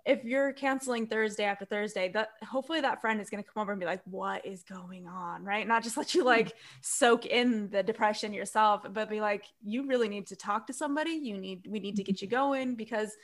if 0.06 0.24
you're 0.24 0.54
canceling 0.54 1.08
Thursday 1.08 1.44
after 1.44 1.66
Thursday, 1.66 2.10
that 2.10 2.30
hopefully 2.50 2.82
that 2.82 3.02
friend 3.02 3.22
is 3.22 3.30
going 3.30 3.44
to 3.44 3.50
come 3.50 3.62
over 3.62 3.72
and 3.72 3.80
be 3.80 3.86
like, 3.86 4.02
"What 4.06 4.46
is 4.46 4.64
going 4.64 5.08
on?" 5.08 5.44
Right? 5.44 5.68
Not 5.68 5.84
just 5.84 5.98
let 6.02 6.14
you 6.14 6.24
like 6.24 6.54
soak 6.82 7.26
in 7.26 7.70
the 7.70 7.84
depression 7.84 8.34
yourself, 8.34 8.82
but 8.92 9.10
be 9.10 9.22
like, 9.22 9.46
"You 9.64 9.88
really 9.88 10.10
need 10.10 10.28
to 10.28 10.36
talk 10.36 10.68
to 10.68 10.74
somebody. 10.74 11.12
You 11.12 11.38
need 11.38 11.68
we 11.68 11.80
need 11.80 11.96
to 11.98 12.04
get 12.04 12.22
you 12.22 12.28
going 12.28 12.76
because 12.76 13.16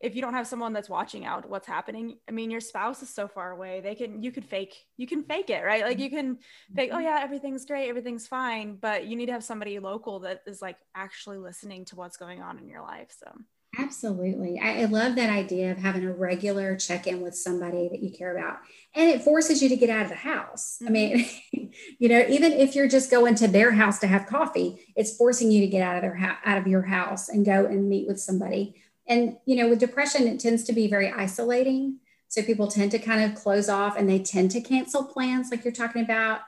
if 0.00 0.14
you 0.14 0.20
don't 0.20 0.34
have 0.34 0.46
someone 0.46 0.72
that's 0.72 0.90
watching 0.90 1.24
out 1.24 1.48
what's 1.48 1.66
happening 1.66 2.18
i 2.28 2.30
mean 2.30 2.50
your 2.50 2.60
spouse 2.60 3.02
is 3.02 3.08
so 3.08 3.26
far 3.26 3.52
away 3.52 3.80
they 3.80 3.94
can 3.94 4.22
you 4.22 4.30
could 4.30 4.44
fake 4.44 4.84
you 4.96 5.06
can 5.06 5.22
fake 5.22 5.50
it 5.50 5.64
right 5.64 5.82
like 5.84 5.98
you 5.98 6.10
can 6.10 6.38
fake 6.74 6.90
oh 6.92 6.96
mm-hmm. 6.96 7.04
yeah 7.04 7.20
everything's 7.22 7.64
great 7.64 7.88
everything's 7.88 8.26
fine 8.26 8.76
but 8.76 9.06
you 9.06 9.16
need 9.16 9.26
to 9.26 9.32
have 9.32 9.44
somebody 9.44 9.78
local 9.78 10.20
that 10.20 10.42
is 10.46 10.60
like 10.60 10.76
actually 10.94 11.38
listening 11.38 11.84
to 11.84 11.96
what's 11.96 12.16
going 12.16 12.42
on 12.42 12.58
in 12.58 12.68
your 12.68 12.82
life 12.82 13.10
so 13.18 13.30
absolutely 13.78 14.58
i, 14.62 14.82
I 14.82 14.84
love 14.86 15.16
that 15.16 15.30
idea 15.30 15.70
of 15.72 15.78
having 15.78 16.04
a 16.04 16.12
regular 16.12 16.76
check-in 16.76 17.20
with 17.20 17.36
somebody 17.36 17.88
that 17.88 18.02
you 18.02 18.10
care 18.10 18.36
about 18.36 18.58
and 18.94 19.10
it 19.10 19.22
forces 19.22 19.62
you 19.62 19.68
to 19.68 19.76
get 19.76 19.90
out 19.90 20.04
of 20.04 20.08
the 20.08 20.16
house 20.16 20.78
i 20.86 20.90
mean 20.90 21.18
mm-hmm. 21.18 21.66
you 21.98 22.08
know 22.08 22.24
even 22.28 22.52
if 22.52 22.74
you're 22.74 22.88
just 22.88 23.10
going 23.10 23.34
to 23.34 23.48
their 23.48 23.72
house 23.72 23.98
to 23.98 24.06
have 24.06 24.26
coffee 24.26 24.86
it's 24.96 25.16
forcing 25.16 25.50
you 25.50 25.60
to 25.60 25.66
get 25.66 25.82
out 25.82 25.96
of 25.96 26.02
their 26.02 26.14
house 26.14 26.38
out 26.44 26.58
of 26.58 26.66
your 26.66 26.82
house 26.82 27.28
and 27.28 27.44
go 27.44 27.66
and 27.66 27.88
meet 27.88 28.06
with 28.06 28.20
somebody 28.20 28.74
and, 29.08 29.36
you 29.46 29.56
know, 29.56 29.68
with 29.68 29.78
depression, 29.78 30.26
it 30.26 30.40
tends 30.40 30.64
to 30.64 30.72
be 30.72 30.88
very 30.88 31.10
isolating. 31.10 31.98
So 32.28 32.42
people 32.42 32.66
tend 32.66 32.90
to 32.90 32.98
kind 32.98 33.22
of 33.22 33.40
close 33.40 33.68
off 33.68 33.96
and 33.96 34.08
they 34.08 34.18
tend 34.18 34.50
to 34.52 34.60
cancel 34.60 35.04
plans, 35.04 35.50
like 35.50 35.64
you're 35.64 35.72
talking 35.72 36.02
about. 36.02 36.40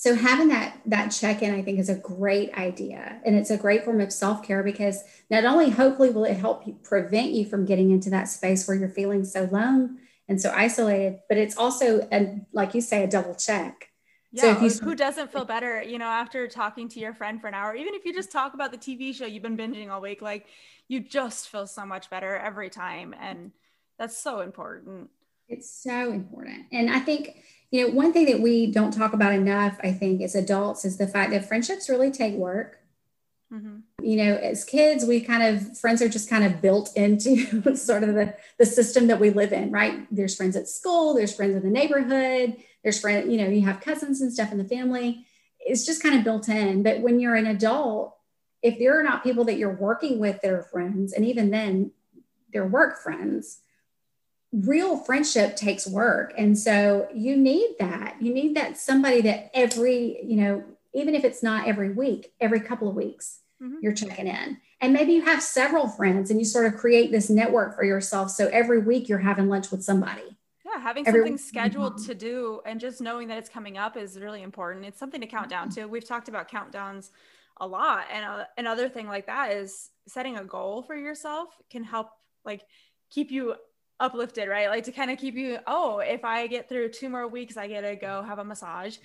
So 0.00 0.14
having 0.14 0.48
that 0.48 0.80
that 0.86 1.08
check-in, 1.08 1.54
I 1.54 1.60
think, 1.60 1.78
is 1.78 1.90
a 1.90 1.94
great 1.94 2.54
idea, 2.54 3.20
and 3.22 3.36
it's 3.36 3.50
a 3.50 3.58
great 3.58 3.84
form 3.84 4.00
of 4.00 4.10
self-care 4.10 4.62
because 4.62 5.04
not 5.28 5.44
only 5.44 5.68
hopefully 5.68 6.08
will 6.08 6.24
it 6.24 6.38
help 6.38 6.66
you 6.66 6.78
prevent 6.82 7.32
you 7.32 7.44
from 7.44 7.66
getting 7.66 7.90
into 7.90 8.08
that 8.08 8.24
space 8.24 8.66
where 8.66 8.74
you're 8.74 8.88
feeling 8.88 9.26
so 9.26 9.44
alone 9.44 9.98
and 10.26 10.40
so 10.40 10.54
isolated, 10.56 11.18
but 11.28 11.36
it's 11.36 11.54
also, 11.54 12.08
a, 12.10 12.40
like 12.54 12.74
you 12.74 12.80
say, 12.80 13.04
a 13.04 13.06
double 13.06 13.34
check. 13.34 13.90
Yeah, 14.32 14.40
so 14.40 14.50
if 14.52 14.62
you, 14.62 14.88
who 14.88 14.94
doesn't 14.94 15.32
feel 15.32 15.44
better, 15.44 15.82
you 15.82 15.98
know, 15.98 16.06
after 16.06 16.48
talking 16.48 16.88
to 16.88 16.98
your 16.98 17.12
friend 17.12 17.38
for 17.38 17.48
an 17.48 17.54
hour, 17.54 17.74
even 17.74 17.92
if 17.92 18.06
you 18.06 18.14
just 18.14 18.32
talk 18.32 18.54
about 18.54 18.72
the 18.72 18.78
TV 18.78 19.14
show 19.14 19.26
you've 19.26 19.42
been 19.42 19.58
binging 19.58 19.90
all 19.90 20.00
week, 20.00 20.22
like 20.22 20.46
you 20.88 21.00
just 21.00 21.50
feel 21.50 21.66
so 21.66 21.84
much 21.84 22.08
better 22.08 22.36
every 22.36 22.70
time, 22.70 23.14
and 23.20 23.52
that's 23.98 24.16
so 24.16 24.40
important. 24.40 25.10
It's 25.46 25.70
so 25.70 26.10
important, 26.10 26.68
and 26.72 26.88
I 26.88 27.00
think 27.00 27.42
you 27.70 27.86
know, 27.86 27.94
one 27.94 28.12
thing 28.12 28.26
that 28.26 28.40
we 28.40 28.70
don't 28.70 28.92
talk 28.92 29.12
about 29.12 29.32
enough, 29.32 29.78
I 29.82 29.92
think, 29.92 30.22
as 30.22 30.34
adults 30.34 30.84
is 30.84 30.96
the 30.96 31.06
fact 31.06 31.30
that 31.30 31.46
friendships 31.46 31.88
really 31.88 32.10
take 32.10 32.34
work. 32.34 32.78
Mm-hmm. 33.52 33.78
You 34.04 34.16
know, 34.16 34.36
as 34.36 34.64
kids, 34.64 35.04
we 35.04 35.20
kind 35.20 35.42
of 35.42 35.78
friends 35.78 36.02
are 36.02 36.08
just 36.08 36.30
kind 36.30 36.44
of 36.44 36.60
built 36.60 36.96
into 36.96 37.76
sort 37.76 38.02
of 38.02 38.14
the, 38.14 38.34
the 38.58 38.66
system 38.66 39.08
that 39.08 39.20
we 39.20 39.30
live 39.30 39.52
in, 39.52 39.70
right? 39.70 40.06
There's 40.10 40.36
friends 40.36 40.56
at 40.56 40.68
school, 40.68 41.14
there's 41.14 41.34
friends 41.34 41.56
in 41.56 41.62
the 41.62 41.70
neighborhood, 41.70 42.56
there's 42.82 43.00
friends, 43.00 43.30
you 43.30 43.38
know, 43.38 43.48
you 43.48 43.62
have 43.62 43.80
cousins 43.80 44.20
and 44.20 44.32
stuff 44.32 44.52
in 44.52 44.58
the 44.58 44.64
family. 44.64 45.26
It's 45.58 45.84
just 45.84 46.02
kind 46.02 46.16
of 46.16 46.24
built 46.24 46.48
in. 46.48 46.82
But 46.82 47.00
when 47.00 47.20
you're 47.20 47.34
an 47.34 47.46
adult, 47.46 48.16
if 48.62 48.78
there 48.78 48.98
are 48.98 49.02
not 49.02 49.22
people 49.22 49.44
that 49.44 49.58
you're 49.58 49.74
working 49.74 50.18
with 50.18 50.40
that 50.42 50.52
are 50.52 50.62
friends, 50.62 51.12
and 51.12 51.24
even 51.24 51.50
then 51.50 51.92
they're 52.52 52.66
work 52.66 52.98
friends, 53.02 53.60
real 54.52 54.96
friendship 54.96 55.56
takes 55.56 55.86
work. 55.86 56.34
And 56.36 56.58
so 56.58 57.08
you 57.14 57.36
need 57.36 57.76
that. 57.78 58.16
You 58.20 58.34
need 58.34 58.56
that 58.56 58.76
somebody 58.76 59.20
that 59.22 59.50
every, 59.54 60.18
you 60.24 60.36
know, 60.36 60.64
even 60.92 61.14
if 61.14 61.24
it's 61.24 61.42
not 61.42 61.68
every 61.68 61.92
week, 61.92 62.32
every 62.40 62.60
couple 62.60 62.88
of 62.88 62.96
weeks, 62.96 63.40
mm-hmm. 63.62 63.76
you're 63.80 63.94
checking 63.94 64.26
in. 64.26 64.58
And 64.80 64.92
maybe 64.92 65.12
you 65.12 65.22
have 65.22 65.42
several 65.42 65.88
friends 65.88 66.30
and 66.30 66.40
you 66.40 66.44
sort 66.44 66.66
of 66.66 66.76
create 66.76 67.12
this 67.12 67.30
network 67.30 67.76
for 67.76 67.84
yourself. 67.84 68.30
So 68.30 68.48
every 68.48 68.80
week 68.80 69.08
you're 69.08 69.18
having 69.18 69.48
lunch 69.48 69.70
with 69.70 69.84
somebody. 69.84 70.36
Yeah, 70.64 70.80
having 70.80 71.06
every 71.06 71.20
something 71.20 71.38
scheduled 71.38 71.94
mm-hmm. 71.94 72.06
to 72.06 72.14
do 72.14 72.60
and 72.66 72.80
just 72.80 73.00
knowing 73.00 73.28
that 73.28 73.38
it's 73.38 73.48
coming 73.48 73.78
up 73.78 73.96
is 73.96 74.18
really 74.18 74.42
important. 74.42 74.84
It's 74.84 74.98
something 74.98 75.20
to 75.20 75.26
count 75.26 75.48
down 75.48 75.68
to. 75.70 75.86
We've 75.86 76.06
talked 76.06 76.28
about 76.28 76.50
countdowns 76.50 77.10
a 77.58 77.66
lot. 77.66 78.06
And 78.12 78.24
uh, 78.24 78.44
another 78.56 78.88
thing 78.88 79.06
like 79.06 79.26
that 79.26 79.52
is 79.52 79.90
setting 80.08 80.38
a 80.38 80.44
goal 80.44 80.82
for 80.82 80.96
yourself 80.96 81.50
can 81.70 81.84
help 81.84 82.10
like 82.44 82.62
keep 83.10 83.30
you 83.30 83.54
uplifted, 84.00 84.48
right? 84.48 84.68
Like 84.68 84.84
to 84.84 84.92
kind 84.92 85.10
of 85.10 85.18
keep 85.18 85.36
you, 85.36 85.58
oh, 85.66 85.98
if 85.98 86.24
I 86.24 86.46
get 86.46 86.68
through 86.68 86.88
two 86.88 87.08
more 87.08 87.28
weeks, 87.28 87.56
I 87.56 87.68
get 87.68 87.82
to 87.82 87.94
go 87.94 88.22
have 88.22 88.38
a 88.38 88.44
massage. 88.44 88.96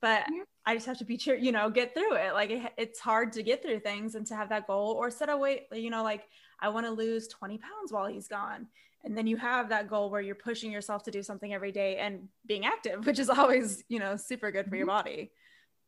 But 0.00 0.24
yeah. 0.30 0.42
I 0.66 0.74
just 0.74 0.86
have 0.86 0.98
to 0.98 1.04
be 1.04 1.16
cheer, 1.16 1.36
you 1.36 1.52
know, 1.52 1.70
get 1.70 1.94
through 1.94 2.14
it. 2.16 2.34
Like 2.34 2.50
it, 2.50 2.72
it's 2.76 3.00
hard 3.00 3.32
to 3.32 3.42
get 3.42 3.62
through 3.62 3.80
things 3.80 4.14
and 4.14 4.26
to 4.26 4.36
have 4.36 4.50
that 4.50 4.66
goal 4.66 4.92
or 4.92 5.10
set 5.10 5.30
a 5.30 5.36
weight, 5.36 5.66
you 5.72 5.90
know, 5.90 6.02
like 6.02 6.24
I 6.60 6.68
want 6.68 6.86
to 6.86 6.92
lose 6.92 7.28
20 7.28 7.58
pounds 7.58 7.92
while 7.92 8.06
he's 8.06 8.28
gone. 8.28 8.66
And 9.04 9.16
then 9.16 9.26
you 9.26 9.36
have 9.36 9.68
that 9.70 9.88
goal 9.88 10.10
where 10.10 10.20
you're 10.20 10.34
pushing 10.34 10.70
yourself 10.70 11.02
to 11.04 11.10
do 11.10 11.22
something 11.22 11.52
every 11.52 11.72
day 11.72 11.96
and 11.96 12.28
being 12.46 12.64
active, 12.64 13.06
which 13.06 13.18
is 13.18 13.30
always, 13.30 13.82
you 13.88 13.98
know, 13.98 14.16
super 14.16 14.50
good 14.50 14.68
for 14.68 14.76
your 14.76 14.86
mm-hmm. 14.86 14.96
body. 14.96 15.32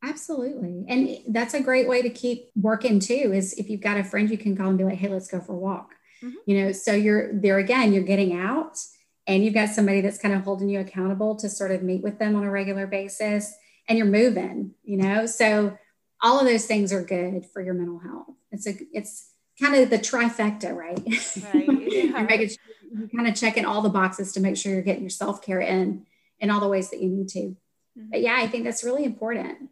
Absolutely. 0.02 0.84
And 0.88 1.34
that's 1.34 1.54
a 1.54 1.60
great 1.60 1.88
way 1.88 2.02
to 2.02 2.10
keep 2.10 2.50
working 2.56 3.00
too, 3.00 3.32
is 3.34 3.54
if 3.54 3.70
you've 3.70 3.80
got 3.80 3.96
a 3.96 4.04
friend 4.04 4.30
you 4.30 4.36
can 4.36 4.56
call 4.56 4.68
and 4.68 4.76
be 4.78 4.84
like, 4.84 4.98
hey, 4.98 5.08
let's 5.08 5.28
go 5.28 5.40
for 5.40 5.54
a 5.54 5.58
walk 5.58 5.94
mm-hmm. 6.24 6.36
you 6.46 6.62
know 6.64 6.72
so 6.72 6.92
you're 6.92 7.32
there 7.32 7.58
again 7.58 7.92
you're 7.92 8.02
getting 8.02 8.38
out 8.38 8.78
and 9.26 9.44
you've 9.44 9.54
got 9.54 9.68
somebody 9.68 10.00
that's 10.00 10.18
kind 10.18 10.34
of 10.34 10.42
holding 10.42 10.68
you 10.68 10.80
accountable 10.80 11.34
to 11.36 11.48
sort 11.48 11.70
of 11.70 11.82
meet 11.82 12.02
with 12.02 12.18
them 12.18 12.36
on 12.36 12.44
a 12.44 12.50
regular 12.50 12.86
basis 12.86 13.54
and 13.88 13.98
you're 13.98 14.06
moving 14.06 14.72
you 14.82 14.96
know 14.96 15.26
so 15.26 15.76
all 16.22 16.40
of 16.40 16.46
those 16.46 16.66
things 16.66 16.92
are 16.92 17.02
good 17.02 17.44
for 17.52 17.62
your 17.62 17.74
mental 17.74 17.98
health 17.98 18.34
it's 18.50 18.66
a 18.66 18.74
it's 18.92 19.30
kind 19.60 19.74
of 19.74 19.90
the 19.90 19.98
trifecta 19.98 20.74
right, 20.74 20.98
right. 21.54 21.68
Yeah. 21.92 22.02
you're 22.02 22.24
making 22.24 22.56
you're 22.92 23.08
kind 23.08 23.28
of 23.28 23.34
checking 23.34 23.64
all 23.64 23.82
the 23.82 23.88
boxes 23.88 24.32
to 24.32 24.40
make 24.40 24.56
sure 24.56 24.72
you're 24.72 24.82
getting 24.82 25.02
your 25.02 25.10
self-care 25.10 25.60
in 25.60 26.06
in 26.40 26.50
all 26.50 26.60
the 26.60 26.68
ways 26.68 26.90
that 26.90 27.00
you 27.00 27.08
need 27.08 27.28
to 27.28 27.38
mm-hmm. 27.38 28.10
but 28.10 28.20
yeah 28.20 28.36
i 28.38 28.46
think 28.46 28.64
that's 28.64 28.84
really 28.84 29.04
important 29.04 29.70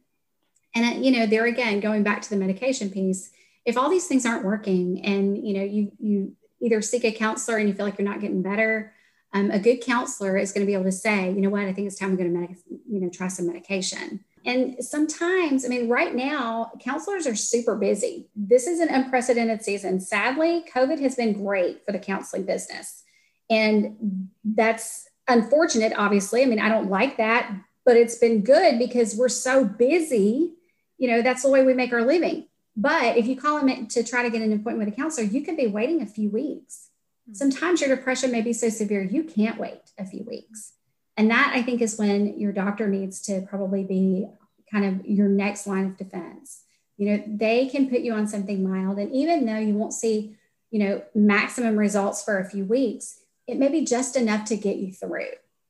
and 0.74 0.84
uh, 0.84 1.00
you 1.00 1.10
know 1.10 1.26
there 1.26 1.46
again 1.46 1.80
going 1.80 2.02
back 2.02 2.22
to 2.22 2.30
the 2.30 2.36
medication 2.36 2.90
piece 2.90 3.30
if 3.64 3.76
all 3.76 3.88
these 3.88 4.06
things 4.06 4.26
aren't 4.26 4.44
working 4.44 5.04
and 5.04 5.36
you 5.46 5.54
know 5.54 5.64
you 5.64 5.92
you 5.98 6.36
either 6.62 6.80
seek 6.80 7.04
a 7.04 7.12
counselor 7.12 7.58
and 7.58 7.68
you 7.68 7.74
feel 7.74 7.84
like 7.84 7.98
you're 7.98 8.08
not 8.08 8.20
getting 8.20 8.42
better, 8.42 8.94
um, 9.34 9.50
a 9.50 9.58
good 9.58 9.78
counselor 9.78 10.36
is 10.36 10.52
going 10.52 10.64
to 10.64 10.66
be 10.66 10.74
able 10.74 10.84
to 10.84 10.92
say, 10.92 11.32
you 11.32 11.40
know 11.40 11.50
what, 11.50 11.62
I 11.62 11.72
think 11.72 11.86
it's 11.86 11.98
time 11.98 12.10
I'm 12.10 12.16
going 12.16 12.32
to, 12.32 12.38
medic- 12.38 12.58
you 12.68 13.00
know, 13.00 13.10
try 13.10 13.28
some 13.28 13.46
medication. 13.46 14.24
And 14.44 14.84
sometimes, 14.84 15.64
I 15.64 15.68
mean, 15.68 15.88
right 15.88 16.14
now, 16.14 16.72
counselors 16.80 17.26
are 17.26 17.36
super 17.36 17.76
busy. 17.76 18.28
This 18.34 18.66
is 18.66 18.80
an 18.80 18.88
unprecedented 18.88 19.62
season. 19.62 20.00
Sadly, 20.00 20.64
COVID 20.74 21.00
has 21.00 21.14
been 21.14 21.32
great 21.32 21.84
for 21.84 21.92
the 21.92 21.98
counseling 21.98 22.44
business. 22.44 23.04
And 23.48 24.28
that's 24.44 25.08
unfortunate, 25.28 25.92
obviously. 25.96 26.42
I 26.42 26.46
mean, 26.46 26.58
I 26.58 26.68
don't 26.68 26.90
like 26.90 27.18
that, 27.18 27.52
but 27.84 27.96
it's 27.96 28.16
been 28.16 28.42
good 28.42 28.78
because 28.78 29.14
we're 29.14 29.28
so 29.28 29.64
busy. 29.64 30.54
You 30.98 31.08
know, 31.08 31.22
that's 31.22 31.42
the 31.42 31.50
way 31.50 31.64
we 31.64 31.74
make 31.74 31.92
our 31.92 32.04
living. 32.04 32.48
But 32.76 33.16
if 33.16 33.26
you 33.26 33.36
call 33.36 33.60
them 33.60 33.86
to 33.88 34.02
try 34.02 34.22
to 34.22 34.30
get 34.30 34.42
an 34.42 34.52
appointment 34.52 34.78
with 34.78 34.94
a 34.94 34.96
counselor, 34.96 35.26
you 35.26 35.42
could 35.42 35.56
be 35.56 35.66
waiting 35.66 36.00
a 36.00 36.06
few 36.06 36.30
weeks. 36.30 36.88
Hmm. 37.26 37.34
Sometimes 37.34 37.80
your 37.80 37.94
depression 37.94 38.32
may 38.32 38.40
be 38.40 38.52
so 38.52 38.68
severe 38.68 39.02
you 39.02 39.24
can't 39.24 39.58
wait 39.58 39.92
a 39.98 40.06
few 40.06 40.24
weeks. 40.24 40.72
And 41.16 41.30
that 41.30 41.52
I 41.54 41.62
think 41.62 41.82
is 41.82 41.98
when 41.98 42.38
your 42.40 42.52
doctor 42.52 42.88
needs 42.88 43.20
to 43.22 43.42
probably 43.42 43.84
be 43.84 44.28
kind 44.70 44.84
of 44.84 45.06
your 45.06 45.28
next 45.28 45.66
line 45.66 45.86
of 45.86 45.96
defense. 45.98 46.62
You 46.96 47.10
know, 47.10 47.24
they 47.26 47.68
can 47.68 47.90
put 47.90 48.00
you 48.00 48.14
on 48.14 48.26
something 48.26 48.66
mild. 48.66 48.98
And 48.98 49.12
even 49.12 49.44
though 49.44 49.58
you 49.58 49.74
won't 49.74 49.92
see, 49.92 50.36
you 50.70 50.78
know, 50.78 51.02
maximum 51.14 51.76
results 51.76 52.24
for 52.24 52.38
a 52.38 52.48
few 52.48 52.64
weeks, 52.64 53.20
it 53.46 53.58
may 53.58 53.68
be 53.68 53.84
just 53.84 54.16
enough 54.16 54.46
to 54.46 54.56
get 54.56 54.76
you 54.76 54.92
through. 54.92 55.26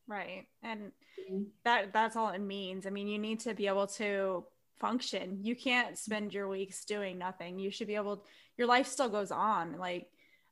Right. 0.06 0.46
And 0.62 0.92
that 1.64 1.92
that's 1.92 2.16
all 2.16 2.30
it 2.30 2.40
means. 2.40 2.86
I 2.86 2.90
mean, 2.90 3.08
you 3.08 3.18
need 3.18 3.40
to 3.40 3.54
be 3.54 3.66
able 3.66 3.86
to 3.88 4.44
function. 4.82 5.38
You 5.40 5.56
can't 5.56 5.96
spend 5.96 6.34
your 6.34 6.48
weeks 6.48 6.84
doing 6.84 7.16
nothing. 7.16 7.58
You 7.58 7.70
should 7.70 7.86
be 7.86 7.94
able 7.94 8.26
your 8.58 8.66
life 8.66 8.86
still 8.86 9.08
goes 9.08 9.30
on. 9.30 9.78
Like 9.78 10.08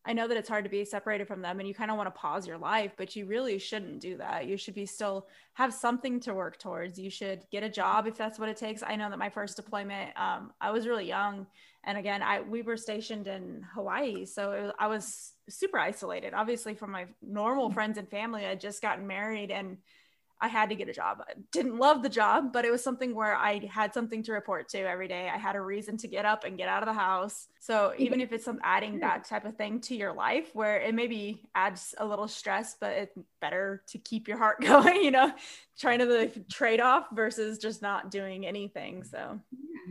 I 0.06 0.14
know 0.14 0.26
that 0.28 0.36
it's 0.38 0.48
hard 0.48 0.64
to 0.64 0.70
be 0.70 0.84
separated 0.86 1.28
from 1.28 1.42
them 1.42 1.58
and 1.58 1.68
you 1.68 1.74
kind 1.74 1.90
of 1.90 1.98
want 1.98 2.06
to 2.06 2.18
pause 2.18 2.46
your 2.46 2.56
life, 2.56 2.92
but 2.96 3.14
you 3.14 3.26
really 3.26 3.58
shouldn't 3.58 4.00
do 4.00 4.16
that. 4.16 4.46
You 4.46 4.56
should 4.56 4.74
be 4.74 4.86
still 4.86 5.26
have 5.54 5.74
something 5.74 6.20
to 6.20 6.32
work 6.32 6.58
towards. 6.58 6.98
You 6.98 7.10
should 7.10 7.44
get 7.50 7.62
a 7.62 7.68
job 7.68 8.06
if 8.06 8.16
that's 8.16 8.38
what 8.38 8.48
it 8.48 8.56
takes. 8.56 8.82
I 8.82 8.96
know 8.96 9.10
that 9.10 9.18
my 9.18 9.28
first 9.28 9.56
deployment, 9.56 10.18
um, 10.18 10.52
I 10.58 10.70
was 10.70 10.86
really 10.86 11.06
young. 11.06 11.46
And 11.84 11.98
again, 11.98 12.22
I, 12.22 12.40
we 12.40 12.62
were 12.62 12.78
stationed 12.78 13.26
in 13.26 13.66
Hawaii. 13.74 14.24
So 14.24 14.50
was, 14.50 14.72
I 14.78 14.86
was 14.86 15.32
super 15.50 15.78
isolated, 15.78 16.32
obviously 16.32 16.74
from 16.74 16.92
my 16.92 17.06
normal 17.20 17.70
friends 17.70 17.98
and 17.98 18.08
family. 18.08 18.46
I 18.46 18.54
just 18.54 18.80
gotten 18.80 19.06
married 19.06 19.50
and 19.50 19.76
I 20.42 20.48
had 20.48 20.70
to 20.70 20.74
get 20.74 20.88
a 20.88 20.92
job. 20.92 21.22
I 21.28 21.34
didn't 21.52 21.76
love 21.76 22.02
the 22.02 22.08
job, 22.08 22.52
but 22.52 22.64
it 22.64 22.70
was 22.70 22.82
something 22.82 23.14
where 23.14 23.36
I 23.36 23.66
had 23.66 23.92
something 23.92 24.22
to 24.22 24.32
report 24.32 24.68
to 24.70 24.78
every 24.78 25.06
day. 25.06 25.30
I 25.32 25.36
had 25.36 25.54
a 25.54 25.60
reason 25.60 25.98
to 25.98 26.08
get 26.08 26.24
up 26.24 26.44
and 26.44 26.56
get 26.56 26.68
out 26.68 26.82
of 26.82 26.86
the 26.86 26.98
house. 26.98 27.48
So 27.58 27.92
even 27.98 28.20
if 28.20 28.32
it's 28.32 28.44
some 28.44 28.58
adding 28.62 29.00
that 29.00 29.24
type 29.24 29.44
of 29.44 29.56
thing 29.56 29.80
to 29.82 29.94
your 29.94 30.14
life 30.14 30.50
where 30.54 30.80
it 30.80 30.94
maybe 30.94 31.42
adds 31.54 31.94
a 31.98 32.06
little 32.06 32.26
stress, 32.26 32.76
but 32.80 32.92
it's 32.92 33.18
better 33.40 33.82
to 33.88 33.98
keep 33.98 34.28
your 34.28 34.38
heart 34.38 34.60
going, 34.62 34.96
you 34.96 35.10
know, 35.10 35.32
trying 35.78 35.98
to 35.98 36.06
the 36.06 36.32
trade 36.50 36.80
off 36.80 37.06
versus 37.12 37.58
just 37.58 37.82
not 37.82 38.10
doing 38.10 38.46
anything. 38.46 39.04
So 39.04 39.38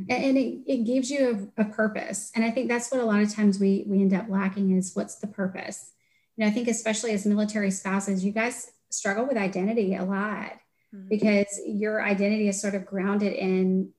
and 0.10 0.38
it, 0.38 0.60
it 0.66 0.86
gives 0.86 1.12
you 1.12 1.52
a, 1.58 1.62
a 1.62 1.66
purpose. 1.66 2.32
And 2.36 2.44
I 2.44 2.50
think 2.50 2.70
that's 2.70 2.92
what 2.92 3.02
a 3.02 3.06
lot 3.06 3.22
of 3.22 3.34
times 3.34 3.60
we 3.60 3.84
we 3.88 4.02
end 4.02 4.14
up 4.14 4.30
lacking 4.30 4.72
is 4.76 4.96
what's 4.96 5.16
the 5.16 5.28
purpose? 5.28 5.92
You 6.38 6.46
know, 6.46 6.50
I 6.50 6.54
think 6.54 6.68
especially 6.68 7.12
as 7.12 7.26
military 7.26 7.70
spouses, 7.70 8.24
you 8.24 8.32
guys 8.32 8.72
struggle 8.90 9.26
with 9.26 9.38
identity 9.38 9.96
a 9.96 10.04
lot 10.04 10.54
mm-hmm. 10.94 11.08
because 11.10 11.60
your 11.66 12.04
identity 12.04 12.48
is 12.48 12.62
sort 12.62 12.76
of 12.76 12.86
grounded 12.86 13.34
in 13.34 13.92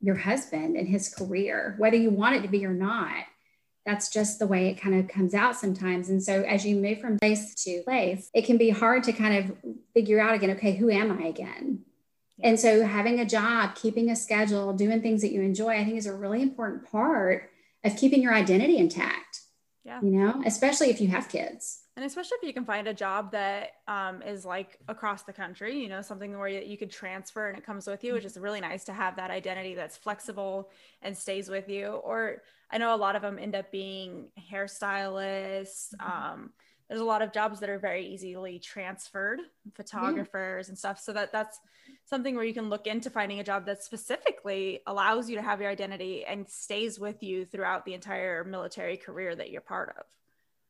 your 0.00 0.16
husband 0.16 0.76
and 0.76 0.88
his 0.88 1.12
career, 1.14 1.74
whether 1.78 1.96
you 1.96 2.10
want 2.10 2.36
it 2.36 2.42
to 2.42 2.48
be 2.48 2.64
or 2.64 2.72
not. 2.72 3.24
That's 3.86 4.10
just 4.10 4.38
the 4.38 4.46
way 4.46 4.68
it 4.68 4.80
kind 4.80 4.98
of 4.98 5.08
comes 5.08 5.34
out 5.34 5.56
sometimes. 5.56 6.10
And 6.10 6.22
so 6.22 6.42
as 6.42 6.66
you 6.66 6.76
move 6.76 7.00
from 7.00 7.18
place 7.18 7.54
to 7.64 7.82
place, 7.82 8.30
it 8.34 8.44
can 8.44 8.58
be 8.58 8.70
hard 8.70 9.04
to 9.04 9.12
kind 9.12 9.36
of 9.36 9.56
figure 9.94 10.20
out 10.20 10.34
again, 10.34 10.50
okay, 10.50 10.76
who 10.76 10.90
am 10.90 11.18
I 11.18 11.26
again? 11.26 11.84
And 12.42 12.58
so 12.58 12.84
having 12.84 13.20
a 13.20 13.24
job, 13.24 13.74
keeping 13.74 14.10
a 14.10 14.16
schedule, 14.16 14.72
doing 14.72 15.02
things 15.02 15.22
that 15.22 15.32
you 15.32 15.42
enjoy, 15.42 15.78
I 15.78 15.84
think 15.84 15.96
is 15.96 16.06
a 16.06 16.14
really 16.14 16.42
important 16.42 16.90
part 16.90 17.50
of 17.84 17.96
keeping 17.96 18.22
your 18.22 18.34
identity 18.34 18.78
intact. 18.78 19.40
Yeah. 19.84 20.00
You 20.02 20.10
know, 20.10 20.42
especially 20.44 20.90
if 20.90 21.00
you 21.00 21.08
have 21.08 21.28
kids 21.28 21.82
and 22.00 22.06
especially 22.06 22.38
if 22.40 22.46
you 22.46 22.54
can 22.54 22.64
find 22.64 22.88
a 22.88 22.94
job 22.94 23.30
that 23.32 23.72
um, 23.86 24.22
is 24.22 24.46
like 24.46 24.78
across 24.88 25.22
the 25.24 25.32
country 25.34 25.78
you 25.78 25.88
know 25.88 26.00
something 26.00 26.36
where 26.38 26.48
you, 26.48 26.60
you 26.60 26.78
could 26.78 26.90
transfer 26.90 27.48
and 27.48 27.58
it 27.58 27.64
comes 27.64 27.86
with 27.86 28.02
you 28.02 28.14
which 28.14 28.24
is 28.24 28.38
really 28.38 28.60
nice 28.60 28.84
to 28.84 28.92
have 28.92 29.16
that 29.16 29.30
identity 29.30 29.74
that's 29.74 29.98
flexible 29.98 30.70
and 31.02 31.16
stays 31.16 31.50
with 31.50 31.68
you 31.68 31.88
or 31.88 32.42
i 32.70 32.78
know 32.78 32.94
a 32.94 32.96
lot 32.96 33.16
of 33.16 33.22
them 33.22 33.38
end 33.38 33.54
up 33.54 33.70
being 33.70 34.28
hairstylists 34.50 35.94
mm-hmm. 36.00 36.10
um, 36.10 36.50
there's 36.88 37.02
a 37.02 37.04
lot 37.04 37.20
of 37.20 37.32
jobs 37.32 37.60
that 37.60 37.68
are 37.68 37.78
very 37.78 38.06
easily 38.06 38.58
transferred 38.58 39.40
photographers 39.74 40.66
yeah. 40.66 40.70
and 40.70 40.78
stuff 40.78 40.98
so 40.98 41.12
that 41.12 41.30
that's 41.32 41.60
something 42.06 42.34
where 42.34 42.44
you 42.44 42.54
can 42.54 42.70
look 42.70 42.86
into 42.86 43.10
finding 43.10 43.40
a 43.40 43.44
job 43.44 43.66
that 43.66 43.84
specifically 43.84 44.80
allows 44.86 45.28
you 45.28 45.36
to 45.36 45.42
have 45.42 45.60
your 45.60 45.70
identity 45.70 46.24
and 46.24 46.48
stays 46.48 46.98
with 46.98 47.22
you 47.22 47.44
throughout 47.44 47.84
the 47.84 47.92
entire 47.92 48.42
military 48.42 48.96
career 48.96 49.36
that 49.36 49.50
you're 49.50 49.60
part 49.60 49.94
of. 49.98 50.04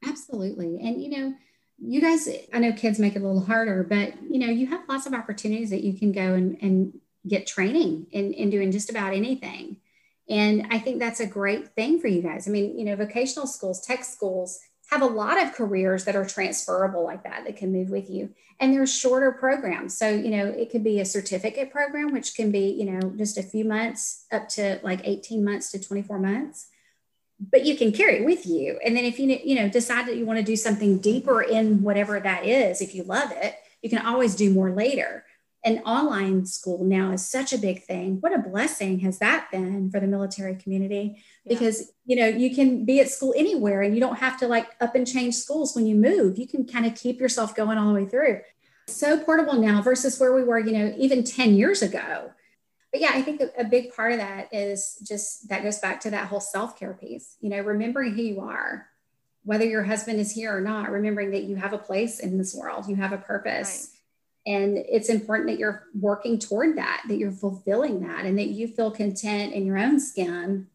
Absolutely. 0.07 0.79
And, 0.81 1.03
you 1.03 1.11
know, 1.11 1.35
you 1.79 2.01
guys, 2.01 2.29
I 2.53 2.59
know 2.59 2.73
kids 2.73 2.99
make 2.99 3.17
it 3.17 3.23
a 3.23 3.27
little 3.27 3.45
harder, 3.45 3.83
but, 3.83 4.15
you 4.23 4.39
know, 4.39 4.47
you 4.47 4.67
have 4.67 4.89
lots 4.89 5.07
of 5.07 5.15
opportunities 5.15 5.71
that 5.71 5.83
you 5.83 5.99
can 5.99 6.13
go 6.13 6.35
and, 6.35 6.59
and 6.61 6.99
get 7.27 7.47
training 7.47 8.07
in, 8.11 8.33
in 8.33 8.51
doing 8.51 8.71
just 8.71 8.91
about 8.91 9.15
anything. 9.15 9.77
And 10.29 10.69
I 10.71 10.79
think 10.79 10.99
that's 10.99 11.21
a 11.21 11.27
great 11.27 11.75
thing 11.75 11.99
for 12.01 12.07
you 12.07 12.23
guys. 12.23 12.47
I 12.47 12.51
mean, 12.51 12.79
you 12.79 12.85
know, 12.85 12.97
vocational 12.97 13.47
schools, 13.47 13.85
tech 13.85 14.05
schools, 14.05 14.61
have 14.91 15.03
a 15.03 15.07
lot 15.07 15.41
of 15.41 15.55
careers 15.55 16.05
that 16.05 16.17
are 16.17 16.25
transferable 16.25 17.05
like 17.05 17.23
that 17.23 17.45
that 17.45 17.57
can 17.57 17.73
move 17.73 17.91
with 17.91 18.11
you 18.11 18.29
and 18.59 18.75
they're 18.75 18.87
shorter 18.87 19.31
programs 19.33 19.97
so 19.97 20.09
you 20.09 20.31
know 20.31 20.47
it 20.47 20.71
could 20.71 20.83
be 20.83 21.01
a 21.01 21.05
certificate 21.05 21.71
program 21.71 22.13
which 22.13 22.35
can 22.35 22.51
be 22.51 22.71
you 22.71 22.85
know 22.85 23.01
just 23.17 23.39
a 23.39 23.43
few 23.43 23.65
months 23.65 24.27
up 24.33 24.49
to 24.49 24.81
like 24.83 25.01
18 25.05 25.45
months 25.45 25.71
to 25.71 25.81
24 25.81 26.19
months 26.19 26.67
but 27.51 27.65
you 27.65 27.77
can 27.77 27.93
carry 27.93 28.19
it 28.19 28.25
with 28.25 28.47
you 28.47 28.79
and 28.85 28.97
then 28.97 29.05
if 29.05 29.19
you 29.19 29.27
you 29.45 29.55
know 29.55 29.69
decide 29.69 30.07
that 30.07 30.17
you 30.17 30.27
want 30.27 30.39
to 30.39 30.45
do 30.45 30.57
something 30.57 30.99
deeper 30.99 31.41
in 31.43 31.83
whatever 31.83 32.21
that 32.21 32.45
is 32.45 32.81
if 32.81 32.95
you 32.95 33.03
love 33.05 33.33
it 33.33 33.55
you 33.83 33.89
can 33.89 34.05
always 34.05 34.35
do 34.35 34.53
more 34.53 34.71
later 34.71 35.25
and 35.63 35.83
online 35.85 36.47
school 36.47 36.85
now 36.85 37.13
is 37.13 37.27
such 37.27 37.53
a 37.53 37.59
big 37.59 37.83
thing. 37.83 38.17
What 38.21 38.33
a 38.33 38.39
blessing 38.39 39.01
has 39.01 39.19
that 39.19 39.51
been 39.51 39.91
for 39.91 40.01
the 40.01 40.07
military 40.07 40.55
community? 40.55 41.23
Yeah. 41.45 41.55
Because 41.55 41.93
you 42.07 42.17
know 42.17 42.27
you 42.27 42.55
can 42.55 42.85
be 42.85 43.01
at 43.01 43.11
school 43.11 43.35
anywhere, 43.37 43.83
and 43.83 43.95
you 43.95 44.01
don't 44.01 44.19
have 44.19 44.39
to 44.41 44.49
like 44.49 44.69
up 44.81 44.95
and 44.95 45.07
change 45.07 45.35
schools 45.35 45.77
when 45.77 45.87
you 45.87 45.97
move. 45.97 46.39
You 46.39 46.47
can 46.47 46.67
kind 46.67 46.87
of 46.87 46.95
keep 46.95 47.21
yourself 47.21 47.55
going 47.55 47.77
all 47.77 47.89
the 47.89 47.95
way 47.95 48.07
through. 48.07 48.41
So 48.89 49.21
portable 49.21 49.61
now 49.61 49.83
versus 49.83 50.19
where 50.19 50.35
we 50.35 50.43
were, 50.43 50.59
you 50.59 50.73
know, 50.73 50.95
even 50.97 51.25
ten 51.25 51.55
years 51.55 51.83
ago. 51.83 52.33
But 52.93 53.01
yeah, 53.01 53.13
I 53.15 53.23
think 53.23 53.41
a, 53.57 53.65
big 53.65 53.95
part 53.95 54.13
of 54.13 54.19
that 54.19 54.53
is 54.53 54.99
just 55.07 55.49
that 55.49 55.63
goes 55.63 55.79
back 55.79 56.01
to 56.01 56.11
that 56.11 56.27
whole 56.27 56.41
self 56.41 56.79
care 56.79 56.95
piece. 56.95 57.37
You 57.41 57.51
know, 57.51 57.61
remembering 57.61 58.15
who 58.15 58.23
you 58.23 58.41
are, 58.41 58.89
whether 59.45 59.65
your 59.65 59.85
husband 59.85 60.19
is 60.19 60.33
here 60.33 60.57
or 60.57 60.61
not. 60.61 60.91
Remembering 60.91 61.31
that 61.31 61.45
you 61.45 61.57
have 61.57 61.73
a 61.73 61.79
place 61.79 62.19
in 62.19 62.37
this 62.37 62.55
world, 62.55 62.89
you 62.89 62.97
have 62.97 63.13
a 63.13 63.19
purpose. 63.19 63.91
Right 63.93 64.01
and 64.47 64.79
it's 64.79 65.09
important 65.09 65.49
that 65.49 65.59
you're 65.59 65.85
working 65.99 66.39
toward 66.39 66.77
that 66.79 67.03
that 67.09 67.17
you're 67.17 67.31
fulfilling 67.31 68.01
that 68.07 68.25
and 68.25 68.39
that 68.39 68.49
you 68.49 68.67
feel 68.67 68.91
content 68.91 69.53
in 69.53 69.67
your 69.67 69.79
own 69.79 70.01
skin 70.01 70.67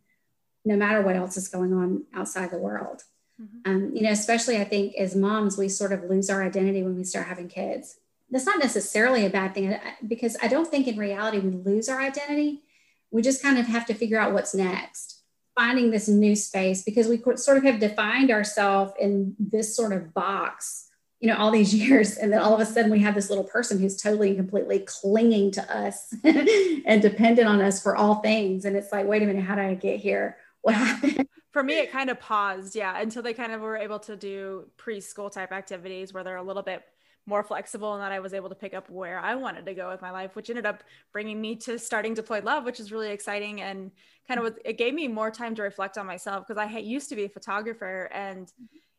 no 0.63 0.75
matter 0.75 1.01
what 1.01 1.15
else 1.15 1.37
is 1.37 1.47
going 1.47 1.73
on 1.73 2.03
outside 2.13 2.51
the 2.51 2.57
world 2.57 3.03
mm-hmm. 3.41 3.71
um, 3.71 3.95
you 3.95 4.03
know 4.03 4.11
especially 4.11 4.57
i 4.57 4.63
think 4.63 4.95
as 4.95 5.15
moms 5.15 5.57
we 5.57 5.67
sort 5.67 5.91
of 5.91 6.03
lose 6.03 6.29
our 6.29 6.43
identity 6.43 6.83
when 6.83 6.95
we 6.95 7.03
start 7.03 7.27
having 7.27 7.47
kids 7.47 7.97
that's 8.29 8.45
not 8.45 8.59
necessarily 8.59 9.25
a 9.25 9.29
bad 9.29 9.53
thing 9.53 9.77
because 10.07 10.35
i 10.41 10.47
don't 10.47 10.69
think 10.69 10.87
in 10.87 10.97
reality 10.97 11.39
we 11.39 11.51
lose 11.51 11.89
our 11.89 12.01
identity. 12.01 12.63
We 13.11 13.21
just 13.21 13.41
kind 13.41 13.57
of 13.57 13.65
have 13.67 13.85
to 13.85 13.93
figure 13.93 14.19
out 14.19 14.33
what's 14.33 14.53
next. 14.53 15.21
Finding 15.57 15.89
this 15.89 16.09
new 16.09 16.35
space 16.35 16.83
because 16.83 17.07
we 17.07 17.21
sort 17.37 17.57
of 17.57 17.63
have 17.63 17.79
defined 17.79 18.29
ourselves 18.29 18.91
in 18.99 19.35
this 19.39 19.73
sort 19.73 19.93
of 19.93 20.13
box 20.13 20.89
you 21.21 21.29
know 21.29 21.37
all 21.37 21.49
these 21.49 21.73
years 21.87 22.17
and 22.17 22.31
then 22.31 22.41
all 22.41 22.53
of 22.53 22.59
a 22.59 22.65
sudden 22.65 22.91
we 22.91 22.99
have 22.99 23.15
this 23.15 23.29
little 23.29 23.45
person 23.45 23.79
who's 23.79 23.95
totally 23.95 24.29
and 24.29 24.37
completely 24.37 24.79
clinging 24.79 25.49
to 25.51 25.75
us 25.75 26.13
and 26.23 27.01
dependent 27.01 27.47
on 27.47 27.61
us 27.61 27.81
for 27.81 27.95
all 27.95 28.15
things. 28.15 28.65
And 28.65 28.75
it's 28.75 28.91
like 28.91 29.07
wait 29.07 29.23
a 29.23 29.25
minute 29.25 29.43
how 29.43 29.55
did 29.55 29.65
i 29.65 29.73
get 29.75 29.99
here? 29.99 30.37
What 30.61 30.75
happened? 30.75 31.27
For 31.53 31.63
me 31.63 31.79
it 31.79 31.89
kind 31.89 32.09
of 32.09 32.19
paused 32.19 32.75
yeah 32.75 32.99
until 32.99 33.21
they 33.21 33.33
kind 33.33 33.53
of 33.53 33.61
were 33.61 33.77
able 33.77 33.99
to 33.99 34.17
do 34.17 34.65
preschool 34.77 35.31
type 35.31 35.53
activities 35.53 36.13
where 36.13 36.25
they're 36.25 36.35
a 36.35 36.43
little 36.43 36.63
bit 36.63 36.83
more 37.25 37.43
flexible 37.43 37.93
and 37.93 38.03
that 38.03 38.11
I 38.11 38.19
was 38.19 38.33
able 38.33 38.49
to 38.49 38.55
pick 38.55 38.73
up 38.73 38.89
where 38.89 39.19
I 39.19 39.35
wanted 39.35 39.65
to 39.65 39.73
go 39.73 39.89
with 39.89 40.01
my 40.01 40.11
life, 40.11 40.35
which 40.35 40.49
ended 40.49 40.65
up 40.65 40.83
bringing 41.11 41.41
me 41.41 41.55
to 41.57 41.79
starting 41.79 42.13
Deployed 42.13 42.43
Love, 42.43 42.65
which 42.65 42.79
is 42.79 42.91
really 42.91 43.09
exciting 43.09 43.61
and 43.61 43.91
kind 44.27 44.39
of 44.39 44.57
it 44.63 44.77
gave 44.77 44.93
me 44.93 45.07
more 45.07 45.31
time 45.31 45.55
to 45.55 45.61
reflect 45.61 45.97
on 45.97 46.05
myself 46.05 46.45
because 46.47 46.61
I 46.61 46.77
used 46.77 47.09
to 47.09 47.15
be 47.15 47.25
a 47.25 47.29
photographer 47.29 48.09
and 48.13 48.51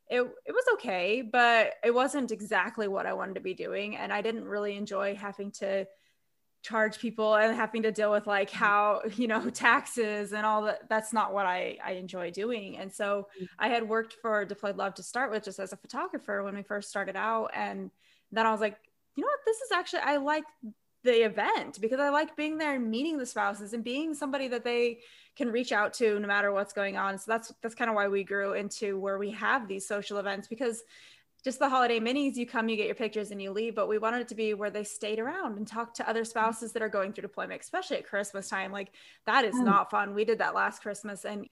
it, 0.08 0.20
it 0.20 0.52
was 0.52 0.64
okay, 0.74 1.22
but 1.22 1.74
it 1.84 1.92
wasn't 1.92 2.30
exactly 2.30 2.86
what 2.86 3.06
I 3.06 3.12
wanted 3.12 3.34
to 3.34 3.40
be 3.40 3.54
doing. 3.54 3.96
And 3.96 4.12
I 4.12 4.22
didn't 4.22 4.44
really 4.44 4.76
enjoy 4.76 5.16
having 5.16 5.50
to 5.52 5.86
charge 6.62 6.98
people 6.98 7.34
and 7.34 7.54
having 7.54 7.82
to 7.82 7.92
deal 7.92 8.10
with 8.10 8.26
like 8.26 8.50
how, 8.50 9.02
you 9.16 9.26
know, 9.26 9.50
taxes 9.50 10.32
and 10.32 10.46
all 10.46 10.62
that. 10.62 10.88
That's 10.88 11.12
not 11.12 11.32
what 11.32 11.46
I, 11.46 11.78
I 11.84 11.92
enjoy 11.92 12.30
doing. 12.30 12.76
And 12.78 12.92
so 12.92 13.28
mm. 13.40 13.48
I 13.58 13.68
had 13.68 13.88
worked 13.88 14.14
for 14.14 14.44
Deployed 14.44 14.76
Love 14.76 14.94
to 14.94 15.02
start 15.02 15.30
with 15.30 15.44
just 15.44 15.58
as 15.58 15.72
a 15.72 15.76
photographer 15.76 16.42
when 16.42 16.54
we 16.54 16.62
first 16.62 16.88
started 16.88 17.16
out. 17.16 17.50
And 17.54 17.90
then 18.32 18.46
I 18.46 18.52
was 18.52 18.60
like, 18.60 18.76
you 19.14 19.22
know 19.22 19.28
what, 19.28 19.40
this 19.44 19.56
is 19.58 19.72
actually, 19.72 20.00
I 20.00 20.16
like 20.16 20.44
the 21.06 21.24
event 21.24 21.80
because 21.80 22.00
I 22.00 22.10
like 22.10 22.36
being 22.36 22.58
there 22.58 22.74
and 22.74 22.90
meeting 22.90 23.16
the 23.16 23.24
spouses 23.24 23.72
and 23.72 23.82
being 23.82 24.12
somebody 24.12 24.48
that 24.48 24.64
they 24.64 24.98
can 25.36 25.50
reach 25.50 25.72
out 25.72 25.94
to 25.94 26.18
no 26.18 26.26
matter 26.26 26.52
what's 26.52 26.72
going 26.72 26.96
on. 26.96 27.16
So 27.18 27.24
that's 27.28 27.52
that's 27.62 27.74
kind 27.74 27.88
of 27.88 27.94
why 27.94 28.08
we 28.08 28.24
grew 28.24 28.52
into 28.54 28.98
where 28.98 29.16
we 29.16 29.30
have 29.30 29.68
these 29.68 29.86
social 29.86 30.18
events 30.18 30.48
because 30.48 30.82
just 31.44 31.60
the 31.60 31.68
holiday 31.68 32.00
minis, 32.00 32.34
you 32.34 32.44
come, 32.44 32.68
you 32.68 32.76
get 32.76 32.86
your 32.86 32.96
pictures 32.96 33.30
and 33.30 33.40
you 33.40 33.52
leave, 33.52 33.76
but 33.76 33.88
we 33.88 33.98
wanted 33.98 34.22
it 34.22 34.28
to 34.28 34.34
be 34.34 34.52
where 34.52 34.70
they 34.70 34.82
stayed 34.82 35.20
around 35.20 35.56
and 35.56 35.66
talked 35.66 35.96
to 35.96 36.08
other 36.08 36.24
spouses 36.24 36.72
that 36.72 36.82
are 36.82 36.88
going 36.88 37.12
through 37.12 37.22
deployment, 37.22 37.62
especially 37.62 37.98
at 37.98 38.08
Christmas 38.08 38.48
time. 38.48 38.72
Like 38.72 38.90
that 39.26 39.44
is 39.44 39.54
mm. 39.54 39.64
not 39.64 39.90
fun. 39.90 40.12
We 40.12 40.24
did 40.24 40.38
that 40.38 40.56
last 40.56 40.82
Christmas 40.82 41.24
and 41.24 41.48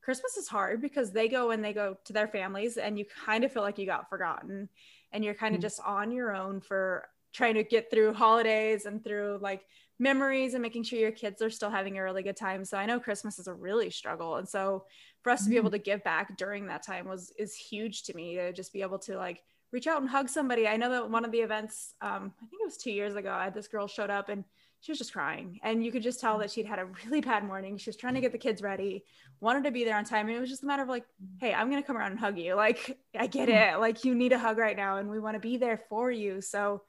Christmas 0.00 0.36
is 0.38 0.48
hard 0.48 0.80
because 0.80 1.12
they 1.12 1.28
go 1.28 1.50
and 1.50 1.62
they 1.62 1.74
go 1.74 1.96
to 2.04 2.12
their 2.12 2.28
families 2.28 2.78
and 2.78 2.98
you 2.98 3.04
kind 3.26 3.44
of 3.44 3.52
feel 3.52 3.62
like 3.62 3.78
you 3.78 3.86
got 3.86 4.08
forgotten 4.08 4.68
and 5.14 5.24
you're 5.24 5.34
kind 5.34 5.54
of 5.54 5.60
mm. 5.60 5.62
just 5.62 5.80
on 5.86 6.10
your 6.10 6.34
own 6.34 6.60
for 6.60 7.08
trying 7.32 7.54
to 7.54 7.64
get 7.64 7.90
through 7.90 8.12
holidays 8.12 8.84
and 8.84 9.02
through 9.02 9.38
like 9.40 9.62
memories 9.98 10.54
and 10.54 10.62
making 10.62 10.82
sure 10.82 10.98
your 10.98 11.12
kids 11.12 11.40
are 11.40 11.50
still 11.50 11.70
having 11.70 11.96
a 11.96 12.02
really 12.02 12.22
good 12.22 12.36
time. 12.36 12.64
So 12.64 12.76
I 12.76 12.84
know 12.84 13.00
Christmas 13.00 13.38
is 13.38 13.46
a 13.46 13.54
really 13.54 13.90
struggle. 13.90 14.36
And 14.36 14.48
so 14.48 14.84
for 15.22 15.30
us 15.30 15.44
to 15.44 15.50
be 15.50 15.56
able 15.56 15.70
mm-hmm. 15.70 15.76
to 15.76 15.82
give 15.82 16.04
back 16.04 16.36
during 16.36 16.66
that 16.66 16.84
time 16.84 17.08
was 17.08 17.32
is 17.38 17.54
huge 17.54 18.02
to 18.04 18.14
me 18.14 18.34
to 18.34 18.52
just 18.52 18.72
be 18.72 18.82
able 18.82 18.98
to 19.00 19.16
like 19.16 19.40
reach 19.72 19.86
out 19.86 20.00
and 20.00 20.10
hug 20.10 20.28
somebody. 20.28 20.68
I 20.68 20.76
know 20.76 20.90
that 20.90 21.10
one 21.10 21.24
of 21.24 21.32
the 21.32 21.38
events, 21.38 21.94
um, 22.00 22.32
I 22.42 22.46
think 22.46 22.60
it 22.60 22.66
was 22.66 22.76
two 22.76 22.92
years 22.92 23.14
ago, 23.14 23.32
I 23.32 23.44
had 23.44 23.54
this 23.54 23.68
girl 23.68 23.86
showed 23.86 24.10
up 24.10 24.28
and 24.28 24.44
she 24.84 24.92
was 24.92 24.98
just 24.98 25.14
crying. 25.14 25.58
And 25.62 25.82
you 25.82 25.90
could 25.90 26.02
just 26.02 26.20
tell 26.20 26.36
that 26.40 26.50
she'd 26.50 26.66
had 26.66 26.78
a 26.78 26.84
really 27.06 27.22
bad 27.22 27.42
morning. 27.42 27.78
She 27.78 27.88
was 27.88 27.96
trying 27.96 28.14
to 28.14 28.20
get 28.20 28.32
the 28.32 28.38
kids 28.38 28.60
ready, 28.60 29.02
wanted 29.40 29.64
to 29.64 29.70
be 29.70 29.82
there 29.82 29.96
on 29.96 30.04
time. 30.04 30.28
And 30.28 30.36
it 30.36 30.40
was 30.40 30.50
just 30.50 30.62
a 30.62 30.66
matter 30.66 30.82
of 30.82 30.90
like, 30.90 31.06
hey, 31.40 31.54
I'm 31.54 31.70
going 31.70 31.82
to 31.82 31.86
come 31.86 31.96
around 31.96 32.10
and 32.10 32.20
hug 32.20 32.36
you. 32.36 32.54
Like, 32.54 32.98
I 33.18 33.26
get 33.26 33.48
mm. 33.48 33.76
it. 33.76 33.80
Like, 33.80 34.04
you 34.04 34.14
need 34.14 34.32
a 34.32 34.38
hug 34.38 34.58
right 34.58 34.76
now. 34.76 34.98
And 34.98 35.08
we 35.08 35.18
want 35.18 35.36
to 35.36 35.40
be 35.40 35.56
there 35.56 35.80
for 35.88 36.10
you. 36.10 36.42
So 36.42 36.82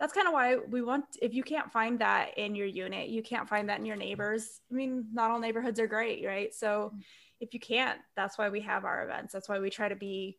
that's 0.00 0.14
kind 0.14 0.26
of 0.26 0.32
why 0.32 0.56
we 0.56 0.80
want 0.80 1.04
if 1.20 1.34
you 1.34 1.42
can't 1.42 1.70
find 1.70 1.98
that 1.98 2.36
in 2.36 2.54
your 2.54 2.66
unit 2.66 3.08
you 3.08 3.22
can't 3.22 3.48
find 3.48 3.68
that 3.68 3.78
in 3.78 3.86
your 3.86 3.96
neighbors 3.96 4.60
i 4.70 4.74
mean 4.74 5.06
not 5.12 5.30
all 5.30 5.38
neighborhoods 5.38 5.78
are 5.78 5.86
great 5.86 6.26
right 6.26 6.52
so 6.52 6.92
if 7.40 7.54
you 7.54 7.60
can't 7.60 8.00
that's 8.16 8.36
why 8.36 8.48
we 8.48 8.60
have 8.60 8.84
our 8.84 9.04
events 9.04 9.32
that's 9.32 9.48
why 9.48 9.60
we 9.60 9.70
try 9.70 9.88
to 9.88 9.94
be 9.94 10.36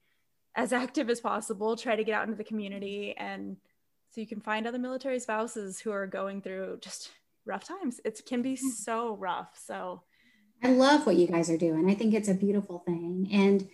as 0.56 0.74
active 0.84 1.10
as 1.10 1.22
possible 1.22 1.78
try 1.78 1.95
to 1.95 2.03
get 2.03 2.14
out 2.14 2.26
into 2.26 2.38
the 2.38 2.43
community 2.43 3.16
and 3.18 3.56
so 4.16 4.22
you 4.22 4.28
can 4.28 4.39
find 4.39 4.66
other 4.66 4.80
military 4.80 5.20
spouses 5.20 5.82
who 5.82 5.91
are 5.91 6.07
going 6.07 6.41
through 6.41 6.78
just 6.82 7.11
rough 7.45 7.66
times. 7.66 7.99
It 8.05 8.22
can 8.26 8.41
be 8.41 8.53
mm-hmm. 8.53 8.70
so 8.70 9.18
rough. 9.18 9.49
So 9.61 10.03
i 10.63 10.72
love 10.72 11.05
what 11.05 11.18
you 11.18 11.28
guys 11.28 11.49
are 11.49 11.57
doing. 11.57 11.89
I 11.89 11.95
think 11.95 12.13
it's 12.13 12.30
a 12.30 12.34
beautiful 12.34 12.80
thing. 12.80 13.28
And 13.30 13.68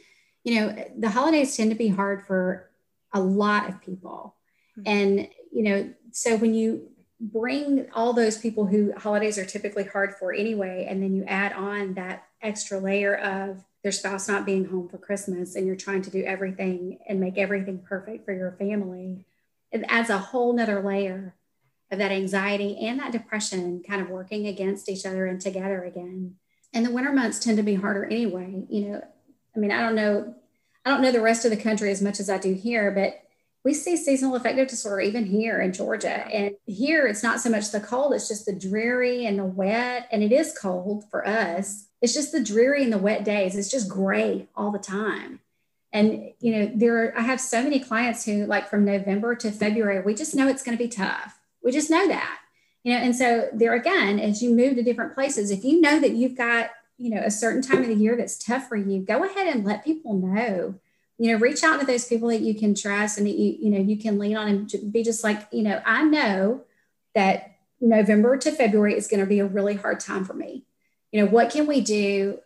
you 0.44 0.56
know 0.56 0.86
the 0.98 1.12
holidays 1.12 1.56
tend 1.56 1.70
to 1.70 1.78
be 1.78 1.90
hard 1.90 2.26
for 2.26 2.72
a 3.14 3.22
lot 3.22 3.70
of 3.70 3.82
people. 3.82 4.36
Mm-hmm. 4.80 4.88
and 4.88 5.28
you 5.52 5.64
know, 5.64 5.94
so 6.12 6.38
when 6.38 6.56
you 6.56 6.90
bring 7.20 7.86
all 7.94 8.14
those 8.14 8.38
people 8.38 8.66
who 8.66 8.94
holidays 8.98 9.38
are 9.38 9.46
typically 9.46 9.84
hard 9.84 10.16
for 10.16 10.34
anyway, 10.34 10.88
and 10.90 11.04
then 11.04 11.14
you 11.14 11.24
add 11.26 11.54
on 11.54 11.94
that 11.94 12.24
extra 12.42 12.80
layer 12.80 13.16
of 13.16 13.64
their 13.84 13.92
spouse 13.92 14.28
not 14.28 14.46
being 14.46 14.66
home 14.66 14.90
for 14.90 14.98
Christmas 14.98 15.56
and 15.56 15.68
you're 15.68 15.76
trying 15.76 16.02
to 16.02 16.10
do 16.10 16.24
everything 16.24 16.98
and 17.08 17.20
make 17.20 17.38
everything 17.38 17.80
perfect 17.80 18.26
for 18.26 18.34
your 18.34 18.54
family, 18.54 19.26
it 19.72 19.84
adds 19.88 20.10
a 20.10 20.18
whole 20.18 20.54
nother 20.54 20.82
layer 20.82 21.36
of 21.92 21.98
that 21.98 22.12
anxiety 22.12 22.78
and 22.80 23.00
that 23.00 23.12
depression 23.12 23.84
kind 23.88 24.02
of 24.02 24.10
working 24.10 24.48
against 24.48 24.90
each 24.90 25.06
other 25.06 25.26
and 25.26 25.42
together 25.42 25.84
again. 25.84 26.36
And 26.74 26.86
the 26.86 26.92
winter 26.92 27.12
months 27.12 27.40
tend 27.40 27.58
to 27.58 27.64
be 27.64 27.76
harder 27.76 28.06
anyway. 28.06 28.64
You 28.70 28.88
know, 28.88 29.08
I 29.56 29.60
mean, 29.60 29.72
I 29.72 29.82
don't 29.82 29.96
know, 29.96 30.36
I 30.86 30.90
don't 30.90 31.02
know 31.02 31.12
the 31.12 31.22
rest 31.22 31.44
of 31.44 31.52
the 31.52 31.58
country 31.58 31.92
as 31.92 32.02
much 32.02 32.20
as 32.20 32.30
I 32.30 32.38
do 32.38 32.54
here, 32.54 32.92
but 32.92 33.22
we 33.64 33.74
see 33.74 33.96
seasonal 33.96 34.36
affective 34.36 34.70
disorder 34.70 35.02
even 35.02 35.26
here 35.26 35.62
in 35.62 35.74
Georgia. 35.74 36.26
And 36.28 36.56
here 36.66 37.06
it's 37.06 37.24
not 37.24 37.40
so 37.40 37.50
much 37.50 37.72
the 37.72 37.80
cold, 37.80 38.14
it's 38.14 38.28
just 38.28 38.46
the 38.46 38.56
dreary 38.56 39.26
and 39.26 39.38
the 39.38 39.46
wet. 39.46 40.08
And 40.12 40.24
it 40.24 40.32
is 40.32 40.58
cold 40.58 41.04
for 41.12 41.28
us. 41.28 41.88
It's 42.02 42.14
just 42.14 42.32
the 42.32 42.44
dreary 42.44 42.84
and 42.84 42.92
the 42.92 42.98
wet 42.98 43.24
days. 43.24 43.56
It's 43.56 43.70
just 43.70 43.90
gray 43.90 44.48
all 44.56 44.72
the 44.72 44.80
time. 44.80 45.42
And, 45.94 46.32
you 46.40 46.56
know, 46.56 46.72
there 46.74 47.04
are, 47.04 47.18
I 47.18 47.22
have 47.22 47.42
so 47.42 47.62
many 47.62 47.80
clients 47.80 48.26
who, 48.26 48.46
like 48.46 48.70
from 48.70 48.86
November 48.86 49.36
to 49.36 49.52
February, 49.52 50.02
we 50.02 50.14
just 50.14 50.36
know 50.36 50.48
it's 50.48 50.64
going 50.64 50.78
to 50.78 50.84
be 50.84 50.90
tough. 50.90 51.40
We 51.64 51.72
just 51.72 51.90
know 51.90 52.08
that, 52.08 52.40
you 52.84 52.94
know, 52.94 53.00
and 53.00 53.16
so 53.16 53.50
there 53.54 53.74
again, 53.74 54.20
as 54.20 54.42
you 54.42 54.56
move 54.56 54.76
to 54.76 54.84
different 54.84 55.14
places, 55.14 55.52
if 55.52 55.64
you 55.64 55.82
know 55.82 56.00
that 56.00 56.12
you've 56.12 56.38
got, 56.38 56.72
you 56.98 57.14
know, 57.14 57.22
a 57.24 57.32
certain 57.32 57.62
time 57.62 57.82
of 57.82 57.88
the 57.88 57.96
year 57.96 58.16
that's 58.16 58.44
tough 58.44 58.68
for 58.68 58.78
you, 58.78 59.02
go 59.02 59.24
ahead 59.24 59.48
and 59.48 59.66
let 59.66 59.84
people 59.86 60.14
know 60.14 60.76
you 61.18 61.32
know 61.32 61.38
reach 61.38 61.64
out 61.64 61.80
to 61.80 61.86
those 61.86 62.08
people 62.08 62.30
that 62.30 62.42
you 62.42 62.56
can 62.56 62.74
trust 62.74 63.20
and 63.20 63.28
that 63.28 63.36
you 63.36 63.56
you 63.60 63.70
know 63.70 63.78
you 63.78 63.96
can 63.96 64.18
lean 64.18 64.36
on 64.36 64.48
and 64.48 64.92
be 64.92 65.04
just 65.04 65.24
like 65.24 65.48
you 65.52 65.62
know 65.62 65.80
i 65.86 66.02
know 66.02 66.64
that 67.14 67.52
November 67.82 68.38
to 68.38 68.52
February 68.52 68.96
is 68.96 69.08
going 69.08 69.20
to 69.20 69.26
be 69.26 69.40
a 69.40 69.46
really 69.46 69.74
hard 69.74 70.00
time 70.00 70.24
for 70.24 70.34
me. 70.34 70.64
You 71.12 71.22
know, 71.22 71.32
what 71.32 71.52
can 71.52 71.66
we 71.68 71.82
do 71.82 72.40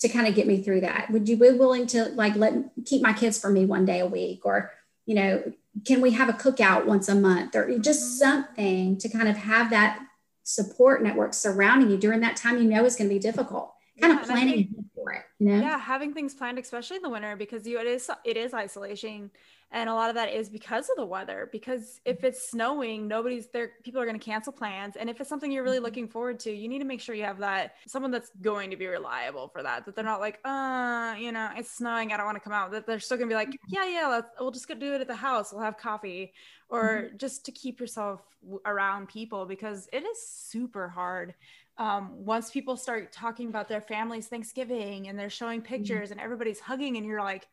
to 0.00 0.08
kind 0.08 0.26
of 0.26 0.34
get 0.34 0.46
me 0.46 0.62
through 0.62 0.82
that? 0.82 1.10
Would 1.10 1.28
you 1.28 1.36
be 1.36 1.50
willing 1.50 1.86
to 1.88 2.06
like 2.10 2.36
let 2.36 2.54
keep 2.84 3.02
my 3.02 3.12
kids 3.12 3.38
for 3.38 3.50
me 3.50 3.66
one 3.66 3.84
day 3.84 4.00
a 4.00 4.06
week? 4.06 4.42
Or, 4.44 4.70
you 5.06 5.14
know, 5.14 5.52
can 5.84 6.00
we 6.00 6.12
have 6.12 6.28
a 6.28 6.32
cookout 6.32 6.86
once 6.86 7.08
a 7.08 7.14
month? 7.14 7.54
Or 7.54 7.76
just 7.78 8.02
mm-hmm. 8.02 8.18
something 8.18 8.98
to 8.98 9.08
kind 9.08 9.28
of 9.28 9.36
have 9.36 9.70
that 9.70 10.00
support 10.44 11.02
network 11.02 11.34
surrounding 11.34 11.90
you 11.90 11.96
during 11.96 12.20
that 12.20 12.36
time 12.36 12.58
you 12.58 12.64
know 12.64 12.84
is 12.84 12.96
going 12.96 13.08
to 13.08 13.14
be 13.14 13.20
difficult. 13.20 13.74
Kind 14.00 14.14
yeah, 14.14 14.20
of 14.20 14.26
planning 14.26 14.54
think, 14.54 14.86
for 14.94 15.12
it 15.12 15.22
you 15.38 15.48
know? 15.48 15.60
Yeah 15.60 15.78
having 15.78 16.12
things 16.12 16.34
planned 16.34 16.58
especially 16.58 16.96
in 16.96 17.02
the 17.02 17.08
winter 17.08 17.36
because 17.36 17.66
you 17.66 17.78
it 17.78 17.86
is 17.86 18.10
it 18.24 18.36
is 18.36 18.54
isolation 18.54 19.30
and 19.70 19.90
a 19.90 19.94
lot 19.94 20.08
of 20.08 20.14
that 20.14 20.32
is 20.32 20.48
because 20.48 20.88
of 20.88 20.96
the 20.96 21.04
weather 21.04 21.48
because 21.52 22.00
if 22.04 22.24
it's 22.24 22.50
snowing 22.50 23.06
nobody's 23.06 23.48
there 23.48 23.72
people 23.82 24.00
are 24.00 24.06
going 24.06 24.18
to 24.18 24.24
cancel 24.24 24.52
plans 24.52 24.96
and 24.96 25.10
if 25.10 25.20
it's 25.20 25.28
something 25.28 25.52
you're 25.52 25.62
really 25.62 25.76
mm-hmm. 25.76 25.84
looking 25.84 26.08
forward 26.08 26.38
to 26.40 26.50
you 26.50 26.68
need 26.68 26.78
to 26.78 26.84
make 26.84 27.00
sure 27.00 27.14
you 27.14 27.24
have 27.24 27.38
that 27.38 27.74
someone 27.86 28.10
that's 28.10 28.30
going 28.40 28.70
to 28.70 28.76
be 28.76 28.86
reliable 28.86 29.48
for 29.48 29.62
that 29.62 29.84
that 29.84 29.94
they're 29.94 30.04
not 30.04 30.20
like 30.20 30.40
uh 30.44 31.14
you 31.18 31.32
know 31.32 31.50
it's 31.56 31.70
snowing 31.70 32.12
i 32.12 32.16
don't 32.16 32.26
want 32.26 32.36
to 32.36 32.42
come 32.42 32.52
out 32.52 32.70
that 32.70 32.86
they're 32.86 33.00
still 33.00 33.16
going 33.16 33.28
to 33.28 33.32
be 33.32 33.36
like 33.36 33.48
mm-hmm. 33.48 33.74
yeah 33.74 33.88
yeah 33.88 34.06
let's 34.08 34.30
we'll 34.40 34.50
just 34.50 34.68
go 34.68 34.74
do 34.74 34.94
it 34.94 35.00
at 35.00 35.06
the 35.06 35.14
house 35.14 35.52
we'll 35.52 35.62
have 35.62 35.76
coffee 35.76 36.32
or 36.70 37.04
mm-hmm. 37.04 37.16
just 37.16 37.44
to 37.44 37.52
keep 37.52 37.80
yourself 37.80 38.22
around 38.64 39.08
people 39.08 39.46
because 39.46 39.88
it 39.92 40.04
is 40.04 40.26
super 40.26 40.88
hard 40.88 41.34
um, 41.78 42.10
once 42.24 42.50
people 42.50 42.76
start 42.76 43.12
talking 43.12 43.48
about 43.48 43.68
their 43.68 43.80
family's 43.80 44.26
Thanksgiving 44.26 45.06
and 45.06 45.16
they're 45.16 45.30
showing 45.30 45.60
mm-hmm. 45.60 45.74
pictures 45.74 46.10
mm-hmm. 46.10 46.12
and 46.18 46.20
everybody's 46.20 46.58
hugging 46.58 46.96
and 46.96 47.06
you're 47.06 47.22
like, 47.22 47.46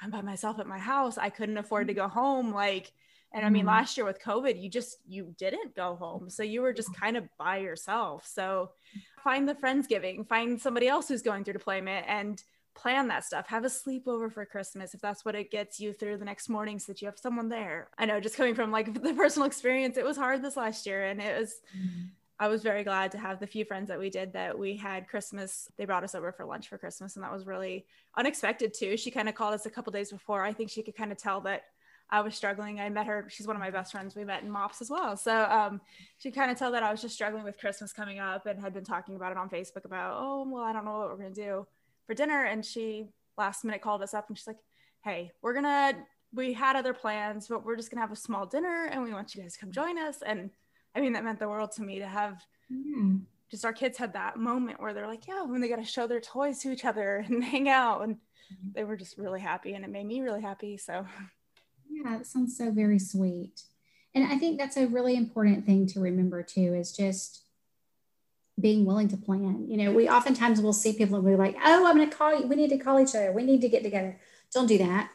I'm 0.00 0.10
by 0.10 0.20
myself 0.20 0.58
at 0.58 0.66
my 0.66 0.78
house. 0.78 1.18
I 1.18 1.30
couldn't 1.30 1.58
afford 1.58 1.88
to 1.88 1.94
go 1.94 2.08
home. 2.08 2.52
Like, 2.52 2.92
and 3.32 3.44
I 3.44 3.50
mean, 3.50 3.62
mm-hmm. 3.62 3.68
last 3.68 3.96
year 3.96 4.06
with 4.06 4.22
COVID, 4.22 4.60
you 4.60 4.70
just, 4.70 4.98
you 5.06 5.34
didn't 5.38 5.74
go 5.74 5.96
home. 5.96 6.30
So 6.30 6.42
you 6.42 6.62
were 6.62 6.72
just 6.72 6.94
kind 6.94 7.16
of 7.16 7.24
by 7.38 7.58
yourself. 7.58 8.26
So 8.26 8.70
find 9.24 9.48
the 9.48 9.54
Friendsgiving, 9.54 10.26
find 10.28 10.60
somebody 10.60 10.88
else 10.88 11.08
who's 11.08 11.22
going 11.22 11.44
through 11.44 11.54
deployment 11.54 12.06
and 12.08 12.42
plan 12.74 13.08
that 13.08 13.24
stuff. 13.24 13.48
Have 13.48 13.64
a 13.64 13.68
sleepover 13.68 14.30
for 14.30 14.44
Christmas 14.44 14.94
if 14.94 15.00
that's 15.00 15.24
what 15.24 15.34
it 15.34 15.50
gets 15.50 15.80
you 15.80 15.92
through 15.92 16.18
the 16.18 16.24
next 16.24 16.48
morning 16.48 16.78
so 16.78 16.92
that 16.92 17.00
you 17.00 17.06
have 17.06 17.18
someone 17.18 17.48
there. 17.48 17.88
I 17.98 18.06
know 18.06 18.20
just 18.20 18.36
coming 18.36 18.54
from 18.54 18.70
like 18.70 18.92
the 19.02 19.14
personal 19.14 19.46
experience, 19.46 19.96
it 19.96 20.04
was 20.04 20.16
hard 20.16 20.42
this 20.42 20.56
last 20.56 20.86
year 20.86 21.06
and 21.06 21.20
it 21.20 21.38
was, 21.38 21.54
mm-hmm. 21.76 22.06
I 22.38 22.48
was 22.48 22.62
very 22.62 22.84
glad 22.84 23.12
to 23.12 23.18
have 23.18 23.40
the 23.40 23.46
few 23.46 23.64
friends 23.64 23.88
that 23.88 23.98
we 23.98 24.10
did 24.10 24.34
that 24.34 24.58
we 24.58 24.76
had 24.76 25.08
Christmas. 25.08 25.68
They 25.78 25.86
brought 25.86 26.04
us 26.04 26.14
over 26.14 26.32
for 26.32 26.44
lunch 26.44 26.68
for 26.68 26.76
Christmas, 26.76 27.16
and 27.16 27.24
that 27.24 27.32
was 27.32 27.46
really 27.46 27.86
unexpected 28.16 28.74
too. 28.74 28.96
She 28.96 29.10
kind 29.10 29.28
of 29.28 29.34
called 29.34 29.54
us 29.54 29.64
a 29.64 29.70
couple 29.70 29.92
days 29.92 30.12
before. 30.12 30.42
I 30.42 30.52
think 30.52 30.70
she 30.70 30.82
could 30.82 30.96
kind 30.96 31.12
of 31.12 31.18
tell 31.18 31.40
that 31.42 31.64
I 32.10 32.20
was 32.20 32.34
struggling. 32.34 32.78
I 32.78 32.88
met 32.88 33.06
her. 33.06 33.26
She's 33.28 33.46
one 33.46 33.56
of 33.56 33.60
my 33.60 33.70
best 33.70 33.92
friends. 33.92 34.14
We 34.14 34.24
met 34.24 34.42
in 34.42 34.50
MOPS 34.50 34.80
as 34.80 34.90
well. 34.90 35.16
So 35.16 35.44
um, 35.44 35.80
she 36.18 36.30
kind 36.30 36.50
of 36.50 36.58
tell 36.58 36.70
that 36.72 36.82
I 36.82 36.90
was 36.90 37.00
just 37.00 37.14
struggling 37.14 37.42
with 37.42 37.58
Christmas 37.58 37.92
coming 37.92 38.18
up 38.18 38.46
and 38.46 38.60
had 38.60 38.72
been 38.72 38.84
talking 38.84 39.16
about 39.16 39.32
it 39.32 39.38
on 39.38 39.48
Facebook 39.48 39.84
about, 39.84 40.16
oh, 40.16 40.46
well, 40.48 40.62
I 40.62 40.72
don't 40.72 40.84
know 40.84 40.98
what 40.98 41.08
we're 41.08 41.16
going 41.16 41.34
to 41.34 41.40
do 41.40 41.66
for 42.06 42.14
dinner. 42.14 42.44
And 42.44 42.64
she 42.64 43.08
last 43.36 43.64
minute 43.64 43.82
called 43.82 44.02
us 44.02 44.14
up 44.14 44.28
and 44.28 44.38
she's 44.38 44.46
like, 44.46 44.58
hey, 45.02 45.32
we're 45.42 45.52
going 45.52 45.64
to, 45.64 45.96
we 46.32 46.52
had 46.52 46.76
other 46.76 46.94
plans, 46.94 47.48
but 47.48 47.64
we're 47.64 47.76
just 47.76 47.90
going 47.90 47.98
to 47.98 48.02
have 48.02 48.12
a 48.12 48.16
small 48.16 48.46
dinner 48.46 48.88
and 48.90 49.02
we 49.02 49.12
want 49.12 49.34
you 49.34 49.42
guys 49.42 49.54
to 49.54 49.60
come 49.60 49.72
join 49.72 49.98
us. 49.98 50.22
And 50.24 50.50
I 50.96 51.00
mean, 51.00 51.12
that 51.12 51.24
meant 51.24 51.38
the 51.38 51.48
world 51.48 51.72
to 51.72 51.82
me 51.82 51.98
to 51.98 52.06
have 52.06 52.42
mm. 52.72 53.20
just 53.50 53.64
our 53.64 53.72
kids 53.72 53.98
had 53.98 54.14
that 54.14 54.38
moment 54.38 54.80
where 54.80 54.94
they're 54.94 55.06
like, 55.06 55.28
yeah, 55.28 55.42
when 55.42 55.60
they 55.60 55.68
got 55.68 55.76
to 55.76 55.84
show 55.84 56.06
their 56.06 56.20
toys 56.20 56.58
to 56.60 56.72
each 56.72 56.84
other 56.84 57.16
and 57.28 57.44
hang 57.44 57.68
out. 57.68 58.02
And 58.02 58.16
mm-hmm. 58.16 58.68
they 58.74 58.84
were 58.84 58.96
just 58.96 59.18
really 59.18 59.40
happy 59.40 59.74
and 59.74 59.84
it 59.84 59.90
made 59.90 60.06
me 60.06 60.22
really 60.22 60.42
happy. 60.42 60.78
So, 60.78 61.06
yeah, 61.90 62.16
that 62.16 62.26
sounds 62.26 62.56
so 62.56 62.70
very 62.70 62.98
sweet. 62.98 63.62
And 64.14 64.32
I 64.32 64.38
think 64.38 64.58
that's 64.58 64.78
a 64.78 64.86
really 64.86 65.14
important 65.14 65.66
thing 65.66 65.86
to 65.88 66.00
remember 66.00 66.42
too 66.42 66.74
is 66.74 66.96
just 66.96 67.42
being 68.58 68.86
willing 68.86 69.08
to 69.08 69.16
plan. 69.18 69.66
You 69.68 69.76
know, 69.76 69.92
we 69.92 70.08
oftentimes 70.08 70.62
will 70.62 70.72
see 70.72 70.94
people 70.94 71.16
and 71.16 71.24
we're 71.24 71.36
like, 71.36 71.56
oh, 71.62 71.86
I'm 71.86 71.96
going 71.96 72.08
to 72.08 72.16
call 72.16 72.40
you. 72.40 72.46
We 72.46 72.56
need 72.56 72.70
to 72.70 72.78
call 72.78 72.98
each 72.98 73.14
other. 73.14 73.32
We 73.32 73.42
need 73.42 73.60
to 73.60 73.68
get 73.68 73.82
together. 73.82 74.18
Don't 74.52 74.66
do 74.66 74.78
that. 74.78 75.10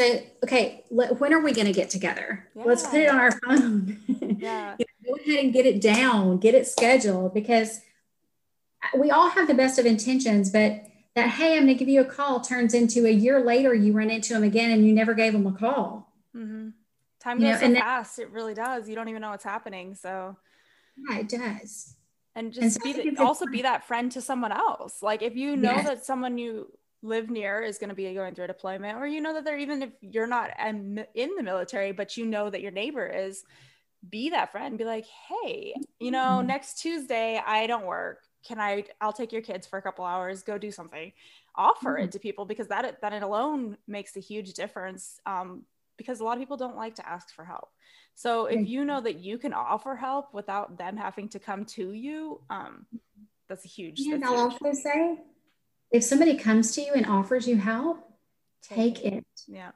So, 0.00 0.22
okay, 0.44 0.82
when 0.88 1.34
are 1.34 1.40
we 1.40 1.52
going 1.52 1.66
to 1.66 1.74
get 1.74 1.90
together? 1.90 2.48
Yeah. 2.54 2.62
Let's 2.64 2.86
put 2.86 3.00
it 3.00 3.10
on 3.10 3.20
our 3.20 3.32
phone. 3.32 3.98
Yeah. 4.40 4.74
you 4.78 4.86
know, 5.04 5.14
go 5.14 5.22
ahead 5.22 5.44
and 5.44 5.52
get 5.52 5.66
it 5.66 5.82
down, 5.82 6.38
get 6.38 6.54
it 6.54 6.66
scheduled 6.66 7.34
because 7.34 7.82
we 8.96 9.10
all 9.10 9.28
have 9.28 9.46
the 9.46 9.52
best 9.52 9.78
of 9.78 9.84
intentions, 9.84 10.48
but 10.48 10.86
that, 11.14 11.28
hey, 11.28 11.58
I'm 11.58 11.64
going 11.64 11.66
to 11.66 11.74
give 11.74 11.90
you 11.90 12.00
a 12.00 12.06
call 12.06 12.40
turns 12.40 12.72
into 12.72 13.04
a 13.04 13.10
year 13.10 13.44
later, 13.44 13.74
you 13.74 13.92
run 13.92 14.08
into 14.08 14.32
them 14.32 14.42
again 14.42 14.70
and 14.70 14.86
you 14.86 14.94
never 14.94 15.12
gave 15.12 15.34
them 15.34 15.46
a 15.46 15.52
call. 15.52 16.10
Mm-hmm. 16.34 16.70
Time 17.20 17.38
goes 17.38 17.60
you 17.60 17.68
know, 17.68 17.74
so 17.74 17.80
fast. 17.80 18.16
That, 18.16 18.22
it 18.22 18.30
really 18.30 18.54
does. 18.54 18.88
You 18.88 18.94
don't 18.94 19.10
even 19.10 19.20
know 19.20 19.30
what's 19.30 19.44
happening. 19.44 19.94
So, 19.94 20.34
yeah, 20.96 21.18
it 21.18 21.28
does. 21.28 21.96
And 22.34 22.50
just 22.54 22.62
and 22.62 22.72
so 22.72 22.80
be 22.82 23.10
the, 23.10 23.22
also 23.22 23.44
be 23.44 23.60
that 23.62 23.86
friend 23.86 24.10
to 24.12 24.22
someone 24.22 24.52
else. 24.52 25.02
Like 25.02 25.20
if 25.20 25.36
you 25.36 25.56
know 25.56 25.72
yes. 25.72 25.86
that 25.86 26.06
someone 26.06 26.38
you 26.38 26.72
live 27.02 27.30
near 27.30 27.62
is 27.62 27.78
going 27.78 27.88
to 27.88 27.94
be 27.94 28.12
going 28.14 28.34
through 28.34 28.44
a 28.44 28.48
deployment 28.48 28.98
or 28.98 29.06
you 29.06 29.20
know 29.20 29.34
that 29.34 29.44
they're 29.44 29.58
even 29.58 29.82
if 29.82 29.90
you're 30.00 30.26
not 30.26 30.50
in 30.58 31.06
the 31.36 31.42
military 31.42 31.92
but 31.92 32.16
you 32.16 32.26
know 32.26 32.50
that 32.50 32.60
your 32.60 32.70
neighbor 32.70 33.06
is 33.06 33.44
be 34.08 34.30
that 34.30 34.52
friend 34.52 34.78
be 34.78 34.84
like 34.84 35.06
hey 35.28 35.74
you 35.98 36.10
know 36.10 36.38
mm-hmm. 36.38 36.48
next 36.48 36.80
tuesday 36.80 37.40
i 37.46 37.66
don't 37.66 37.86
work 37.86 38.22
can 38.46 38.58
i 38.58 38.84
i'll 39.00 39.12
take 39.12 39.32
your 39.32 39.42
kids 39.42 39.66
for 39.66 39.78
a 39.78 39.82
couple 39.82 40.04
hours 40.04 40.42
go 40.42 40.58
do 40.58 40.70
something 40.70 41.12
offer 41.54 41.94
mm-hmm. 41.94 42.04
it 42.04 42.12
to 42.12 42.18
people 42.18 42.44
because 42.44 42.68
that 42.68 43.00
that 43.00 43.12
it 43.12 43.22
alone 43.22 43.76
makes 43.86 44.16
a 44.16 44.20
huge 44.20 44.54
difference 44.54 45.20
um, 45.26 45.64
because 45.96 46.20
a 46.20 46.24
lot 46.24 46.34
of 46.34 46.38
people 46.38 46.56
don't 46.56 46.76
like 46.76 46.94
to 46.94 47.08
ask 47.08 47.34
for 47.34 47.44
help 47.44 47.68
so 48.14 48.46
if 48.46 48.68
you 48.68 48.84
know 48.84 49.00
that 49.00 49.20
you 49.20 49.38
can 49.38 49.52
offer 49.52 49.94
help 49.94 50.32
without 50.34 50.76
them 50.76 50.96
having 50.96 51.28
to 51.28 51.38
come 51.38 51.64
to 51.64 51.92
you 51.92 52.40
um, 52.50 52.86
that's 53.48 53.64
a 53.64 53.68
huge 53.68 54.00
and 54.00 54.24
i'll 54.24 54.50
huge. 54.50 54.62
also 54.62 54.72
say 54.72 55.18
if 55.90 56.04
somebody 56.04 56.36
comes 56.36 56.72
to 56.74 56.82
you 56.82 56.92
and 56.94 57.06
offers 57.06 57.48
you 57.48 57.56
help, 57.56 57.98
take 58.62 59.04
it. 59.04 59.24
Yeah. 59.46 59.72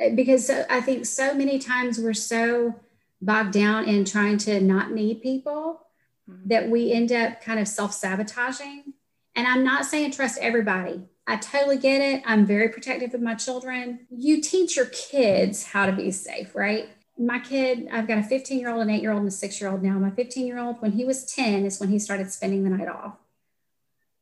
Uh, 0.00 0.10
because 0.14 0.50
I 0.50 0.80
think 0.80 1.06
so 1.06 1.34
many 1.34 1.58
times 1.58 1.98
we're 1.98 2.14
so 2.14 2.74
bogged 3.22 3.52
down 3.52 3.86
in 3.86 4.04
trying 4.04 4.38
to 4.38 4.60
not 4.60 4.92
need 4.92 5.22
people 5.22 5.86
mm-hmm. 6.28 6.48
that 6.48 6.68
we 6.68 6.92
end 6.92 7.12
up 7.12 7.40
kind 7.40 7.58
of 7.58 7.68
self 7.68 7.94
sabotaging. 7.94 8.92
And 9.34 9.46
I'm 9.46 9.64
not 9.64 9.84
saying 9.84 10.12
trust 10.12 10.38
everybody. 10.40 11.02
I 11.26 11.36
totally 11.36 11.78
get 11.78 12.00
it. 12.00 12.22
I'm 12.24 12.46
very 12.46 12.68
protective 12.68 13.12
of 13.12 13.20
my 13.20 13.34
children. 13.34 14.06
You 14.10 14.40
teach 14.40 14.76
your 14.76 14.86
kids 14.86 15.64
how 15.64 15.86
to 15.86 15.92
be 15.92 16.10
safe, 16.10 16.54
right? 16.54 16.88
My 17.18 17.38
kid, 17.38 17.88
I've 17.90 18.06
got 18.06 18.18
a 18.18 18.22
15 18.22 18.58
year 18.58 18.70
old, 18.70 18.82
an 18.82 18.90
eight 18.90 19.02
year 19.02 19.10
old, 19.10 19.20
and 19.20 19.28
a 19.28 19.32
six 19.32 19.60
year 19.60 19.70
old 19.70 19.82
now. 19.82 19.98
My 19.98 20.10
15 20.10 20.46
year 20.46 20.58
old, 20.58 20.80
when 20.80 20.92
he 20.92 21.04
was 21.04 21.24
10, 21.24 21.64
is 21.64 21.80
when 21.80 21.88
he 21.88 21.98
started 21.98 22.30
spending 22.30 22.62
the 22.62 22.70
night 22.70 22.88
off 22.88 23.16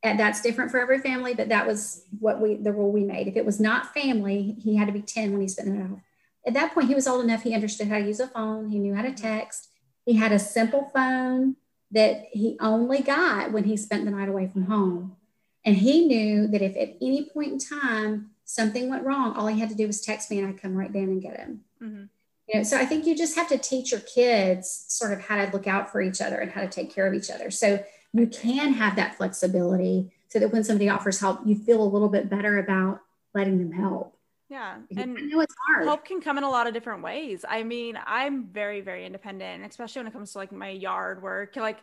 and 0.05 0.21
that's 0.21 0.43
different 0.43 0.71
for 0.71 0.79
every 0.79 0.99
family, 0.99 1.35
but 1.35 1.49
that 1.49 1.67
was 1.67 2.05
what 2.21 2.41
we 2.41 2.55
the 2.57 2.73
rule 2.73 2.93
we 2.93 3.03
made. 3.03 3.27
If 3.27 3.37
it 3.37 3.47
was 3.47 3.59
not 3.59 3.95
family, 3.95 4.57
he 4.63 4.77
had 4.77 4.87
to 4.87 4.93
be 4.93 5.01
10 5.01 5.33
when 5.33 5.41
he 5.41 5.49
spent 5.49 5.69
it 5.71 5.83
off. 5.83 5.99
At 6.47 6.55
that 6.55 6.75
point, 6.75 6.89
he 6.89 6.95
was 6.95 7.09
old 7.09 7.25
enough, 7.25 7.43
he 7.43 7.55
understood 7.55 7.89
how 7.89 7.99
to 7.99 8.05
use 8.05 8.21
a 8.21 8.29
phone, 8.29 8.69
he 8.69 8.79
knew 8.79 8.95
how 8.95 9.03
to 9.03 9.13
text. 9.13 9.71
He 10.05 10.13
had 10.13 10.31
a 10.31 10.39
simple 10.39 10.91
phone 10.95 11.57
that 11.91 12.27
he 12.33 12.59
only 12.61 13.01
got 13.01 13.51
when 13.51 13.65
he 13.65 13.77
spent 13.79 14.05
the 14.05 14.11
night 14.11 14.29
away 14.29 14.49
from 14.53 14.67
home. 14.67 15.17
And 15.65 15.77
he 15.77 16.07
knew 16.07 16.47
that 16.49 16.61
if 16.61 16.77
at 16.77 16.97
any 17.01 17.31
point 17.31 17.53
in 17.53 17.59
time 17.59 18.31
something 18.45 18.91
went 18.91 19.05
wrong, 19.05 19.35
all 19.35 19.47
he 19.47 19.59
had 19.59 19.71
to 19.71 19.75
do 19.75 19.87
was 19.87 20.03
text 20.03 20.31
me 20.31 20.39
and 20.39 20.49
I'd 20.49 20.61
come 20.61 20.75
right 20.75 20.93
down 20.93 21.05
and 21.05 21.23
get 21.23 21.39
him. 21.39 21.61
Mm-hmm. 21.83 22.05
You 22.49 22.59
know, 22.59 22.63
so 22.63 22.77
I 22.77 22.85
think 22.85 23.07
you 23.07 23.17
just 23.17 23.37
have 23.37 23.49
to 23.49 23.57
teach 23.57 23.91
your 23.91 24.01
kids 24.01 24.85
sort 24.89 25.15
of 25.15 25.23
how 25.23 25.43
to 25.43 25.51
look 25.51 25.67
out 25.67 25.91
for 25.91 26.03
each 26.03 26.21
other 26.21 26.37
and 26.37 26.51
how 26.51 26.61
to 26.61 26.69
take 26.69 26.95
care 26.95 27.07
of 27.07 27.15
each 27.15 27.31
other. 27.31 27.51
So 27.51 27.83
you 28.15 28.27
can 28.29 28.73
have 28.73 28.97
that 28.97 29.17
flexibility 29.17 30.13
so 30.29 30.39
that 30.39 30.53
when 30.53 30.65
somebody 30.65 30.89
offers 30.89 31.21
help, 31.21 31.41
you 31.45 31.57
feel 31.57 31.83
a 31.83 31.85
little 31.85 32.09
bit 32.09 32.31
better 32.31 32.59
about 32.59 33.01
letting 33.35 33.59
them 33.59 33.73
help. 33.73 34.17
Yeah. 34.49 34.77
And 34.97 35.19
I 35.19 35.21
know 35.23 35.41
it's 35.41 35.55
hard. 35.67 35.85
Help 35.85 36.05
can 36.05 36.21
come 36.21 36.39
in 36.39 36.45
a 36.45 36.51
lot 36.51 36.69
of 36.69 36.75
different 36.75 37.03
ways. 37.03 37.45
I 37.49 37.65
mean, 37.65 37.99
I'm 38.07 38.47
very, 38.47 38.81
very 38.81 39.05
independent, 39.05 39.65
especially 39.67 40.01
when 40.01 40.07
it 40.07 40.13
comes 40.13 40.33
to 40.33 40.39
like 40.39 40.53
my 40.53 40.69
yard 40.69 41.23
work. 41.23 41.57
Like, 41.57 41.81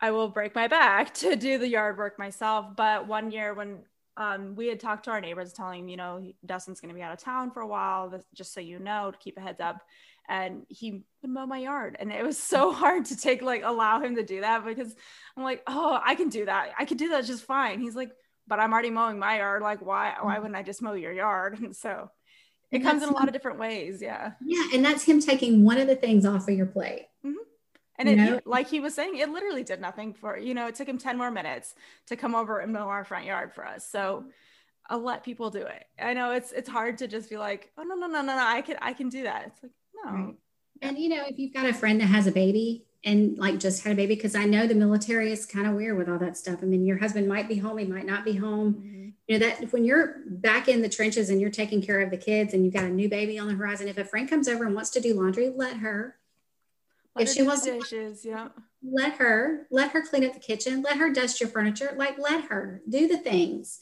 I 0.00 0.10
will 0.10 0.28
break 0.28 0.54
my 0.54 0.68
back 0.68 1.14
to 1.22 1.36
do 1.36 1.58
the 1.58 1.68
yard 1.68 1.96
work 1.96 2.18
myself. 2.18 2.76
But 2.76 3.06
one 3.06 3.30
year 3.30 3.54
when 3.54 3.78
um, 4.18 4.54
we 4.56 4.66
had 4.66 4.78
talked 4.78 5.04
to 5.06 5.10
our 5.10 5.20
neighbors, 5.22 5.54
telling 5.54 5.88
you 5.88 5.96
know 5.96 6.22
Dustin's 6.44 6.80
going 6.80 6.90
to 6.90 6.94
be 6.94 7.02
out 7.02 7.14
of 7.14 7.18
town 7.18 7.50
for 7.50 7.62
a 7.62 7.66
while, 7.66 8.12
just 8.34 8.52
so 8.52 8.60
you 8.60 8.78
know, 8.78 9.10
to 9.10 9.16
keep 9.16 9.38
a 9.38 9.40
heads 9.40 9.60
up 9.60 9.80
and 10.28 10.64
he 10.68 11.02
would 11.22 11.30
mow 11.30 11.46
my 11.46 11.58
yard 11.58 11.96
and 11.98 12.12
it 12.12 12.24
was 12.24 12.38
so 12.38 12.72
hard 12.82 13.04
to 13.04 13.16
take 13.16 13.42
like 13.42 13.62
allow 13.64 14.00
him 14.00 14.16
to 14.16 14.22
do 14.22 14.40
that 14.40 14.64
because 14.64 14.94
i'm 15.36 15.42
like 15.42 15.62
oh 15.66 15.98
i 16.04 16.14
can 16.14 16.28
do 16.28 16.44
that 16.44 16.70
i 16.78 16.84
can 16.84 16.96
do 16.96 17.10
that 17.10 17.24
just 17.24 17.44
fine 17.44 17.80
he's 17.80 17.96
like 17.96 18.10
but 18.46 18.60
i'm 18.60 18.72
already 18.72 18.90
mowing 18.90 19.18
my 19.18 19.38
yard 19.38 19.62
like 19.62 19.84
why 19.84 20.14
why 20.20 20.38
wouldn't 20.38 20.56
i 20.56 20.62
just 20.62 20.82
mow 20.82 20.92
your 20.92 21.12
yard 21.12 21.58
and 21.58 21.74
so 21.76 22.10
it 22.70 22.76
and 22.76 22.84
comes 22.84 23.02
in 23.02 23.08
a 23.08 23.12
lot 23.12 23.26
of 23.26 23.32
different 23.32 23.58
ways 23.58 24.00
yeah 24.00 24.32
yeah 24.44 24.68
and 24.74 24.84
that's 24.84 25.04
him 25.04 25.20
taking 25.20 25.64
one 25.64 25.78
of 25.78 25.86
the 25.86 25.96
things 25.96 26.24
off 26.24 26.48
of 26.48 26.54
your 26.54 26.66
plate 26.66 27.06
mm-hmm. 27.24 27.34
and 27.98 28.08
it, 28.08 28.16
know? 28.16 28.40
like 28.46 28.68
he 28.68 28.80
was 28.80 28.94
saying 28.94 29.16
it 29.16 29.28
literally 29.28 29.64
did 29.64 29.80
nothing 29.80 30.14
for 30.14 30.38
you 30.38 30.54
know 30.54 30.66
it 30.66 30.74
took 30.74 30.88
him 30.88 30.98
10 30.98 31.18
more 31.18 31.30
minutes 31.30 31.74
to 32.06 32.16
come 32.16 32.34
over 32.34 32.60
and 32.60 32.72
mow 32.72 32.88
our 32.88 33.04
front 33.04 33.26
yard 33.26 33.52
for 33.52 33.66
us 33.66 33.86
so 33.90 34.24
I'll 34.88 35.00
let 35.00 35.22
people 35.22 35.48
do 35.48 35.62
it. 35.62 35.84
I 35.98 36.12
know 36.12 36.32
it's 36.32 36.52
it's 36.52 36.68
hard 36.68 36.98
to 36.98 37.08
just 37.08 37.30
be 37.30 37.36
like, 37.38 37.70
oh 37.78 37.82
no 37.82 37.94
no 37.94 38.08
no 38.08 38.20
no 38.20 38.36
no 38.36 38.44
I 38.44 38.62
can 38.62 38.76
I 38.82 38.92
can 38.92 39.08
do 39.08 39.22
that. 39.22 39.44
It's 39.46 39.62
like 39.62 39.72
Right. 40.04 40.34
And 40.80 40.98
you 40.98 41.08
know, 41.08 41.24
if 41.26 41.38
you've 41.38 41.54
got 41.54 41.66
a 41.66 41.74
friend 41.74 42.00
that 42.00 42.06
has 42.06 42.26
a 42.26 42.32
baby, 42.32 42.84
and 43.04 43.36
like 43.38 43.58
just 43.58 43.82
had 43.82 43.92
a 43.92 43.96
baby 43.96 44.14
because 44.14 44.34
I 44.34 44.44
know 44.44 44.66
the 44.66 44.74
military 44.74 45.32
is 45.32 45.44
kind 45.44 45.66
of 45.66 45.74
weird 45.74 45.98
with 45.98 46.08
all 46.08 46.18
that 46.18 46.36
stuff. 46.36 46.60
I 46.62 46.66
mean, 46.66 46.86
your 46.86 46.98
husband 46.98 47.28
might 47.28 47.48
be 47.48 47.56
home, 47.56 47.78
he 47.78 47.84
might 47.84 48.06
not 48.06 48.24
be 48.24 48.34
home. 48.34 48.74
Mm-hmm. 48.74 49.08
You 49.28 49.38
know, 49.38 49.46
that 49.46 49.72
when 49.72 49.84
you're 49.84 50.22
back 50.26 50.68
in 50.68 50.82
the 50.82 50.88
trenches 50.88 51.30
and 51.30 51.40
you're 51.40 51.50
taking 51.50 51.80
care 51.80 52.00
of 52.00 52.10
the 52.10 52.16
kids 52.16 52.54
and 52.54 52.64
you've 52.64 52.74
got 52.74 52.84
a 52.84 52.90
new 52.90 53.08
baby 53.08 53.38
on 53.38 53.46
the 53.46 53.54
horizon, 53.54 53.88
if 53.88 53.98
a 53.98 54.04
friend 54.04 54.28
comes 54.28 54.48
over 54.48 54.64
and 54.64 54.74
wants 54.74 54.90
to 54.90 55.00
do 55.00 55.14
laundry, 55.14 55.48
let 55.48 55.78
her. 55.78 56.16
Let 57.14 57.22
if 57.22 57.28
her 57.28 57.34
she 57.34 57.42
wants 57.42 57.64
dishes, 57.64 58.24
yeah. 58.24 58.48
Let 58.82 59.14
her, 59.14 59.66
let 59.70 59.92
her 59.92 60.02
clean 60.02 60.24
up 60.24 60.34
the 60.34 60.40
kitchen, 60.40 60.82
let 60.82 60.96
her 60.96 61.12
dust 61.12 61.40
your 61.40 61.48
furniture, 61.48 61.94
like 61.96 62.18
let 62.18 62.44
her 62.46 62.82
do 62.88 63.06
the 63.06 63.16
things. 63.16 63.78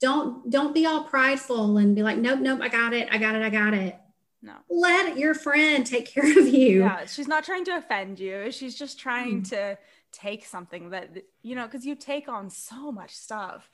Don't 0.00 0.50
don't 0.50 0.74
be 0.74 0.84
all 0.84 1.04
prideful 1.04 1.78
and 1.78 1.94
be 1.94 2.02
like, 2.02 2.18
nope, 2.18 2.40
nope, 2.40 2.60
I 2.62 2.68
got 2.68 2.92
it, 2.92 3.08
I 3.10 3.18
got 3.18 3.36
it, 3.36 3.42
I 3.42 3.50
got 3.50 3.74
it 3.74 3.96
no. 4.44 4.56
Let 4.68 5.16
your 5.16 5.34
friend 5.34 5.86
take 5.86 6.06
care 6.06 6.38
of 6.38 6.46
you. 6.46 6.80
Yeah, 6.80 7.06
she's 7.06 7.26
not 7.26 7.44
trying 7.44 7.64
to 7.64 7.76
offend 7.78 8.20
you. 8.20 8.52
She's 8.52 8.74
just 8.74 8.98
trying 8.98 9.40
mm. 9.40 9.48
to 9.50 9.78
take 10.12 10.44
something 10.44 10.90
that 10.90 11.10
you 11.42 11.56
know 11.56 11.64
because 11.64 11.86
you 11.86 11.94
take 11.94 12.28
on 12.28 12.50
so 12.50 12.92
much 12.92 13.14
stuff. 13.14 13.70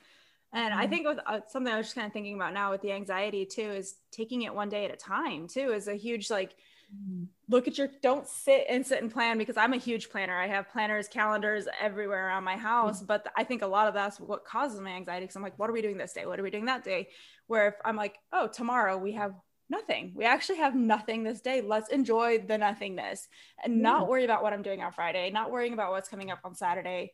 And 0.53 0.73
mm. 0.73 0.77
I 0.77 0.87
think 0.87 1.05
with 1.05 1.19
uh, 1.25 1.41
something 1.49 1.71
I 1.71 1.77
was 1.77 1.87
just 1.87 1.95
kind 1.95 2.07
of 2.07 2.13
thinking 2.13 2.35
about 2.35 2.53
now 2.53 2.71
with 2.71 2.81
the 2.81 2.93
anxiety 2.93 3.45
too 3.45 3.69
is 3.69 3.95
taking 4.11 4.43
it 4.43 4.55
one 4.55 4.69
day 4.69 4.85
at 4.85 4.93
a 4.93 4.97
time 4.97 5.47
too 5.47 5.73
is 5.73 5.89
a 5.89 5.95
huge 5.95 6.31
like 6.31 6.55
mm. 6.95 7.27
look 7.49 7.67
at 7.67 7.77
your 7.77 7.89
don't 8.01 8.25
sit 8.25 8.65
and 8.69 8.85
sit 8.85 9.01
and 9.01 9.11
plan 9.11 9.37
because 9.37 9.57
I'm 9.57 9.73
a 9.73 9.77
huge 9.77 10.09
planner. 10.09 10.39
I 10.39 10.47
have 10.47 10.69
planners, 10.69 11.09
calendars 11.09 11.67
everywhere 11.81 12.27
around 12.27 12.45
my 12.45 12.55
house, 12.55 13.03
mm. 13.03 13.07
but 13.07 13.27
I 13.35 13.43
think 13.43 13.61
a 13.61 13.67
lot 13.67 13.89
of 13.89 13.93
that's 13.93 14.21
what 14.21 14.45
causes 14.45 14.79
my 14.79 14.91
anxiety 14.91 15.25
because 15.25 15.35
I'm 15.35 15.43
like, 15.43 15.59
what 15.59 15.69
are 15.69 15.73
we 15.73 15.81
doing 15.81 15.97
this 15.97 16.13
day? 16.13 16.25
What 16.25 16.39
are 16.39 16.43
we 16.43 16.49
doing 16.49 16.65
that 16.65 16.85
day? 16.85 17.09
Where 17.47 17.67
if 17.67 17.75
I'm 17.83 17.97
like, 17.97 18.19
oh, 18.31 18.47
tomorrow 18.47 18.97
we 18.97 19.11
have 19.13 19.33
nothing. 19.71 20.11
We 20.13 20.25
actually 20.25 20.57
have 20.57 20.75
nothing 20.75 21.23
this 21.23 21.41
day. 21.41 21.61
Let's 21.61 21.89
enjoy 21.89 22.39
the 22.39 22.57
nothingness 22.57 23.27
and 23.63 23.77
yeah. 23.77 23.81
not 23.81 24.07
worry 24.07 24.25
about 24.25 24.43
what 24.43 24.53
I'm 24.53 24.61
doing 24.61 24.83
on 24.83 24.91
Friday, 24.91 25.31
not 25.31 25.49
worrying 25.49 25.73
about 25.73 25.91
what's 25.91 26.09
coming 26.09 26.29
up 26.29 26.39
on 26.43 26.53
Saturday, 26.53 27.13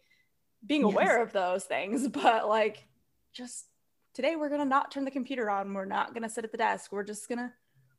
being 0.65 0.81
yes. 0.81 0.91
aware 0.91 1.21
of 1.21 1.31
those 1.31 1.63
things, 1.63 2.07
but 2.09 2.49
like 2.49 2.85
just 3.33 3.67
today 4.13 4.35
we're 4.35 4.49
going 4.49 4.61
to 4.61 4.65
not 4.65 4.91
turn 4.91 5.05
the 5.05 5.11
computer 5.11 5.49
on. 5.49 5.73
We're 5.73 5.85
not 5.85 6.13
going 6.13 6.23
to 6.23 6.29
sit 6.29 6.43
at 6.43 6.51
the 6.51 6.57
desk. 6.57 6.91
We're 6.91 7.03
just 7.03 7.29
going 7.29 7.39
to 7.39 7.53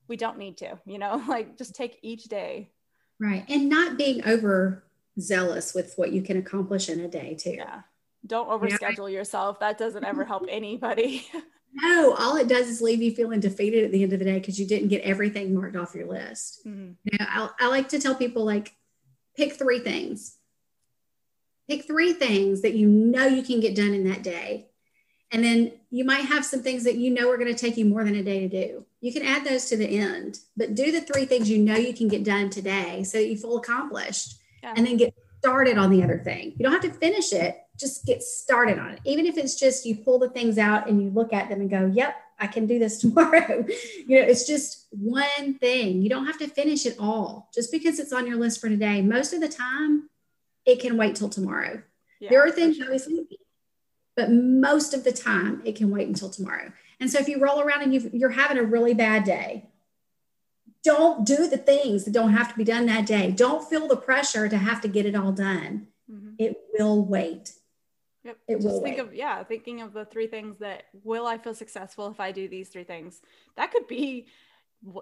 we 0.08 0.16
don't 0.16 0.38
need 0.38 0.56
to, 0.58 0.78
you 0.84 0.98
know, 0.98 1.22
like 1.28 1.56
just 1.56 1.74
take 1.74 1.98
each 2.02 2.24
day. 2.24 2.70
Right. 3.20 3.44
And 3.48 3.68
not 3.68 3.96
being 3.96 4.24
over 4.26 4.84
zealous 5.20 5.74
with 5.74 5.94
what 5.96 6.12
you 6.12 6.22
can 6.22 6.36
accomplish 6.36 6.88
in 6.88 7.00
a 7.00 7.08
day 7.08 7.36
too. 7.38 7.54
Yeah. 7.58 7.82
Don't 8.26 8.48
overschedule 8.48 9.10
yeah. 9.10 9.18
yourself. 9.18 9.60
That 9.60 9.78
doesn't 9.78 10.04
ever 10.04 10.24
help 10.24 10.46
anybody. 10.50 11.26
No, 11.80 12.14
all 12.18 12.36
it 12.36 12.48
does 12.48 12.68
is 12.68 12.82
leave 12.82 13.02
you 13.02 13.14
feeling 13.14 13.40
defeated 13.40 13.84
at 13.84 13.92
the 13.92 14.02
end 14.02 14.12
of 14.12 14.18
the 14.18 14.24
day 14.24 14.38
because 14.38 14.58
you 14.58 14.66
didn't 14.66 14.88
get 14.88 15.02
everything 15.02 15.54
marked 15.54 15.76
off 15.76 15.94
your 15.94 16.08
list. 16.08 16.60
Mm-hmm. 16.66 16.92
You 17.04 17.18
know, 17.18 17.26
I, 17.28 17.48
I 17.60 17.68
like 17.68 17.90
to 17.90 18.00
tell 18.00 18.14
people 18.14 18.44
like, 18.44 18.74
pick 19.36 19.52
three 19.52 19.78
things. 19.78 20.36
Pick 21.68 21.86
three 21.86 22.12
things 22.12 22.62
that 22.62 22.74
you 22.74 22.88
know 22.88 23.26
you 23.26 23.42
can 23.42 23.60
get 23.60 23.76
done 23.76 23.94
in 23.94 24.08
that 24.08 24.22
day. 24.22 24.68
And 25.30 25.44
then 25.44 25.72
you 25.90 26.04
might 26.04 26.24
have 26.24 26.44
some 26.44 26.62
things 26.62 26.84
that 26.84 26.96
you 26.96 27.10
know 27.10 27.30
are 27.30 27.36
going 27.36 27.54
to 27.54 27.58
take 27.58 27.76
you 27.76 27.84
more 27.84 28.02
than 28.02 28.16
a 28.16 28.22
day 28.22 28.40
to 28.40 28.48
do. 28.48 28.86
You 29.00 29.12
can 29.12 29.22
add 29.22 29.44
those 29.44 29.66
to 29.66 29.76
the 29.76 29.86
end, 29.86 30.38
but 30.56 30.74
do 30.74 30.90
the 30.90 31.02
three 31.02 31.26
things 31.26 31.50
you 31.50 31.58
know 31.58 31.76
you 31.76 31.92
can 31.92 32.08
get 32.08 32.24
done 32.24 32.50
today 32.50 33.04
so 33.04 33.18
that 33.18 33.28
you 33.28 33.36
feel 33.36 33.58
accomplished 33.58 34.38
yeah. 34.62 34.72
and 34.74 34.86
then 34.86 34.96
get 34.96 35.14
started 35.38 35.78
on 35.78 35.90
the 35.90 36.02
other 36.02 36.18
thing. 36.18 36.54
You 36.56 36.64
don't 36.64 36.72
have 36.72 36.92
to 36.92 36.98
finish 36.98 37.32
it, 37.32 37.56
just 37.78 38.04
get 38.04 38.22
started 38.22 38.78
on 38.78 38.90
it. 38.90 39.00
Even 39.04 39.26
if 39.26 39.38
it's 39.38 39.54
just 39.54 39.86
you 39.86 39.96
pull 39.96 40.18
the 40.18 40.28
things 40.28 40.58
out 40.58 40.88
and 40.88 41.02
you 41.02 41.10
look 41.10 41.32
at 41.32 41.48
them 41.48 41.60
and 41.60 41.70
go, 41.70 41.86
yep, 41.86 42.16
I 42.38 42.46
can 42.46 42.66
do 42.66 42.78
this 42.78 42.98
tomorrow. 43.00 43.64
you 44.06 44.20
know, 44.20 44.26
it's 44.26 44.46
just 44.46 44.86
one 44.90 45.54
thing. 45.54 46.02
You 46.02 46.08
don't 46.08 46.26
have 46.26 46.38
to 46.38 46.48
finish 46.48 46.86
it 46.86 46.96
all 46.98 47.48
just 47.54 47.70
because 47.72 47.98
it's 47.98 48.12
on 48.12 48.26
your 48.26 48.36
list 48.36 48.60
for 48.60 48.68
today. 48.68 49.02
Most 49.02 49.32
of 49.32 49.40
the 49.40 49.48
time, 49.48 50.08
it 50.66 50.80
can 50.80 50.96
wait 50.96 51.16
till 51.16 51.28
tomorrow. 51.28 51.82
Yeah, 52.20 52.30
there 52.30 52.44
are 52.44 52.50
things 52.50 52.76
sure. 52.76 52.86
obviously, 52.86 53.26
but 54.16 54.30
most 54.30 54.92
of 54.92 55.04
the 55.04 55.12
time, 55.12 55.62
it 55.64 55.76
can 55.76 55.90
wait 55.90 56.08
until 56.08 56.28
tomorrow. 56.28 56.72
And 57.00 57.08
so 57.10 57.20
if 57.20 57.28
you 57.28 57.40
roll 57.40 57.60
around 57.60 57.82
and 57.82 57.94
you 57.94 58.26
are 58.26 58.30
having 58.30 58.58
a 58.58 58.64
really 58.64 58.92
bad 58.92 59.22
day, 59.22 59.68
don't 60.82 61.24
do 61.24 61.48
the 61.48 61.56
things 61.56 62.04
that 62.04 62.12
don't 62.12 62.32
have 62.32 62.50
to 62.50 62.56
be 62.56 62.64
done 62.64 62.86
that 62.86 63.06
day. 63.06 63.30
Don't 63.30 63.68
feel 63.68 63.86
the 63.86 63.96
pressure 63.96 64.48
to 64.48 64.56
have 64.56 64.80
to 64.80 64.88
get 64.88 65.06
it 65.06 65.14
all 65.14 65.32
done. 65.32 65.88
Mm-hmm. 66.10 66.30
It 66.38 66.56
will 66.76 67.04
wait. 67.04 67.52
Yep. 68.28 68.38
It 68.46 68.60
Just 68.60 68.82
think 68.82 68.98
wait. 68.98 68.98
of 68.98 69.14
yeah, 69.14 69.42
thinking 69.42 69.80
of 69.80 69.94
the 69.94 70.04
three 70.04 70.26
things 70.26 70.58
that 70.58 70.84
will 71.02 71.26
I 71.26 71.38
feel 71.38 71.54
successful 71.54 72.08
if 72.08 72.20
I 72.20 72.30
do 72.30 72.46
these 72.46 72.68
three 72.68 72.84
things. 72.84 73.22
That 73.56 73.72
could 73.72 73.86
be 73.86 74.26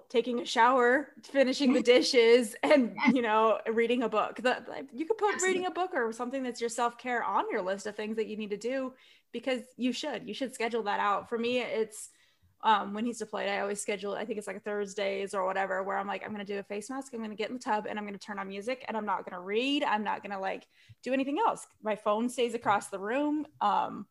taking 0.07 0.39
a 0.39 0.45
shower, 0.45 1.09
finishing 1.23 1.73
the 1.73 1.81
dishes, 1.95 2.55
and 2.63 2.95
you 3.11 3.21
know, 3.21 3.59
reading 3.69 4.03
a 4.03 4.09
book. 4.09 4.37
That 4.43 4.65
you 4.93 5.05
could 5.05 5.17
put 5.17 5.33
Absolutely. 5.33 5.59
reading 5.59 5.67
a 5.67 5.71
book 5.71 5.91
or 5.93 6.13
something 6.13 6.41
that's 6.41 6.61
your 6.61 6.69
self 6.69 6.97
care 6.97 7.21
on 7.21 7.43
your 7.51 7.61
list 7.61 7.85
of 7.85 7.97
things 7.97 8.15
that 8.15 8.27
you 8.27 8.37
need 8.37 8.51
to 8.51 8.57
do 8.57 8.93
because 9.33 9.59
you 9.75 9.91
should. 9.91 10.25
You 10.25 10.33
should 10.33 10.53
schedule 10.53 10.83
that 10.83 11.01
out. 11.01 11.27
For 11.27 11.37
me, 11.37 11.59
it's 11.59 12.09
um, 12.67 12.93
when 12.93 13.05
he's 13.05 13.17
deployed, 13.17 13.47
I 13.47 13.59
always 13.59 13.81
schedule, 13.81 14.13
I 14.13 14.25
think 14.25 14.37
it's 14.37 14.45
like 14.45 14.61
Thursdays 14.61 15.33
or 15.33 15.45
whatever, 15.45 15.83
where 15.83 15.97
I'm 15.97 16.05
like, 16.05 16.21
I'm 16.25 16.33
going 16.33 16.45
to 16.45 16.53
do 16.53 16.59
a 16.59 16.63
face 16.63 16.89
mask. 16.89 17.13
I'm 17.13 17.19
going 17.19 17.29
to 17.29 17.35
get 17.37 17.47
in 17.47 17.55
the 17.55 17.63
tub 17.63 17.87
and 17.89 17.97
I'm 17.97 18.03
going 18.03 18.19
to 18.19 18.19
turn 18.19 18.39
on 18.39 18.49
music 18.49 18.83
and 18.89 18.97
I'm 18.97 19.05
not 19.05 19.23
going 19.23 19.35
to 19.35 19.39
read. 19.39 19.85
I'm 19.85 20.03
not 20.03 20.21
going 20.21 20.33
to 20.33 20.39
like 20.39 20.67
do 21.01 21.13
anything 21.13 21.37
else. 21.39 21.65
My 21.81 21.95
phone 21.95 22.27
stays 22.27 22.55
across 22.55 22.89
the 22.89 22.99
room. 22.99 23.47
Um, 23.61 24.05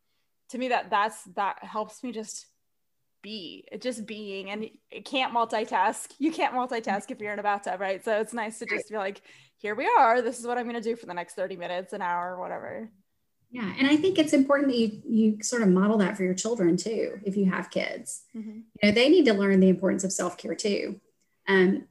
to 0.48 0.58
me, 0.58 0.68
that 0.68 0.88
that's, 0.88 1.22
that 1.34 1.62
helps 1.62 2.02
me 2.02 2.12
just 2.12 2.46
be 3.22 3.68
just 3.78 4.06
being 4.06 4.48
and 4.48 4.70
it 4.90 5.04
can't 5.04 5.34
multitask. 5.34 6.14
You 6.18 6.32
can't 6.32 6.54
multitask 6.54 7.10
if 7.10 7.20
you're 7.20 7.34
in 7.34 7.38
a 7.38 7.42
bathtub, 7.42 7.78
right? 7.78 8.02
So 8.02 8.20
it's 8.20 8.32
nice 8.32 8.58
to 8.60 8.66
just 8.66 8.88
be 8.88 8.96
like, 8.96 9.20
here 9.58 9.74
we 9.74 9.86
are. 9.98 10.22
This 10.22 10.40
is 10.40 10.46
what 10.46 10.56
I'm 10.56 10.64
going 10.64 10.76
to 10.76 10.80
do 10.80 10.96
for 10.96 11.04
the 11.04 11.12
next 11.12 11.34
30 11.34 11.56
minutes, 11.56 11.92
an 11.92 12.00
hour, 12.00 12.40
whatever. 12.40 12.88
Yeah, 13.50 13.72
and 13.78 13.86
I 13.86 13.96
think 13.96 14.18
it's 14.18 14.32
important 14.32 14.68
that 14.68 14.78
you 14.78 15.02
you 15.08 15.42
sort 15.42 15.62
of 15.62 15.68
model 15.68 15.98
that 15.98 16.16
for 16.16 16.24
your 16.24 16.34
children 16.34 16.76
too. 16.76 17.20
If 17.24 17.36
you 17.36 17.50
have 17.50 17.70
kids, 17.70 18.22
mm-hmm. 18.36 18.50
you 18.50 18.82
know 18.82 18.90
they 18.90 19.08
need 19.08 19.24
to 19.26 19.34
learn 19.34 19.60
the 19.60 19.68
importance 19.68 20.04
of 20.04 20.12
self 20.12 20.36
care 20.36 20.54
too. 20.54 21.00
Um, 21.48 21.86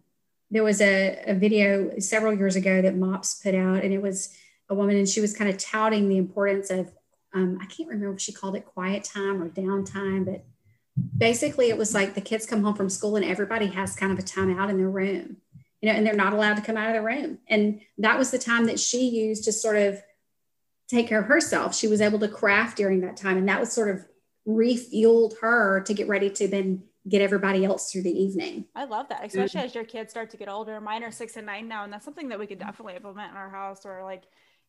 there 0.52 0.64
was 0.64 0.82
a, 0.82 1.24
a 1.26 1.34
video 1.34 1.98
several 2.00 2.34
years 2.34 2.56
ago 2.56 2.82
that 2.82 2.96
MOPS 2.96 3.42
put 3.42 3.56
out, 3.56 3.84
and 3.84 3.94
it 3.94 4.02
was 4.02 4.36
a 4.70 4.76
woman, 4.76 4.98
and 4.98 5.10
she 5.10 5.22
was 5.22 5.36
kind 5.36 5.50
of 5.50 5.58
touting 5.58 6.10
the 6.10 6.18
importance 6.18 6.70
of 6.70 6.92
um, 7.36 7.60
I 7.62 7.66
can't 7.66 7.90
remember 7.90 8.16
if 8.16 8.22
she 8.22 8.32
called 8.32 8.56
it 8.56 8.66
quiet 8.66 9.04
time 9.04 9.44
or 9.44 9.50
downtime, 9.50 10.26
but 10.26 10.46
basically 11.18 11.70
it 11.70 11.78
was 11.78 11.94
like 11.94 12.16
the 12.16 12.22
kids 12.22 12.46
come 12.46 12.64
home 12.64 12.76
from 12.76 12.90
school 12.90 13.18
and 13.18 13.26
everybody 13.26 13.68
has 13.68 13.96
kind 13.96 14.12
of 14.12 14.18
a 14.18 14.24
time 14.24 14.58
out 14.58 14.70
in 14.70 14.78
their 14.78 14.90
room, 14.90 15.38
you 15.82 15.90
know, 15.90 15.96
and 15.96 16.08
they're 16.08 16.16
not 16.16 16.32
allowed 16.32 16.56
to 16.56 16.62
come 16.62 16.78
out 16.78 16.88
of 16.88 16.96
the 16.96 17.06
room. 17.06 17.40
And 17.50 17.82
that 17.98 18.18
was 18.18 18.32
the 18.32 18.40
time 18.40 18.66
that 18.68 18.80
she 18.80 19.10
used 19.10 19.44
to 19.44 19.52
sort 19.52 19.76
of 19.76 20.02
take 20.88 21.08
care 21.08 21.20
of 21.20 21.26
herself. 21.26 21.76
She 21.76 21.88
was 21.88 22.02
able 22.02 22.20
to 22.20 22.28
craft 22.28 22.78
during 22.78 23.02
that 23.02 23.18
time. 23.18 23.38
And 23.38 23.48
that 23.50 23.60
was 23.60 23.72
sort 23.72 23.90
of 23.90 24.06
refueled 24.48 25.40
her 25.40 25.82
to 25.82 25.94
get 25.94 26.08
ready 26.08 26.30
to 26.30 26.48
then 26.48 26.84
get 27.08 27.22
everybody 27.22 27.66
else 27.66 27.92
through 27.92 28.04
the 28.04 28.12
evening. 28.12 28.66
I 28.76 28.86
love 28.86 29.10
that, 29.10 29.26
especially 29.26 29.60
mm-hmm. 29.60 29.66
as 29.66 29.76
your 29.76 29.84
kids 29.84 30.12
start 30.12 30.30
to 30.32 30.38
get 30.38 30.50
older. 30.50 30.80
Mine 30.82 31.04
are 31.04 31.12
six 31.12 31.38
and 31.38 31.46
nine 31.46 31.68
now, 31.68 31.84
and 31.84 31.94
that's 31.94 32.06
something 32.06 32.30
that 32.30 32.40
we 32.40 32.48
could 32.48 32.60
definitely 32.60 32.96
implement 32.96 33.32
in 33.32 33.38
our 33.38 33.50
house. 33.50 33.86
Or 33.86 34.04
like, 34.04 34.24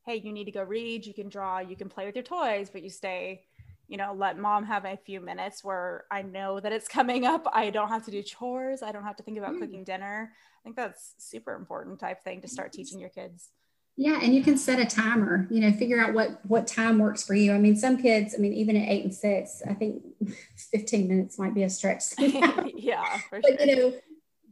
hey, 0.05 0.17
you 0.17 0.33
need 0.33 0.45
to 0.45 0.53
go 0.53 0.63
read, 0.63 1.07
you 1.07 1.15
can 1.15 1.29
draw, 1.29 1.59
you 1.59 1.77
can 1.77 1.89
play 1.89 2.07
with 2.07 2.15
your 2.15 2.25
toys, 2.25 2.71
but 2.71 2.83
you 2.83 2.91
stay. 2.91 3.45
You 3.89 3.97
know, 3.97 4.15
let 4.17 4.37
mom 4.37 4.65
have 4.65 4.85
a 4.85 4.97
few 4.97 5.21
minutes 5.21 5.63
where 5.63 6.07
I 6.11 6.23
know 6.23 6.59
that 6.59 6.73
it's 6.73 6.89
coming 6.89 7.25
up. 7.25 7.47
I 7.53 7.71
don't 7.71 7.89
have 7.89 8.05
to 8.07 8.11
do 8.11 8.21
chores. 8.21 8.83
I 8.83 8.91
don't 8.91 9.05
have 9.05 9.17
to 9.17 9.23
think 9.23 9.39
about 9.39 9.53
mm. 9.53 9.61
cooking 9.61 9.85
dinner. 9.85 10.33
I 10.33 10.61
think 10.65 10.75
that's 10.75 11.15
super 11.19 11.55
important 11.55 12.01
type 12.01 12.25
thing 12.25 12.41
to 12.41 12.49
start 12.49 12.73
teaching 12.73 12.99
your 12.99 13.11
kids. 13.11 13.51
Yeah, 13.99 14.21
and 14.23 14.35
you 14.35 14.43
can 14.43 14.59
set 14.59 14.79
a 14.79 14.85
timer. 14.85 15.47
You 15.51 15.61
know, 15.61 15.73
figure 15.73 15.99
out 15.99 16.13
what 16.13 16.45
what 16.47 16.67
time 16.67 16.99
works 16.99 17.23
for 17.23 17.35
you. 17.35 17.53
I 17.53 17.59
mean, 17.59 17.77
some 17.77 17.97
kids. 17.97 18.35
I 18.35 18.39
mean, 18.39 18.53
even 18.53 18.77
at 18.77 18.89
eight 18.89 19.05
and 19.05 19.15
six, 19.15 19.63
I 19.69 19.73
think 19.73 20.03
fifteen 20.57 21.09
minutes 21.09 21.39
might 21.39 21.55
be 21.55 21.63
a 21.63 21.71
stretch. 21.71 22.03
yeah, 22.19 23.19
but 23.31 23.43
sure. 23.47 23.67
you 23.67 23.77
know, 23.77 23.95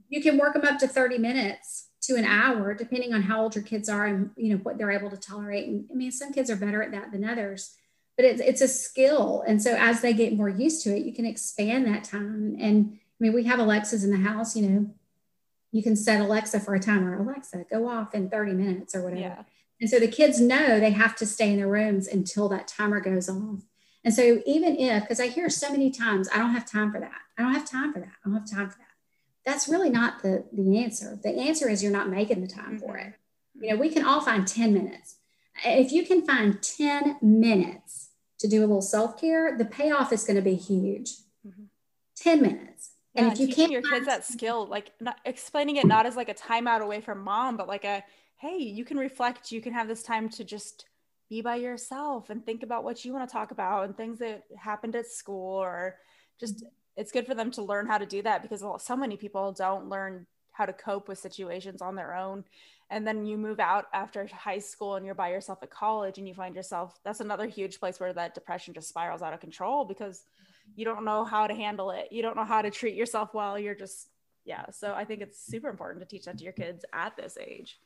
you 0.08 0.22
can 0.22 0.38
work 0.38 0.54
them 0.54 0.64
up 0.64 0.78
to 0.78 0.88
thirty 0.88 1.18
minutes 1.18 1.88
to 2.02 2.16
an 2.16 2.24
hour, 2.24 2.74
depending 2.74 3.12
on 3.12 3.22
how 3.22 3.42
old 3.42 3.54
your 3.54 3.64
kids 3.64 3.88
are 3.88 4.06
and 4.06 4.30
you 4.36 4.54
know 4.54 4.60
what 4.62 4.78
they're 4.78 4.90
able 4.90 5.10
to 5.10 5.16
tolerate. 5.16 5.68
And 5.68 5.84
I 5.90 5.94
mean, 5.94 6.10
some 6.10 6.32
kids 6.32 6.50
are 6.50 6.56
better 6.56 6.82
at 6.82 6.92
that 6.92 7.12
than 7.12 7.24
others, 7.24 7.76
but 8.16 8.24
it's 8.24 8.40
it's 8.40 8.62
a 8.62 8.68
skill. 8.68 9.44
And 9.46 9.62
so 9.62 9.76
as 9.76 10.00
they 10.00 10.14
get 10.14 10.34
more 10.34 10.48
used 10.48 10.82
to 10.84 10.96
it, 10.96 11.04
you 11.04 11.12
can 11.12 11.26
expand 11.26 11.86
that 11.86 12.04
time. 12.04 12.56
And 12.58 12.94
I 12.94 12.98
mean, 13.20 13.34
we 13.34 13.44
have 13.44 13.58
Alexas 13.58 14.04
in 14.04 14.10
the 14.10 14.28
house. 14.28 14.56
You 14.56 14.68
know, 14.68 14.90
you 15.74 15.82
can 15.82 15.96
set 15.96 16.20
Alexa 16.20 16.60
for 16.60 16.76
a 16.76 16.78
timer. 16.80 17.20
Alexa, 17.20 17.66
go 17.68 17.88
off 17.88 18.14
in 18.14 18.30
30 18.30 18.52
minutes 18.52 18.94
or 18.94 19.02
whatever. 19.02 19.20
Yeah. 19.20 19.42
And 19.80 19.90
so 19.90 19.98
the 19.98 20.06
kids 20.06 20.40
know 20.40 20.78
they 20.78 20.92
have 20.92 21.16
to 21.16 21.26
stay 21.26 21.50
in 21.50 21.56
their 21.56 21.66
rooms 21.66 22.06
until 22.06 22.48
that 22.50 22.68
timer 22.68 23.00
goes 23.00 23.28
off. 23.28 23.64
And 24.04 24.14
so 24.14 24.40
even 24.46 24.76
if, 24.76 25.02
because 25.02 25.18
I 25.18 25.26
hear 25.26 25.50
so 25.50 25.72
many 25.72 25.90
times, 25.90 26.28
I 26.32 26.38
don't 26.38 26.52
have 26.52 26.64
time 26.64 26.92
for 26.92 27.00
that. 27.00 27.18
I 27.36 27.42
don't 27.42 27.54
have 27.54 27.68
time 27.68 27.92
for 27.92 27.98
that. 27.98 28.12
I 28.24 28.28
don't 28.28 28.38
have 28.38 28.48
time 28.48 28.70
for 28.70 28.78
that. 28.78 28.86
That's 29.44 29.66
really 29.68 29.90
not 29.90 30.22
the, 30.22 30.44
the 30.52 30.78
answer. 30.78 31.18
The 31.20 31.30
answer 31.30 31.68
is 31.68 31.82
you're 31.82 31.90
not 31.90 32.08
making 32.08 32.40
the 32.40 32.46
time 32.46 32.76
mm-hmm. 32.76 32.86
for 32.86 32.96
it. 32.96 33.14
You 33.60 33.70
know, 33.70 33.76
we 33.76 33.90
can 33.90 34.06
all 34.06 34.20
find 34.20 34.46
10 34.46 34.72
minutes. 34.72 35.16
If 35.64 35.90
you 35.90 36.06
can 36.06 36.24
find 36.24 36.62
10 36.62 37.16
minutes 37.20 38.10
to 38.38 38.46
do 38.46 38.60
a 38.60 38.66
little 38.66 38.80
self-care, 38.80 39.58
the 39.58 39.64
payoff 39.64 40.12
is 40.12 40.22
going 40.22 40.36
to 40.36 40.42
be 40.42 40.54
huge. 40.54 41.14
Mm-hmm. 41.44 41.64
10 42.16 42.42
minutes 42.42 42.90
and 43.14 43.26
yeah, 43.26 43.32
if 43.32 43.38
you 43.38 43.48
can't 43.48 43.70
your 43.70 43.82
kids 43.82 44.06
that 44.06 44.24
skill, 44.24 44.66
like 44.66 44.92
not 45.00 45.18
explaining 45.24 45.76
it 45.76 45.86
not 45.86 46.06
as 46.06 46.16
like 46.16 46.28
a 46.28 46.34
timeout 46.34 46.80
away 46.80 47.00
from 47.00 47.22
mom, 47.22 47.56
but 47.56 47.68
like 47.68 47.84
a 47.84 48.02
hey, 48.38 48.58
you 48.58 48.84
can 48.84 48.98
reflect, 48.98 49.52
you 49.52 49.60
can 49.60 49.72
have 49.72 49.88
this 49.88 50.02
time 50.02 50.28
to 50.28 50.44
just 50.44 50.86
be 51.30 51.40
by 51.40 51.56
yourself 51.56 52.30
and 52.30 52.44
think 52.44 52.62
about 52.62 52.84
what 52.84 53.04
you 53.04 53.12
want 53.12 53.26
to 53.28 53.32
talk 53.32 53.50
about 53.50 53.84
and 53.84 53.96
things 53.96 54.18
that 54.18 54.42
happened 54.56 54.94
at 54.94 55.06
school 55.06 55.56
or 55.56 55.96
just 56.38 56.58
mm-hmm. 56.58 56.68
it's 56.96 57.12
good 57.12 57.26
for 57.26 57.34
them 57.34 57.50
to 57.50 57.62
learn 57.62 57.86
how 57.86 57.98
to 57.98 58.06
do 58.06 58.22
that 58.22 58.42
because 58.42 58.62
so 58.82 58.96
many 58.96 59.16
people 59.16 59.52
don't 59.52 59.88
learn 59.88 60.26
how 60.52 60.66
to 60.66 60.72
cope 60.72 61.08
with 61.08 61.18
situations 61.18 61.80
on 61.80 61.94
their 61.94 62.14
own 62.14 62.44
and 62.90 63.06
then 63.06 63.24
you 63.24 63.38
move 63.38 63.58
out 63.58 63.86
after 63.94 64.26
high 64.26 64.58
school 64.58 64.96
and 64.96 65.06
you're 65.06 65.14
by 65.14 65.30
yourself 65.30 65.62
at 65.62 65.70
college 65.70 66.18
and 66.18 66.28
you 66.28 66.34
find 66.34 66.54
yourself 66.54 66.98
that's 67.04 67.20
another 67.20 67.46
huge 67.46 67.80
place 67.80 67.98
where 67.98 68.12
that 68.12 68.34
depression 68.34 68.74
just 68.74 68.88
spirals 68.88 69.22
out 69.22 69.32
of 69.32 69.40
control 69.40 69.84
because 69.84 70.26
you 70.76 70.84
don't 70.84 71.04
know 71.04 71.24
how 71.24 71.46
to 71.46 71.54
handle 71.54 71.90
it. 71.90 72.08
You 72.10 72.22
don't 72.22 72.36
know 72.36 72.44
how 72.44 72.62
to 72.62 72.70
treat 72.70 72.94
yourself 72.94 73.34
well. 73.34 73.58
You're 73.58 73.74
just 73.74 74.08
yeah. 74.44 74.66
So 74.70 74.92
i 74.92 75.04
think 75.04 75.22
it's 75.22 75.44
super 75.44 75.68
important 75.68 76.02
to 76.02 76.08
teach 76.08 76.26
that 76.26 76.38
to 76.38 76.44
your 76.44 76.52
kids 76.52 76.84
at 76.92 77.16
this 77.16 77.38
age. 77.40 77.78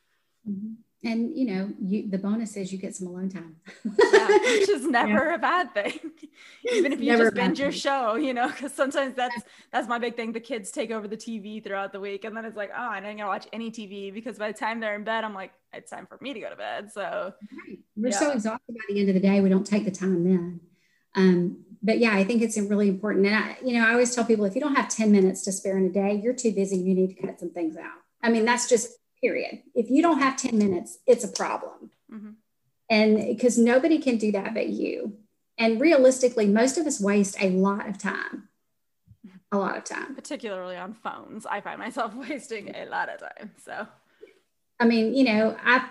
Mm-hmm. 0.47 0.73
And 1.07 1.37
you 1.37 1.45
know 1.45 1.71
you 1.81 2.09
the 2.09 2.17
bonus 2.17 2.57
is 2.57 2.73
you 2.73 2.77
get 2.77 2.95
some 2.95 3.07
alone 3.07 3.29
time. 3.29 3.55
Yeah, 3.85 4.27
which 4.27 4.69
is 4.69 4.85
never 4.99 5.29
yeah. 5.29 5.35
a 5.35 5.37
bad 5.37 5.73
thing. 5.73 5.99
Even 6.73 6.91
if 6.91 6.99
you 6.99 7.11
never 7.11 7.25
just 7.25 7.35
binge 7.35 7.59
your 7.59 7.71
show 7.71 8.15
you 8.15 8.33
know 8.33 8.47
because 8.47 8.73
sometimes 8.73 9.15
that's 9.15 9.41
that's 9.71 9.87
my 9.87 9.99
big 9.99 10.15
thing. 10.17 10.33
The 10.33 10.41
kids 10.41 10.71
take 10.71 10.91
over 10.91 11.07
the 11.07 11.17
tv 11.17 11.63
throughout 11.63 11.93
the 11.93 11.99
week 12.01 12.25
and 12.25 12.35
then 12.35 12.43
it's 12.43 12.57
like 12.57 12.71
oh 12.77 12.89
i 12.89 12.99
don't 12.99 13.15
gonna 13.15 13.27
watch 13.27 13.47
any 13.53 13.71
tv 13.71 14.13
because 14.13 14.37
by 14.37 14.51
the 14.51 14.57
time 14.57 14.81
they're 14.81 14.95
in 14.95 15.05
bed 15.05 15.23
i'm 15.23 15.33
like 15.33 15.53
it's 15.73 15.91
time 15.91 16.05
for 16.07 16.17
me 16.21 16.33
to 16.33 16.39
go 16.39 16.49
to 16.49 16.55
bed. 16.55 16.91
So 16.91 17.33
right. 17.67 17.79
we're 17.95 18.09
yeah. 18.09 18.19
so 18.19 18.31
exhausted 18.31 18.75
by 18.75 18.81
the 18.89 18.99
end 18.99 19.09
of 19.09 19.15
the 19.15 19.21
day 19.21 19.41
we 19.41 19.49
don't 19.49 19.65
take 19.65 19.85
the 19.85 19.91
time 19.91 20.23
then. 20.23 20.59
Um, 21.15 21.65
but 21.81 21.99
yeah 21.99 22.13
i 22.13 22.23
think 22.23 22.41
it's 22.41 22.57
really 22.57 22.87
important 22.87 23.25
and 23.25 23.35
i 23.35 23.57
you 23.63 23.73
know 23.73 23.87
i 23.87 23.91
always 23.91 24.13
tell 24.13 24.25
people 24.25 24.45
if 24.45 24.55
you 24.55 24.61
don't 24.61 24.75
have 24.75 24.89
10 24.89 25.11
minutes 25.11 25.43
to 25.43 25.51
spare 25.51 25.77
in 25.77 25.85
a 25.85 25.89
day 25.89 26.19
you're 26.21 26.33
too 26.33 26.51
busy 26.51 26.77
you 26.77 26.93
need 26.93 27.15
to 27.15 27.21
cut 27.21 27.39
some 27.39 27.51
things 27.51 27.77
out 27.77 27.99
i 28.23 28.29
mean 28.29 28.45
that's 28.45 28.67
just 28.67 28.99
period. 29.21 29.59
If 29.75 29.89
you 29.89 30.01
don't 30.01 30.19
have 30.19 30.37
10 30.37 30.57
minutes, 30.57 30.99
it's 31.05 31.23
a 31.23 31.27
problem. 31.27 31.91
Mm-hmm. 32.11 32.31
And 32.89 33.15
because 33.17 33.57
nobody 33.57 33.99
can 33.99 34.17
do 34.17 34.31
that 34.31 34.53
but 34.53 34.69
you. 34.69 35.17
And 35.57 35.79
realistically, 35.79 36.47
most 36.47 36.77
of 36.77 36.87
us 36.87 37.01
waste 37.01 37.35
a 37.41 37.49
lot 37.49 37.87
of 37.87 37.97
time. 37.97 38.49
A 39.51 39.57
lot 39.57 39.77
of 39.77 39.83
time. 39.83 40.15
Particularly 40.15 40.75
on 40.75 40.93
phones. 40.93 41.45
I 41.45 41.61
find 41.61 41.79
myself 41.79 42.13
wasting 42.29 42.73
a 42.75 42.85
lot 42.85 43.09
of 43.09 43.19
time. 43.19 43.51
So 43.63 43.87
I 44.79 44.85
mean, 44.85 45.13
you 45.13 45.25
know, 45.25 45.57
I 45.61 45.87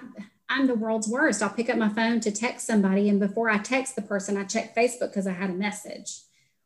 I'm 0.49 0.67
the 0.67 0.75
world's 0.75 1.09
worst. 1.09 1.43
I'll 1.43 1.51
pick 1.51 1.69
up 1.69 1.77
my 1.77 1.89
phone 1.89 2.21
to 2.21 2.31
text 2.31 2.67
somebody, 2.67 3.09
and 3.09 3.21
before 3.21 3.51
I 3.51 3.59
text 3.59 3.97
the 3.97 4.03
person, 4.03 4.37
I 4.37 4.45
check 4.45 4.75
Facebook 4.75 5.11
because 5.11 5.27
I 5.27 5.33
had 5.33 5.51
a 5.51 5.55
message. 5.55 6.21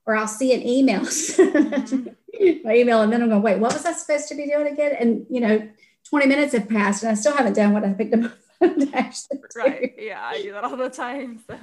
Or 0.04 0.16
I'll 0.16 0.28
see 0.28 0.52
an 0.52 0.66
email, 0.66 1.02
mm-hmm. 1.02 2.08
my 2.64 2.74
email, 2.74 3.02
and 3.02 3.12
then 3.12 3.22
I'm 3.22 3.28
going, 3.28 3.42
wait, 3.42 3.58
what 3.60 3.72
was 3.72 3.86
I 3.86 3.92
supposed 3.92 4.28
to 4.28 4.34
be 4.34 4.46
doing 4.46 4.72
again? 4.72 4.96
And 4.98 5.26
you 5.30 5.40
know, 5.40 5.68
20 6.12 6.26
minutes 6.26 6.52
have 6.52 6.68
passed 6.68 7.02
and 7.02 7.10
I 7.10 7.14
still 7.14 7.34
haven't 7.34 7.54
done 7.54 7.72
what 7.72 7.84
I 7.84 7.94
picked 7.94 8.12
up 8.12 8.20
my 8.20 8.30
phone 8.60 8.80
to 8.80 8.96
actually 8.96 9.38
do. 9.38 9.42
Right. 9.56 9.94
Yeah, 9.98 10.22
I 10.22 10.42
do 10.42 10.52
that 10.52 10.64
all 10.64 10.76
the 10.76 10.90
time. 10.90 11.42
So. 11.46 11.58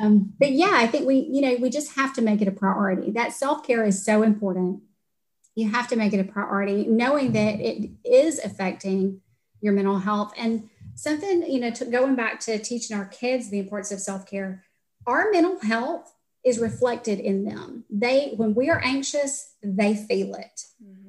Um, 0.00 0.32
but 0.38 0.52
yeah, 0.52 0.72
I 0.72 0.86
think 0.86 1.06
we, 1.06 1.16
you 1.30 1.42
know, 1.42 1.56
we 1.60 1.68
just 1.68 1.96
have 1.96 2.14
to 2.14 2.22
make 2.22 2.40
it 2.40 2.48
a 2.48 2.52
priority. 2.52 3.10
That 3.10 3.34
self 3.34 3.66
care 3.66 3.84
is 3.84 4.02
so 4.02 4.22
important. 4.22 4.80
You 5.54 5.68
have 5.68 5.88
to 5.88 5.96
make 5.96 6.14
it 6.14 6.20
a 6.20 6.24
priority, 6.24 6.86
knowing 6.86 7.32
that 7.32 7.60
it 7.60 7.90
is 8.04 8.38
affecting 8.38 9.20
your 9.60 9.74
mental 9.74 9.98
health. 9.98 10.32
And 10.38 10.69
something, 11.02 11.50
you 11.50 11.60
know, 11.60 11.70
to, 11.70 11.84
going 11.84 12.14
back 12.14 12.40
to 12.40 12.58
teaching 12.58 12.96
our 12.96 13.06
kids 13.06 13.50
the 13.50 13.58
importance 13.58 13.92
of 13.92 14.00
self 14.00 14.26
care, 14.26 14.64
our 15.06 15.30
mental 15.30 15.58
health 15.60 16.12
is 16.44 16.58
reflected 16.58 17.18
in 17.18 17.44
them. 17.44 17.84
They, 17.90 18.32
when 18.36 18.54
we 18.54 18.70
are 18.70 18.80
anxious, 18.82 19.54
they 19.62 19.94
feel 19.94 20.34
it. 20.34 20.62
Mm-hmm 20.82 21.00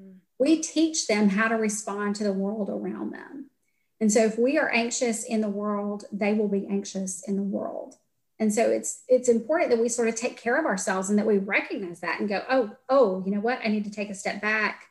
we 0.41 0.57
teach 0.57 1.05
them 1.05 1.29
how 1.29 1.47
to 1.47 1.55
respond 1.55 2.15
to 2.15 2.23
the 2.23 2.33
world 2.33 2.67
around 2.67 3.13
them. 3.13 3.51
And 3.99 4.11
so 4.11 4.25
if 4.25 4.39
we 4.39 4.57
are 4.57 4.71
anxious 4.71 5.23
in 5.23 5.39
the 5.39 5.47
world, 5.47 6.05
they 6.11 6.33
will 6.33 6.47
be 6.47 6.65
anxious 6.65 7.21
in 7.27 7.35
the 7.35 7.43
world. 7.43 7.93
And 8.39 8.51
so 8.51 8.71
it's 8.71 9.03
it's 9.07 9.29
important 9.29 9.69
that 9.69 9.79
we 9.79 9.87
sort 9.87 10.07
of 10.07 10.15
take 10.15 10.41
care 10.41 10.59
of 10.59 10.65
ourselves 10.65 11.11
and 11.11 11.19
that 11.19 11.27
we 11.27 11.37
recognize 11.37 11.99
that 11.99 12.19
and 12.19 12.27
go, 12.27 12.43
oh, 12.49 12.75
oh, 12.89 13.21
you 13.23 13.31
know 13.31 13.39
what? 13.39 13.59
I 13.63 13.67
need 13.67 13.83
to 13.83 13.91
take 13.91 14.09
a 14.09 14.15
step 14.15 14.41
back. 14.41 14.87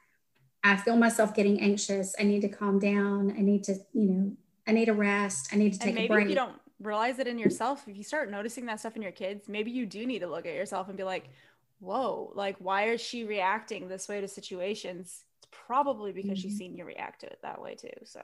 I 0.63 0.77
feel 0.77 0.97
myself 0.97 1.35
getting 1.35 1.61
anxious. 1.61 2.15
I 2.17 2.23
need 2.23 2.43
to 2.43 2.49
calm 2.49 2.79
down. 2.79 3.35
I 3.37 3.41
need 3.41 3.65
to, 3.65 3.73
you 3.93 4.07
know, 4.07 4.33
I 4.71 4.73
need 4.73 4.89
a 4.89 4.95
rest. 4.95 5.51
I 5.53 5.57
need 5.57 5.75
to 5.75 5.79
take 5.79 5.99
a 5.99 6.09
break. 6.09 6.25
If 6.25 6.31
you 6.31 6.37
don't 6.37 6.59
realize 6.81 7.19
it 7.19 7.27
in 7.27 7.39
yourself, 7.39 7.87
if 7.87 7.97
you 7.97 8.05
start 8.05 8.31
noticing 8.31 8.67
that 8.67 8.81
stuff 8.81 8.97
in 8.97 9.03
your 9.03 9.13
kids, 9.13 9.49
maybe 9.49 9.71
you 9.71 9.85
do 9.85 10.07
need 10.07 10.21
to 10.21 10.29
look 10.29 10.47
at 10.47 10.55
yourself 10.55 10.89
and 10.89 10.97
be 10.97 11.05
like, 11.05 11.29
whoa, 11.81 12.33
like 12.35 12.57
why 12.59 12.85
is 12.85 13.01
she 13.01 13.25
reacting 13.25 13.89
this 13.89 14.09
way 14.09 14.21
to 14.23 14.29
situations? 14.29 15.25
probably 15.51 16.13
because 16.13 16.33
mm-hmm. 16.33 16.49
she's 16.49 16.59
seen 16.59 16.77
you 16.77 16.85
react 16.85 17.21
to 17.21 17.27
it 17.27 17.39
that 17.43 17.61
way 17.61 17.75
too. 17.75 17.89
So 18.05 18.21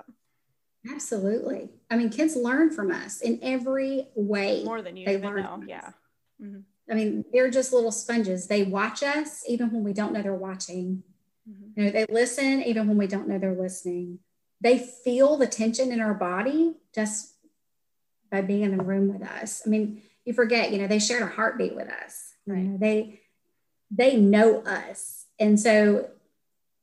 absolutely. 0.91 1.71
I 1.91 1.97
mean, 1.97 2.11
kids 2.11 2.37
learn 2.37 2.71
from 2.71 2.91
us 2.91 3.21
in 3.21 3.39
every 3.43 4.09
way. 4.15 4.65
More 4.65 4.83
than 4.83 4.97
you 4.97 5.07
they 5.07 5.15
even 5.15 5.37
know. 5.37 5.63
Yeah. 5.67 5.91
Mm-hmm. 6.43 6.61
I 6.91 6.95
mean, 6.95 7.25
they're 7.33 7.51
just 7.51 7.73
little 7.73 7.93
sponges. 7.93 8.47
They 8.47 8.63
watch 8.63 9.03
us 9.03 9.43
even 9.49 9.73
when 9.73 9.83
we 9.83 9.93
don't 9.93 10.13
know 10.13 10.23
they're 10.23 10.35
watching. 10.35 11.03
Mm-hmm. 11.49 11.81
You 11.81 11.87
know, 11.87 11.93
they 11.93 12.07
listen 12.09 12.63
even 12.63 12.89
when 12.89 12.97
we 12.97 13.07
don't 13.07 13.29
know 13.29 13.39
they're 13.39 13.55
listening. 13.55 14.21
They 14.61 14.79
feel 14.79 15.37
the 15.37 15.47
tension 15.47 15.93
in 15.93 16.01
our 16.01 16.15
body 16.15 16.75
just 16.95 17.35
by 18.31 18.41
being 18.41 18.63
in 18.63 18.77
the 18.77 18.83
room 18.83 19.13
with 19.13 19.23
us. 19.29 19.63
I 19.65 19.69
mean, 19.69 20.03
you 20.25 20.33
forget, 20.33 20.73
you 20.73 20.79
know, 20.79 20.87
they 20.87 20.99
shared 20.99 21.23
a 21.23 21.27
heartbeat 21.27 21.77
with 21.77 21.89
us. 21.89 22.33
Right. 22.47 22.59
You 22.59 22.65
know, 22.65 22.79
they 22.79 23.21
they 23.91 24.17
know 24.17 24.63
us. 24.63 25.27
And 25.39 25.61
so 25.61 26.09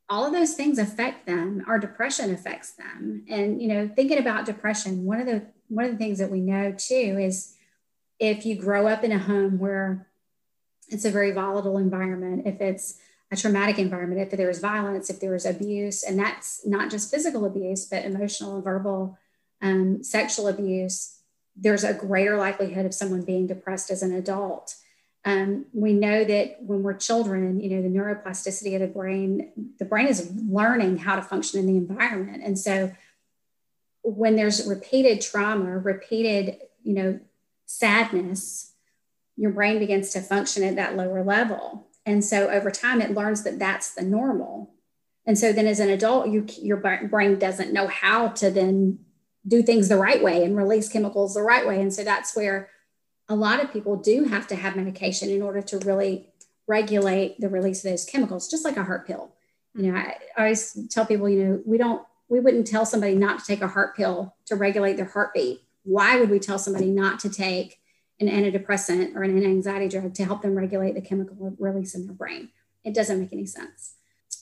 all 0.10 0.26
of 0.26 0.34
those 0.34 0.54
things 0.54 0.78
affect 0.78 1.26
them 1.26 1.64
our 1.68 1.80
depression 1.80 2.34
affects 2.34 2.72
them 2.72 3.26
and 3.30 3.62
you 3.62 3.68
know 3.68 3.90
thinking 3.96 4.20
about 4.20 4.46
depression 4.46 5.06
one 5.06 5.20
of 5.20 5.26
the 5.26 5.44
one 5.70 5.86
of 5.86 5.92
the 5.92 5.98
things 5.98 6.20
that 6.20 6.30
we 6.30 6.40
know 6.40 6.72
too 6.78 7.18
is 7.20 7.56
if 8.20 8.46
you 8.46 8.56
grow 8.56 8.88
up 8.88 9.04
in 9.04 9.12
a 9.12 9.18
home 9.18 9.58
where 9.58 10.08
it's 10.90 11.06
a 11.06 11.12
very 11.12 11.32
volatile 11.32 11.78
environment 11.78 12.46
if 12.46 12.62
it's 12.62 13.00
a 13.34 13.38
traumatic 13.38 13.80
environment 13.80 14.22
if 14.22 14.32
there 14.38 14.50
is 14.50 14.60
violence 14.60 15.10
if 15.10 15.20
there 15.20 15.36
is 15.36 15.46
abuse 15.46 16.04
and 16.04 16.18
that's 16.18 16.66
not 16.66 16.90
just 16.90 17.12
physical 17.12 17.46
abuse 17.46 17.86
but 17.86 18.06
emotional 18.06 18.56
and 18.56 18.64
verbal 18.64 19.18
um, 19.62 20.04
sexual 20.04 20.48
abuse 20.48 21.20
there's 21.56 21.84
a 21.84 21.94
greater 21.94 22.38
likelihood 22.38 22.86
of 22.86 22.94
someone 22.94 23.24
being 23.24 23.48
depressed 23.48 23.92
as 23.92 24.04
an 24.04 24.14
adult 24.14 24.76
um, 25.26 25.66
we 25.74 25.94
know 25.94 26.24
that 26.26 26.58
when 26.62 26.84
we're 26.84 26.96
children, 26.96 27.62
you 27.62 27.70
know, 27.70 27.82
the 27.82 27.88
neuroplasticity 27.88 28.76
of 28.76 28.82
the 28.82 28.88
brain, 28.88 29.52
the 29.80 29.86
brain 29.86 30.08
is 30.08 30.30
learning 30.36 30.98
how 30.98 31.16
to 31.16 31.22
function 31.22 31.60
in 31.62 31.66
the 31.66 31.78
environment. 31.78 32.44
And 32.44 32.60
so 32.60 32.92
when 34.02 34.36
there's 34.36 34.68
repeated 34.68 35.22
trauma, 35.22 35.78
repeated, 35.78 36.58
you 36.84 36.94
know, 36.94 37.20
sadness, 37.66 38.74
your 39.38 39.52
brain 39.52 39.80
begins 39.80 40.10
to 40.12 40.22
function 40.22 40.64
at 40.64 40.76
that 40.76 40.98
lower 40.98 41.24
level. 41.24 41.88
And 42.06 42.24
so 42.24 42.50
over 42.50 42.70
time, 42.70 43.02
it 43.02 43.12
learns 43.12 43.44
that 43.44 43.60
that's 43.60 43.94
the 43.94 44.02
normal. 44.02 44.74
And 45.26 45.38
so 45.38 45.54
then 45.54 45.68
as 45.68 45.80
an 45.80 45.90
adult, 45.90 46.30
you, 46.30 46.46
your 46.62 46.78
brain 46.78 47.40
doesn't 47.40 47.74
know 47.74 47.88
how 47.88 48.30
to 48.30 48.52
then 48.52 49.00
do 49.48 49.62
things 49.62 49.90
the 49.90 49.98
right 49.98 50.24
way 50.24 50.44
and 50.44 50.58
release 50.58 50.90
chemicals 50.90 51.34
the 51.34 51.42
right 51.42 51.66
way. 51.66 51.82
And 51.82 51.94
so 51.94 52.04
that's 52.04 52.36
where 52.36 52.70
a 53.30 53.36
lot 53.36 53.64
of 53.64 53.72
people 53.72 53.96
do 53.96 54.26
have 54.26 54.48
to 54.48 54.56
have 54.56 54.76
medication 54.76 55.30
in 55.30 55.42
order 55.42 55.62
to 55.62 55.80
really 55.80 56.30
regulate 56.68 57.40
the 57.40 57.50
release 57.50 57.84
of 57.84 57.92
those 57.92 58.06
chemicals, 58.06 58.50
just 58.50 58.66
like 58.66 58.78
a 58.78 58.84
heart 58.84 59.08
pill. 59.08 59.34
You 59.76 59.92
know, 59.92 59.98
I, 59.98 60.18
I 60.38 60.42
always 60.42 60.88
tell 60.90 61.06
people, 61.06 61.30
you 61.30 61.44
know, 61.44 61.62
we 61.66 61.78
don't, 61.78 62.06
we 62.30 62.40
wouldn't 62.40 62.68
tell 62.68 62.86
somebody 62.86 63.16
not 63.16 63.40
to 63.40 63.46
take 63.46 63.62
a 63.62 63.68
heart 63.68 63.96
pill 63.96 64.36
to 64.46 64.56
regulate 64.56 64.98
their 64.98 65.06
heartbeat. 65.06 65.62
Why 65.84 66.20
would 66.20 66.30
we 66.30 66.40
tell 66.40 66.60
somebody 66.60 66.90
not 66.90 67.20
to 67.22 67.30
take 67.30 67.80
an 68.20 68.28
antidepressant 68.28 69.16
or 69.16 69.24
an 69.24 69.44
anxiety 69.44 69.90
drug 69.90 70.14
to 70.14 70.26
help 70.26 70.42
them 70.42 70.56
regulate 70.56 70.94
the 70.94 71.02
chemical 71.02 71.56
release 71.60 71.96
in 71.96 72.06
their 72.06 72.16
brain? 72.16 72.50
It 72.84 72.94
doesn't 72.94 73.20
make 73.20 73.34
any 73.34 73.46
sense. 73.46 73.96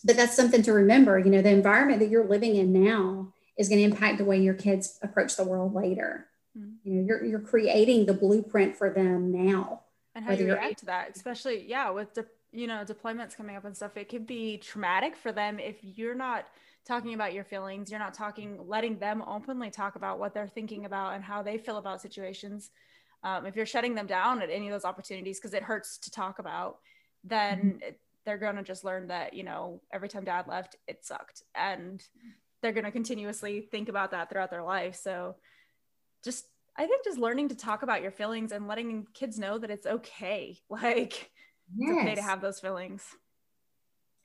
But 0.04 0.18
that's 0.18 0.36
something 0.36 0.64
to 0.64 0.74
remember. 0.74 1.20
You 1.20 1.30
know, 1.30 1.42
the 1.42 1.50
environment 1.50 2.00
that 2.00 2.10
you're 2.10 2.28
living 2.28 2.56
in 2.56 2.74
now 2.74 3.34
is 3.58 3.70
going 3.70 3.80
to 3.80 3.86
impact 3.86 4.18
the 4.18 4.26
way 4.26 4.42
your 4.42 4.56
kids 4.56 4.98
approach 5.02 5.36
the 5.36 5.44
world 5.44 5.74
later. 5.74 6.28
Mm-hmm. 6.58 6.90
You 6.90 6.96
know, 6.96 7.08
you're 7.08 7.24
you're 7.24 7.40
creating 7.40 8.06
the 8.06 8.14
blueprint 8.14 8.76
for 8.76 8.90
them 8.90 9.32
now. 9.32 9.82
And 10.16 10.26
how 10.26 10.34
you 10.34 10.52
react 10.52 10.80
to 10.80 10.86
that, 10.88 11.16
especially 11.16 11.66
yeah, 11.68 11.90
with 11.92 12.14
de- 12.14 12.26
you 12.52 12.68
know 12.68 12.84
deployments 12.86 13.38
coming 13.38 13.56
up 13.56 13.66
and 13.66 13.76
stuff, 13.76 13.96
it 13.96 14.10
could 14.10 14.28
be 14.28 14.58
traumatic 14.58 15.16
for 15.16 15.32
them 15.32 15.60
if 15.60 15.78
you're 15.82 16.16
not 16.16 16.48
talking 16.86 17.14
about 17.14 17.34
your 17.34 17.44
feelings, 17.44 17.92
you're 17.92 18.00
not 18.00 18.14
talking, 18.14 18.60
letting 18.68 18.98
them 18.98 19.24
openly 19.28 19.70
talk 19.70 19.96
about 19.96 20.20
what 20.20 20.34
they're 20.34 20.48
thinking 20.48 20.86
about 20.86 21.14
and 21.14 21.24
how 21.24 21.44
they 21.44 21.58
feel 21.58 21.78
about 21.78 22.02
situations. 22.02 22.72
Um, 23.24 23.46
if 23.46 23.56
you're 23.56 23.66
shutting 23.66 23.96
them 23.96 24.08
down 24.08 24.42
at 24.42 24.50
any 24.50 24.68
of 24.68 24.74
those 24.74 24.86
opportunities 24.86 25.40
because 25.40 25.54
it 25.54 25.64
hurts 25.64 25.98
to 26.00 26.12
talk 26.12 26.40
about, 26.40 26.78
then 27.24 27.60
mm-hmm. 27.60 27.84
it, 27.84 28.00
they're 28.26 28.38
going 28.38 28.56
to 28.56 28.64
just 28.64 28.84
learn 28.84 29.08
that 29.08 29.34
you 29.34 29.44
know 29.44 29.82
every 29.92 30.10
time 30.10 30.24
dad 30.24 30.48
left, 30.48 30.76
it 30.88 31.06
sucked, 31.06 31.44
and 31.56 32.04
they're 32.62 32.72
going 32.72 32.86
to 32.86 32.92
continuously 32.92 33.62
think 33.62 33.90
about 33.90 34.12
that 34.12 34.30
throughout 34.30 34.52
their 34.52 34.64
life. 34.64 34.96
So 34.96 35.36
just 36.24 36.46
I 36.78 36.88
think 36.88 37.04
just 37.04 37.18
learning 37.18 37.50
to 37.50 37.56
talk 37.56 37.84
about 37.84 38.02
your 38.02 38.12
feelings 38.12 38.52
and 38.52 38.68
letting 38.68 39.06
kids 39.14 39.38
know 39.38 39.58
that 39.58 39.70
it's 39.70 39.86
okay. 39.86 40.58
Like 40.70 41.32
yes. 41.78 41.90
it's 41.90 42.02
okay 42.02 42.16
to 42.16 42.22
have 42.22 42.42
those 42.42 42.60
feelings. 42.60 43.06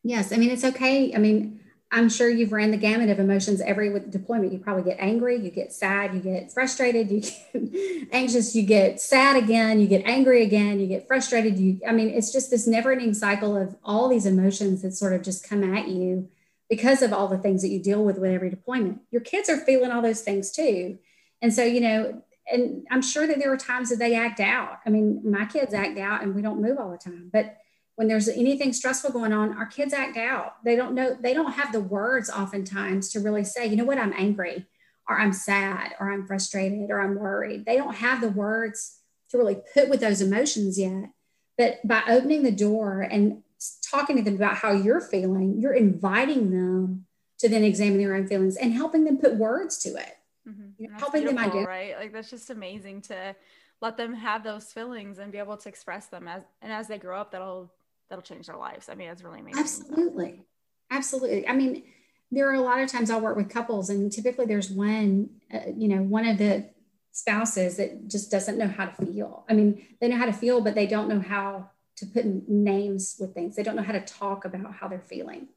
Yes. 0.03 0.32
I 0.32 0.36
mean, 0.36 0.51
it's 0.51 0.64
okay. 0.64 1.14
I 1.14 1.18
mean, 1.18 1.61
I'm 1.97 2.11
sure 2.11 2.28
you've 2.28 2.53
ran 2.53 2.72
the 2.72 2.76
gamut 2.76 3.09
of 3.09 3.18
emotions 3.18 3.62
every 3.62 3.88
with 3.88 4.11
deployment. 4.11 4.53
You 4.53 4.59
probably 4.59 4.82
get 4.82 4.99
angry, 5.01 5.40
you 5.40 5.51
get 5.51 5.72
sad, 5.72 6.12
you 6.12 6.20
get 6.20 6.53
frustrated, 6.53 7.11
you 7.11 7.22
get 7.22 8.09
anxious, 8.12 8.55
you 8.55 8.64
get 8.64 9.01
sad 9.01 9.42
again, 9.42 9.80
you 9.80 9.86
get 9.86 10.05
angry 10.05 10.42
again, 10.42 10.78
you 10.78 10.88
get 10.88 11.07
frustrated. 11.07 11.59
You, 11.59 11.80
I 11.88 11.92
mean, 11.92 12.11
it's 12.11 12.30
just 12.30 12.51
this 12.51 12.66
never 12.66 12.92
ending 12.92 13.14
cycle 13.14 13.57
of 13.57 13.76
all 13.82 14.09
these 14.11 14.26
emotions 14.26 14.82
that 14.82 14.92
sort 14.92 15.14
of 15.14 15.22
just 15.22 15.49
come 15.49 15.64
at 15.74 15.88
you 15.88 16.28
because 16.68 17.01
of 17.01 17.14
all 17.14 17.28
the 17.28 17.38
things 17.38 17.62
that 17.62 17.68
you 17.68 17.82
deal 17.82 18.05
with 18.05 18.18
with 18.18 18.30
every 18.30 18.51
deployment. 18.51 19.01
Your 19.11 19.22
kids 19.22 19.49
are 19.49 19.57
feeling 19.57 19.90
all 19.90 20.03
those 20.03 20.20
things 20.20 20.51
too. 20.51 20.99
And 21.40 21.55
so, 21.55 21.64
you 21.64 21.80
know, 21.80 22.22
and 22.53 22.86
I'm 22.90 23.01
sure 23.01 23.26
that 23.26 23.38
there 23.38 23.51
are 23.51 23.57
times 23.57 23.88
that 23.88 23.99
they 23.99 24.14
act 24.14 24.38
out. 24.38 24.80
I 24.84 24.90
mean, 24.90 25.22
my 25.24 25.47
kids 25.47 25.72
act 25.72 25.99
out 25.99 26.22
and 26.22 26.34
we 26.34 26.42
don't 26.42 26.61
move 26.61 26.78
all 26.78 26.90
the 26.90 26.99
time, 26.99 27.30
but 27.32 27.57
when 27.97 28.09
there's 28.09 28.28
anything 28.28 28.72
stressful 28.72 29.11
going 29.11 29.32
on, 29.32 29.57
our 29.57 29.66
kids 29.66 29.92
act 29.92 30.16
out. 30.16 30.62
They 30.64 30.76
don't 30.76 30.94
know, 30.94 31.16
they 31.18 31.34
don't 31.34 31.53
have 31.53 31.72
the 31.72 31.80
words 31.80 32.30
oftentimes 32.30 33.11
to 33.11 33.20
really 33.20 33.44
say, 33.44 33.66
you 33.66 33.76
know 33.76 33.84
what, 33.84 33.99
I'm 33.99 34.12
angry, 34.16 34.66
or 35.09 35.18
I'm 35.18 35.32
sad, 35.32 35.94
or 35.99 36.12
I'm 36.12 36.26
frustrated, 36.26 36.90
or 36.90 37.01
I'm 37.01 37.18
worried. 37.18 37.64
They 37.64 37.76
don't 37.76 37.97
have 37.97 38.20
the 38.20 38.28
words 38.28 38.99
to 39.30 39.38
really 39.38 39.59
put 39.74 39.88
with 39.88 40.01
those 40.01 40.20
emotions 40.20 40.78
yet. 40.78 41.11
But 41.57 41.86
by 41.86 42.03
opening 42.09 42.42
the 42.42 42.53
door 42.53 43.01
and 43.01 43.42
talking 43.90 44.16
to 44.16 44.22
them 44.22 44.36
about 44.36 44.59
how 44.59 44.72
you're 44.72 45.01
feeling, 45.01 45.59
you're 45.59 45.72
inviting 45.72 46.51
them 46.51 47.07
to 47.38 47.49
then 47.49 47.64
examine 47.64 47.99
their 47.99 48.14
own 48.14 48.26
feelings 48.26 48.57
and 48.57 48.72
helping 48.72 49.05
them 49.05 49.18
put 49.18 49.36
words 49.36 49.78
to 49.78 49.90
it. 49.90 50.16
Mm-hmm. 50.47 50.68
You 50.78 50.90
know, 50.90 50.99
helping 50.99 51.24
them 51.24 51.38
identify. 51.38 51.64
Right. 51.64 51.99
Like 51.99 52.12
that's 52.12 52.30
just 52.30 52.51
amazing 52.51 53.03
to 53.03 53.34
let 53.80 53.97
them 53.97 54.14
have 54.14 54.44
those 54.44 54.72
feelings 54.72 55.18
and 55.18 55.32
be 55.32 55.38
able 55.38 55.57
to 55.57 55.68
express 55.68 56.07
them 56.07 56.28
as 56.28 56.42
and 56.62 56.72
as 56.72 56.88
they 56.88 56.99
grow 56.99 57.20
up 57.20 57.32
that'll 57.32 57.70
that'll 58.09 58.22
change 58.22 58.46
their 58.46 58.57
lives. 58.57 58.88
I 58.88 58.94
mean, 58.94 59.09
it's 59.09 59.22
really 59.22 59.40
amazing. 59.40 59.61
Absolutely. 59.61 60.42
Absolutely. 60.90 61.48
I 61.48 61.52
mean, 61.52 61.82
there 62.30 62.48
are 62.48 62.54
a 62.54 62.61
lot 62.61 62.80
of 62.80 62.90
times 62.90 63.11
I'll 63.11 63.20
work 63.20 63.36
with 63.36 63.50
couples, 63.50 63.90
and 63.90 64.11
typically 64.11 64.46
there's 64.46 64.70
one, 64.70 65.30
uh, 65.52 65.70
you 65.76 65.88
know, 65.88 66.02
one 66.02 66.26
of 66.26 66.38
the 66.38 66.68
spouses 67.12 67.76
that 67.76 68.09
just 68.09 68.30
doesn't 68.30 68.59
know 68.59 68.68
how 68.68 68.86
to 68.86 69.07
feel. 69.07 69.44
I 69.48 69.54
mean, 69.54 69.84
they 70.00 70.09
know 70.09 70.16
how 70.16 70.26
to 70.26 70.32
feel, 70.32 70.61
but 70.61 70.74
they 70.74 70.86
don't 70.86 71.09
know 71.09 71.20
how 71.20 71.70
to 71.96 72.07
put 72.07 72.26
names 72.48 73.16
with 73.18 73.32
things. 73.32 73.57
They 73.57 73.62
don't 73.62 73.76
know 73.76 73.82
how 73.82 73.92
to 73.92 74.00
talk 74.00 74.44
about 74.44 74.74
how 74.74 74.88
they're 74.88 75.00
feeling. 75.00 75.48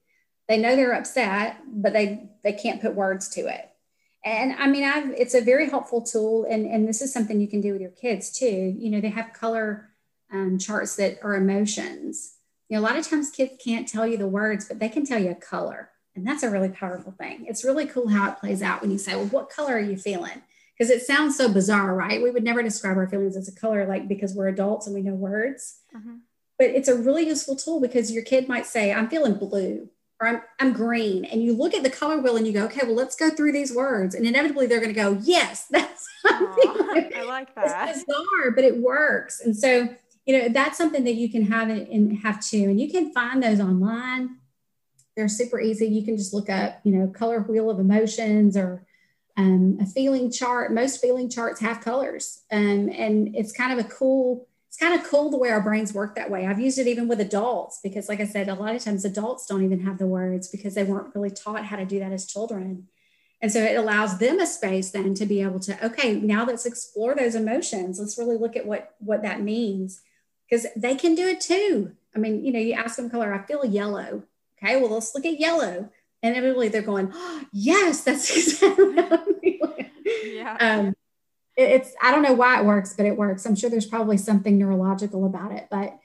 They 0.47 0.57
know 0.57 0.75
they're 0.75 0.93
upset, 0.93 1.57
but 1.67 1.93
they 1.93 2.29
they 2.43 2.53
can't 2.53 2.81
put 2.81 2.95
words 2.95 3.29
to 3.29 3.41
it. 3.41 3.69
And 4.23 4.53
I 4.53 4.67
mean, 4.67 4.83
I've 4.83 5.11
it's 5.11 5.33
a 5.33 5.41
very 5.41 5.69
helpful 5.69 6.01
tool, 6.01 6.45
and 6.49 6.65
and 6.65 6.87
this 6.87 7.01
is 7.01 7.13
something 7.13 7.39
you 7.39 7.47
can 7.47 7.61
do 7.61 7.73
with 7.73 7.81
your 7.81 7.91
kids 7.91 8.31
too. 8.31 8.75
You 8.77 8.89
know, 8.89 9.01
they 9.01 9.09
have 9.09 9.33
color 9.33 9.89
um, 10.31 10.57
charts 10.57 10.95
that 10.95 11.19
are 11.23 11.35
emotions 11.35 12.38
you 12.69 12.75
know, 12.75 12.81
a 12.81 12.85
lot 12.85 12.97
of 12.97 13.07
times 13.07 13.31
kids 13.31 13.53
can't 13.63 13.87
tell 13.87 14.07
you 14.07 14.17
the 14.17 14.27
words, 14.27 14.67
but 14.67 14.79
they 14.79 14.89
can 14.89 15.05
tell 15.05 15.19
you 15.19 15.31
a 15.31 15.35
color. 15.35 15.89
And 16.15 16.25
that's 16.25 16.43
a 16.43 16.49
really 16.49 16.69
powerful 16.69 17.11
thing. 17.11 17.45
It's 17.47 17.63
really 17.63 17.87
cool 17.87 18.09
how 18.09 18.31
it 18.31 18.37
plays 18.37 18.61
out 18.61 18.81
when 18.81 18.91
you 18.91 18.97
say, 18.97 19.15
well, 19.15 19.25
what 19.25 19.49
color 19.49 19.75
are 19.75 19.79
you 19.79 19.97
feeling? 19.97 20.41
Because 20.77 20.91
it 20.91 21.01
sounds 21.01 21.35
so 21.35 21.51
bizarre, 21.51 21.93
right? 21.93 22.21
We 22.21 22.31
would 22.31 22.43
never 22.43 22.63
describe 22.63 22.97
our 22.97 23.07
feelings 23.07 23.35
as 23.35 23.47
a 23.47 23.59
color, 23.59 23.85
like 23.85 24.07
because 24.07 24.33
we're 24.33 24.47
adults 24.47 24.85
and 24.85 24.95
we 24.95 25.01
know 25.01 25.13
words. 25.13 25.79
Mm-hmm. 25.95 26.17
But 26.57 26.67
it's 26.69 26.87
a 26.87 26.95
really 26.95 27.27
useful 27.27 27.55
tool 27.55 27.79
because 27.79 28.11
your 28.11 28.23
kid 28.23 28.47
might 28.47 28.65
say, 28.65 28.93
I'm 28.93 29.09
feeling 29.09 29.35
blue 29.35 29.89
or 30.19 30.27
I'm, 30.27 30.41
I'm 30.59 30.73
green. 30.73 31.25
And 31.25 31.41
you 31.41 31.53
look 31.53 31.73
at 31.73 31.83
the 31.83 31.89
color 31.89 32.19
wheel 32.19 32.37
and 32.37 32.45
you 32.45 32.53
go, 32.53 32.65
okay, 32.65 32.81
well, 32.83 32.95
let's 32.95 33.15
go 33.15 33.29
through 33.29 33.53
these 33.53 33.73
words. 33.73 34.13
And 34.13 34.25
inevitably 34.25 34.67
they're 34.67 34.81
going 34.81 34.93
to 34.93 35.01
go, 35.01 35.17
yes, 35.21 35.65
that's 35.71 36.07
Aww, 36.25 37.15
I 37.15 37.23
like 37.23 37.55
that. 37.55 37.89
It's 37.89 38.03
bizarre, 38.03 38.51
but 38.51 38.63
it 38.63 38.77
works. 38.77 39.39
And 39.39 39.55
so 39.55 39.89
you 40.29 40.37
know 40.37 40.47
that's 40.47 40.77
something 40.77 41.05
that 41.05 41.15
you 41.15 41.27
can 41.27 41.41
have 41.47 41.71
it 41.71 41.89
and 41.89 42.19
have 42.19 42.39
too. 42.39 42.65
And 42.65 42.79
you 42.79 42.91
can 42.91 43.11
find 43.11 43.41
those 43.41 43.59
online. 43.59 44.37
They're 45.15 45.27
super 45.27 45.59
easy. 45.59 45.87
You 45.87 46.05
can 46.05 46.17
just 46.17 46.35
look 46.35 46.51
up 46.51 46.81
you 46.83 46.91
know 46.91 47.07
color 47.07 47.39
wheel 47.39 47.71
of 47.71 47.79
emotions 47.79 48.55
or 48.55 48.85
um, 49.37 49.79
a 49.81 49.87
feeling 49.87 50.31
chart. 50.31 50.71
Most 50.71 51.01
feeling 51.01 51.31
charts 51.31 51.59
have 51.61 51.81
colors 51.81 52.43
um, 52.51 52.91
and 52.95 53.35
it's 53.35 53.51
kind 53.51 53.73
of 53.73 53.83
a 53.83 53.89
cool 53.89 54.47
it's 54.67 54.77
kind 54.77 54.93
of 54.93 55.03
cool 55.07 55.31
the 55.31 55.37
way 55.39 55.49
our 55.49 55.63
brains 55.63 55.95
work 55.95 56.13
that 56.13 56.29
way. 56.29 56.45
I've 56.45 56.59
used 56.59 56.77
it 56.77 56.85
even 56.85 57.07
with 57.07 57.19
adults 57.19 57.79
because 57.81 58.07
like 58.07 58.19
i 58.19 58.25
said 58.25 58.49
a 58.49 58.53
lot 58.53 58.75
of 58.75 58.83
times 58.83 59.05
adults 59.05 59.47
don't 59.47 59.63
even 59.63 59.79
have 59.79 59.97
the 59.97 60.05
words 60.05 60.47
because 60.47 60.75
they 60.75 60.83
weren't 60.83 61.15
really 61.15 61.31
taught 61.31 61.65
how 61.65 61.77
to 61.77 61.85
do 61.85 61.97
that 62.01 62.11
as 62.11 62.27
children. 62.27 62.87
And 63.41 63.51
so 63.51 63.63
it 63.63 63.77
allows 63.77 64.19
them 64.19 64.39
a 64.39 64.45
space 64.45 64.91
then 64.91 65.15
to 65.15 65.25
be 65.25 65.41
able 65.41 65.59
to 65.61 65.85
okay 65.87 66.19
now 66.19 66.45
let's 66.45 66.67
explore 66.67 67.15
those 67.15 67.33
emotions. 67.33 67.99
Let's 67.99 68.19
really 68.19 68.37
look 68.37 68.55
at 68.55 68.67
what 68.67 68.93
what 68.99 69.23
that 69.23 69.41
means 69.41 70.03
because 70.49 70.67
they 70.75 70.95
can 70.95 71.15
do 71.15 71.27
it 71.27 71.41
too. 71.41 71.91
I 72.15 72.19
mean, 72.19 72.43
you 72.43 72.51
know, 72.51 72.59
you 72.59 72.73
ask 72.73 72.95
them 72.95 73.09
color, 73.09 73.33
I 73.33 73.45
feel 73.45 73.65
yellow. 73.65 74.23
Okay, 74.61 74.79
well, 74.79 74.91
let's 74.91 75.13
look 75.13 75.25
at 75.25 75.39
yellow. 75.39 75.89
And 76.21 76.35
immediately 76.35 76.67
they're 76.67 76.81
going, 76.81 77.11
oh, 77.13 77.43
yes, 77.53 78.03
that's 78.03 78.29
exactly 78.35 78.85
what 78.85 79.11
I'm 79.11 79.39
feeling. 79.39 79.91
Yeah. 80.23 80.57
Um, 80.59 80.87
it, 81.55 81.69
it's, 81.71 81.93
I 82.01 82.11
don't 82.11 82.23
know 82.23 82.33
why 82.33 82.59
it 82.59 82.65
works, 82.65 82.93
but 82.95 83.05
it 83.05 83.17
works. 83.17 83.45
I'm 83.45 83.55
sure 83.55 83.69
there's 83.69 83.85
probably 83.85 84.17
something 84.17 84.57
neurological 84.57 85.25
about 85.25 85.51
it, 85.51 85.67
but 85.69 85.97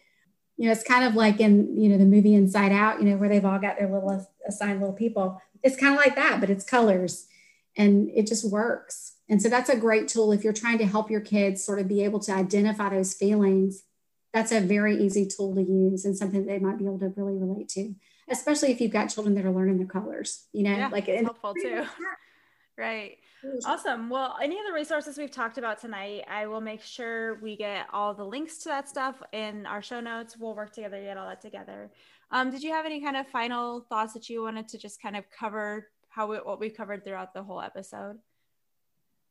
you 0.56 0.66
know, 0.66 0.72
it's 0.72 0.84
kind 0.84 1.04
of 1.04 1.16
like 1.16 1.40
in, 1.40 1.80
you 1.80 1.88
know, 1.88 1.98
the 1.98 2.04
movie 2.04 2.34
Inside 2.34 2.70
Out, 2.70 3.00
you 3.00 3.08
know, 3.08 3.16
where 3.16 3.28
they've 3.28 3.44
all 3.44 3.58
got 3.58 3.76
their 3.76 3.90
little 3.90 4.24
assigned 4.46 4.78
little 4.78 4.94
people. 4.94 5.42
It's 5.64 5.76
kind 5.76 5.94
of 5.94 5.98
like 5.98 6.14
that, 6.14 6.38
but 6.38 6.48
it's 6.48 6.64
colors 6.64 7.26
and 7.76 8.08
it 8.14 8.28
just 8.28 8.48
works. 8.48 9.16
And 9.28 9.42
so 9.42 9.48
that's 9.48 9.68
a 9.68 9.76
great 9.76 10.06
tool 10.06 10.30
if 10.30 10.44
you're 10.44 10.52
trying 10.52 10.78
to 10.78 10.86
help 10.86 11.10
your 11.10 11.20
kids 11.20 11.64
sort 11.64 11.80
of 11.80 11.88
be 11.88 12.04
able 12.04 12.20
to 12.20 12.32
identify 12.32 12.90
those 12.90 13.14
feelings 13.14 13.82
that's 14.34 14.50
a 14.50 14.60
very 14.60 14.96
easy 14.96 15.26
tool 15.26 15.54
to 15.54 15.62
use 15.62 16.04
and 16.04 16.16
something 16.16 16.44
they 16.44 16.58
might 16.58 16.76
be 16.76 16.84
able 16.84 16.98
to 16.98 17.12
really 17.16 17.38
relate 17.38 17.68
to, 17.68 17.94
especially 18.28 18.72
if 18.72 18.80
you've 18.80 18.90
got 18.90 19.06
children 19.06 19.36
that 19.36 19.46
are 19.46 19.52
learning 19.52 19.78
their 19.78 19.86
colors, 19.86 20.48
you 20.52 20.64
know, 20.64 20.76
yeah, 20.76 20.88
like 20.88 21.08
it's 21.08 21.22
helpful 21.22 21.54
too. 21.54 21.84
right. 22.76 23.18
Awesome. 23.64 24.10
Well, 24.10 24.36
any 24.42 24.58
of 24.58 24.66
the 24.66 24.72
resources 24.72 25.16
we've 25.16 25.30
talked 25.30 25.56
about 25.56 25.80
tonight, 25.80 26.24
I 26.28 26.46
will 26.46 26.62
make 26.62 26.82
sure 26.82 27.38
we 27.42 27.56
get 27.56 27.86
all 27.92 28.12
the 28.12 28.24
links 28.24 28.58
to 28.58 28.70
that 28.70 28.88
stuff 28.88 29.22
in 29.32 29.66
our 29.66 29.82
show 29.82 30.00
notes. 30.00 30.36
We'll 30.36 30.56
work 30.56 30.72
together 30.72 30.96
to 30.96 31.04
get 31.04 31.16
all 31.16 31.28
that 31.28 31.40
together. 31.40 31.92
Um, 32.32 32.50
did 32.50 32.62
you 32.62 32.72
have 32.72 32.86
any 32.86 33.00
kind 33.00 33.16
of 33.16 33.28
final 33.28 33.82
thoughts 33.88 34.14
that 34.14 34.28
you 34.28 34.42
wanted 34.42 34.66
to 34.68 34.78
just 34.78 35.00
kind 35.00 35.16
of 35.16 35.24
cover 35.30 35.90
how 36.08 36.26
we, 36.26 36.38
what 36.38 36.58
we 36.58 36.70
covered 36.70 37.04
throughout 37.04 37.34
the 37.34 37.42
whole 37.42 37.60
episode? 37.60 38.18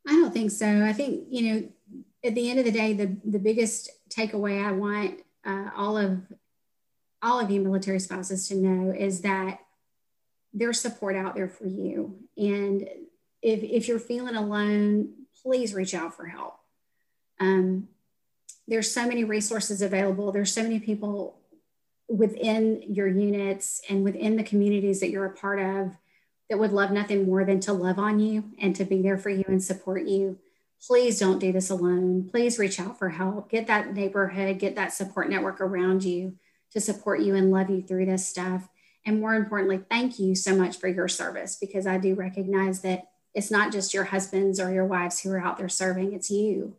I 0.07 0.11
don't 0.11 0.33
think 0.33 0.51
so. 0.51 0.83
I 0.83 0.93
think, 0.93 1.25
you 1.29 1.41
know, 1.41 1.69
at 2.23 2.35
the 2.35 2.49
end 2.49 2.59
of 2.59 2.65
the 2.65 2.71
day, 2.71 2.93
the, 2.93 3.15
the 3.25 3.39
biggest 3.39 3.89
takeaway 4.09 4.63
I 4.63 4.71
want 4.71 5.19
uh, 5.45 5.69
all 5.75 5.97
of 5.97 6.21
all 7.21 7.39
of 7.39 7.49
you 7.49 7.61
military 7.61 7.99
spouses 7.99 8.49
to 8.49 8.55
know 8.55 8.91
is 8.91 9.21
that 9.21 9.59
there's 10.53 10.81
support 10.81 11.15
out 11.15 11.35
there 11.35 11.47
for 11.47 11.65
you. 11.65 12.17
And 12.37 12.81
if, 13.41 13.63
if 13.63 13.87
you're 13.87 13.97
feeling 13.99 14.35
alone, 14.35 15.13
please 15.41 15.73
reach 15.73 15.93
out 15.93 16.13
for 16.13 16.25
help. 16.25 16.59
Um, 17.39 17.87
there's 18.67 18.91
so 18.91 19.07
many 19.07 19.23
resources 19.23 19.81
available. 19.81 20.31
There's 20.33 20.53
so 20.53 20.63
many 20.63 20.79
people 20.79 21.37
within 22.09 22.83
your 22.87 23.07
units 23.07 23.81
and 23.89 24.03
within 24.03 24.35
the 24.35 24.43
communities 24.43 24.99
that 24.99 25.09
you're 25.09 25.25
a 25.25 25.33
part 25.33 25.59
of 25.59 25.95
that 26.53 26.59
would 26.59 26.71
love 26.71 26.91
nothing 26.91 27.25
more 27.25 27.43
than 27.43 27.59
to 27.59 27.73
love 27.73 27.97
on 27.97 28.19
you 28.19 28.43
and 28.59 28.75
to 28.75 28.85
be 28.85 29.01
there 29.01 29.17
for 29.17 29.31
you 29.31 29.43
and 29.47 29.63
support 29.63 30.03
you. 30.03 30.37
Please 30.85 31.17
don't 31.17 31.39
do 31.39 31.51
this 31.51 31.71
alone. 31.71 32.29
Please 32.29 32.59
reach 32.59 32.79
out 32.79 32.99
for 32.99 33.09
help. 33.09 33.49
Get 33.49 33.65
that 33.65 33.95
neighborhood, 33.95 34.59
get 34.59 34.75
that 34.75 34.93
support 34.93 35.31
network 35.31 35.59
around 35.59 36.03
you 36.03 36.35
to 36.71 36.79
support 36.79 37.21
you 37.21 37.33
and 37.33 37.49
love 37.49 37.71
you 37.71 37.81
through 37.81 38.05
this 38.05 38.27
stuff. 38.27 38.69
And 39.03 39.19
more 39.19 39.33
importantly, 39.33 39.81
thank 39.89 40.19
you 40.19 40.35
so 40.35 40.55
much 40.55 40.77
for 40.77 40.87
your 40.87 41.07
service 41.07 41.57
because 41.59 41.87
I 41.87 41.97
do 41.97 42.13
recognize 42.13 42.81
that 42.81 43.07
it's 43.33 43.49
not 43.49 43.71
just 43.71 43.91
your 43.91 44.03
husbands 44.03 44.59
or 44.59 44.71
your 44.71 44.85
wives 44.85 45.21
who 45.21 45.31
are 45.31 45.43
out 45.43 45.57
there 45.57 45.69
serving, 45.69 46.13
it's 46.13 46.29
you. 46.29 46.75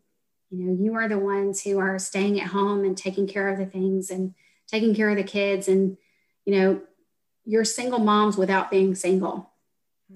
You 0.50 0.66
know, 0.66 0.84
you 0.84 0.94
are 0.94 1.08
the 1.08 1.18
ones 1.18 1.62
who 1.62 1.80
are 1.80 1.98
staying 1.98 2.40
at 2.40 2.46
home 2.46 2.84
and 2.84 2.96
taking 2.96 3.26
care 3.26 3.48
of 3.48 3.58
the 3.58 3.66
things 3.66 4.08
and 4.08 4.34
taking 4.68 4.94
care 4.94 5.10
of 5.10 5.16
the 5.16 5.24
kids. 5.24 5.66
And, 5.66 5.96
you 6.44 6.54
know, 6.54 6.80
you're 7.44 7.64
single 7.64 7.98
moms 7.98 8.36
without 8.36 8.70
being 8.70 8.94
single 8.94 9.50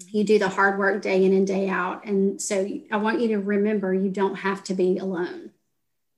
you 0.07 0.23
do 0.23 0.39
the 0.39 0.49
hard 0.49 0.79
work 0.79 1.01
day 1.01 1.23
in 1.23 1.33
and 1.33 1.45
day 1.45 1.69
out. 1.69 2.05
And 2.05 2.41
so 2.41 2.67
I 2.91 2.97
want 2.97 3.19
you 3.19 3.29
to 3.29 3.39
remember 3.39 3.93
you 3.93 4.09
don't 4.09 4.35
have 4.35 4.63
to 4.65 4.73
be 4.73 4.97
alone. 4.97 5.51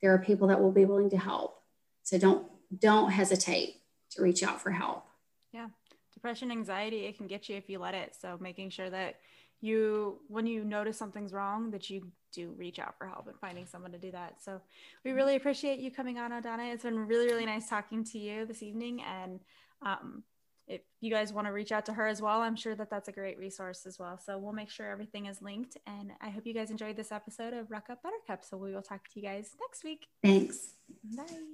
There 0.02 0.14
are 0.14 0.20
people 0.20 0.48
that 0.48 0.62
will 0.62 0.72
be 0.72 0.86
willing 0.86 1.10
to 1.12 1.18
help. 1.18 1.62
So 2.04 2.18
don't 2.18 2.48
don't 2.78 3.12
hesitate 3.12 3.76
to 4.12 4.22
reach 4.22 4.44
out 4.44 4.62
for 4.62 4.72
help. 4.72 5.06
Yeah. 5.52 5.68
Depression, 6.14 6.52
anxiety, 6.52 7.06
it 7.06 7.18
can 7.18 7.28
get 7.28 7.50
you 7.50 7.56
if 7.56 7.70
you 7.70 7.80
let 7.80 7.94
it. 7.94 8.16
So 8.20 8.38
making 8.40 8.70
sure 8.70 8.90
that 8.90 9.16
you 9.62 10.20
when 10.28 10.48
you 10.48 10.64
notice 10.64 10.98
something's 10.98 11.34
wrong 11.34 11.70
that 11.72 11.90
you 11.90 12.12
do 12.34 12.54
reach 12.58 12.80
out 12.80 12.98
for 12.98 13.06
help 13.06 13.28
and 13.28 13.38
finding 13.40 13.66
someone 13.66 13.92
to 13.92 13.98
do 13.98 14.12
that. 14.12 14.42
So 14.42 14.62
we 15.04 15.12
really 15.12 15.36
appreciate 15.36 15.80
you 15.80 15.92
coming 15.92 16.18
on, 16.18 16.32
Adana. 16.32 16.64
It's 16.66 16.84
been 16.84 17.08
really, 17.08 17.26
really 17.26 17.46
nice 17.46 17.70
talking 17.70 18.04
to 18.06 18.18
you 18.18 18.46
this 18.46 18.64
evening 18.64 19.02
and 19.02 19.40
um, 19.86 20.24
if 20.68 20.82
you 20.99 21.12
guys 21.12 21.34
want 21.34 21.47
to 21.47 21.53
reach 21.53 21.72
out 21.72 21.86
to 21.88 21.93
her 21.93 22.07
as 22.07 22.22
well, 22.22 22.41
I'm 22.41 22.55
sure 22.55 22.76
that 22.76 22.89
that's 22.89 23.07
a 23.07 23.12
great 23.12 23.38
resource 23.38 23.86
as 23.86 23.99
well. 23.99 24.18
So 24.18 24.38
we'll 24.38 24.53
make 24.53 24.70
sure 24.70 24.89
everything 24.89 25.26
is 25.26 25.41
linked. 25.41 25.78
And 25.86 26.12
I 26.22 26.30
hope 26.30 26.45
you 26.45 26.53
guys 26.53 26.72
enjoyed 26.72 26.95
this 26.95 27.12
episode 27.12 27.53
of 27.53 27.70
Ruck 27.72 27.89
Up 27.89 28.01
Buttercup. 28.03 28.45
So 28.45 28.57
we 28.57 28.74
will 28.74 28.82
talk 28.82 29.07
to 29.09 29.20
you 29.20 29.26
guys 29.26 29.49
next 29.59 29.84
week. 29.84 30.07
Thanks. 30.24 30.76
Bye. 31.16 31.51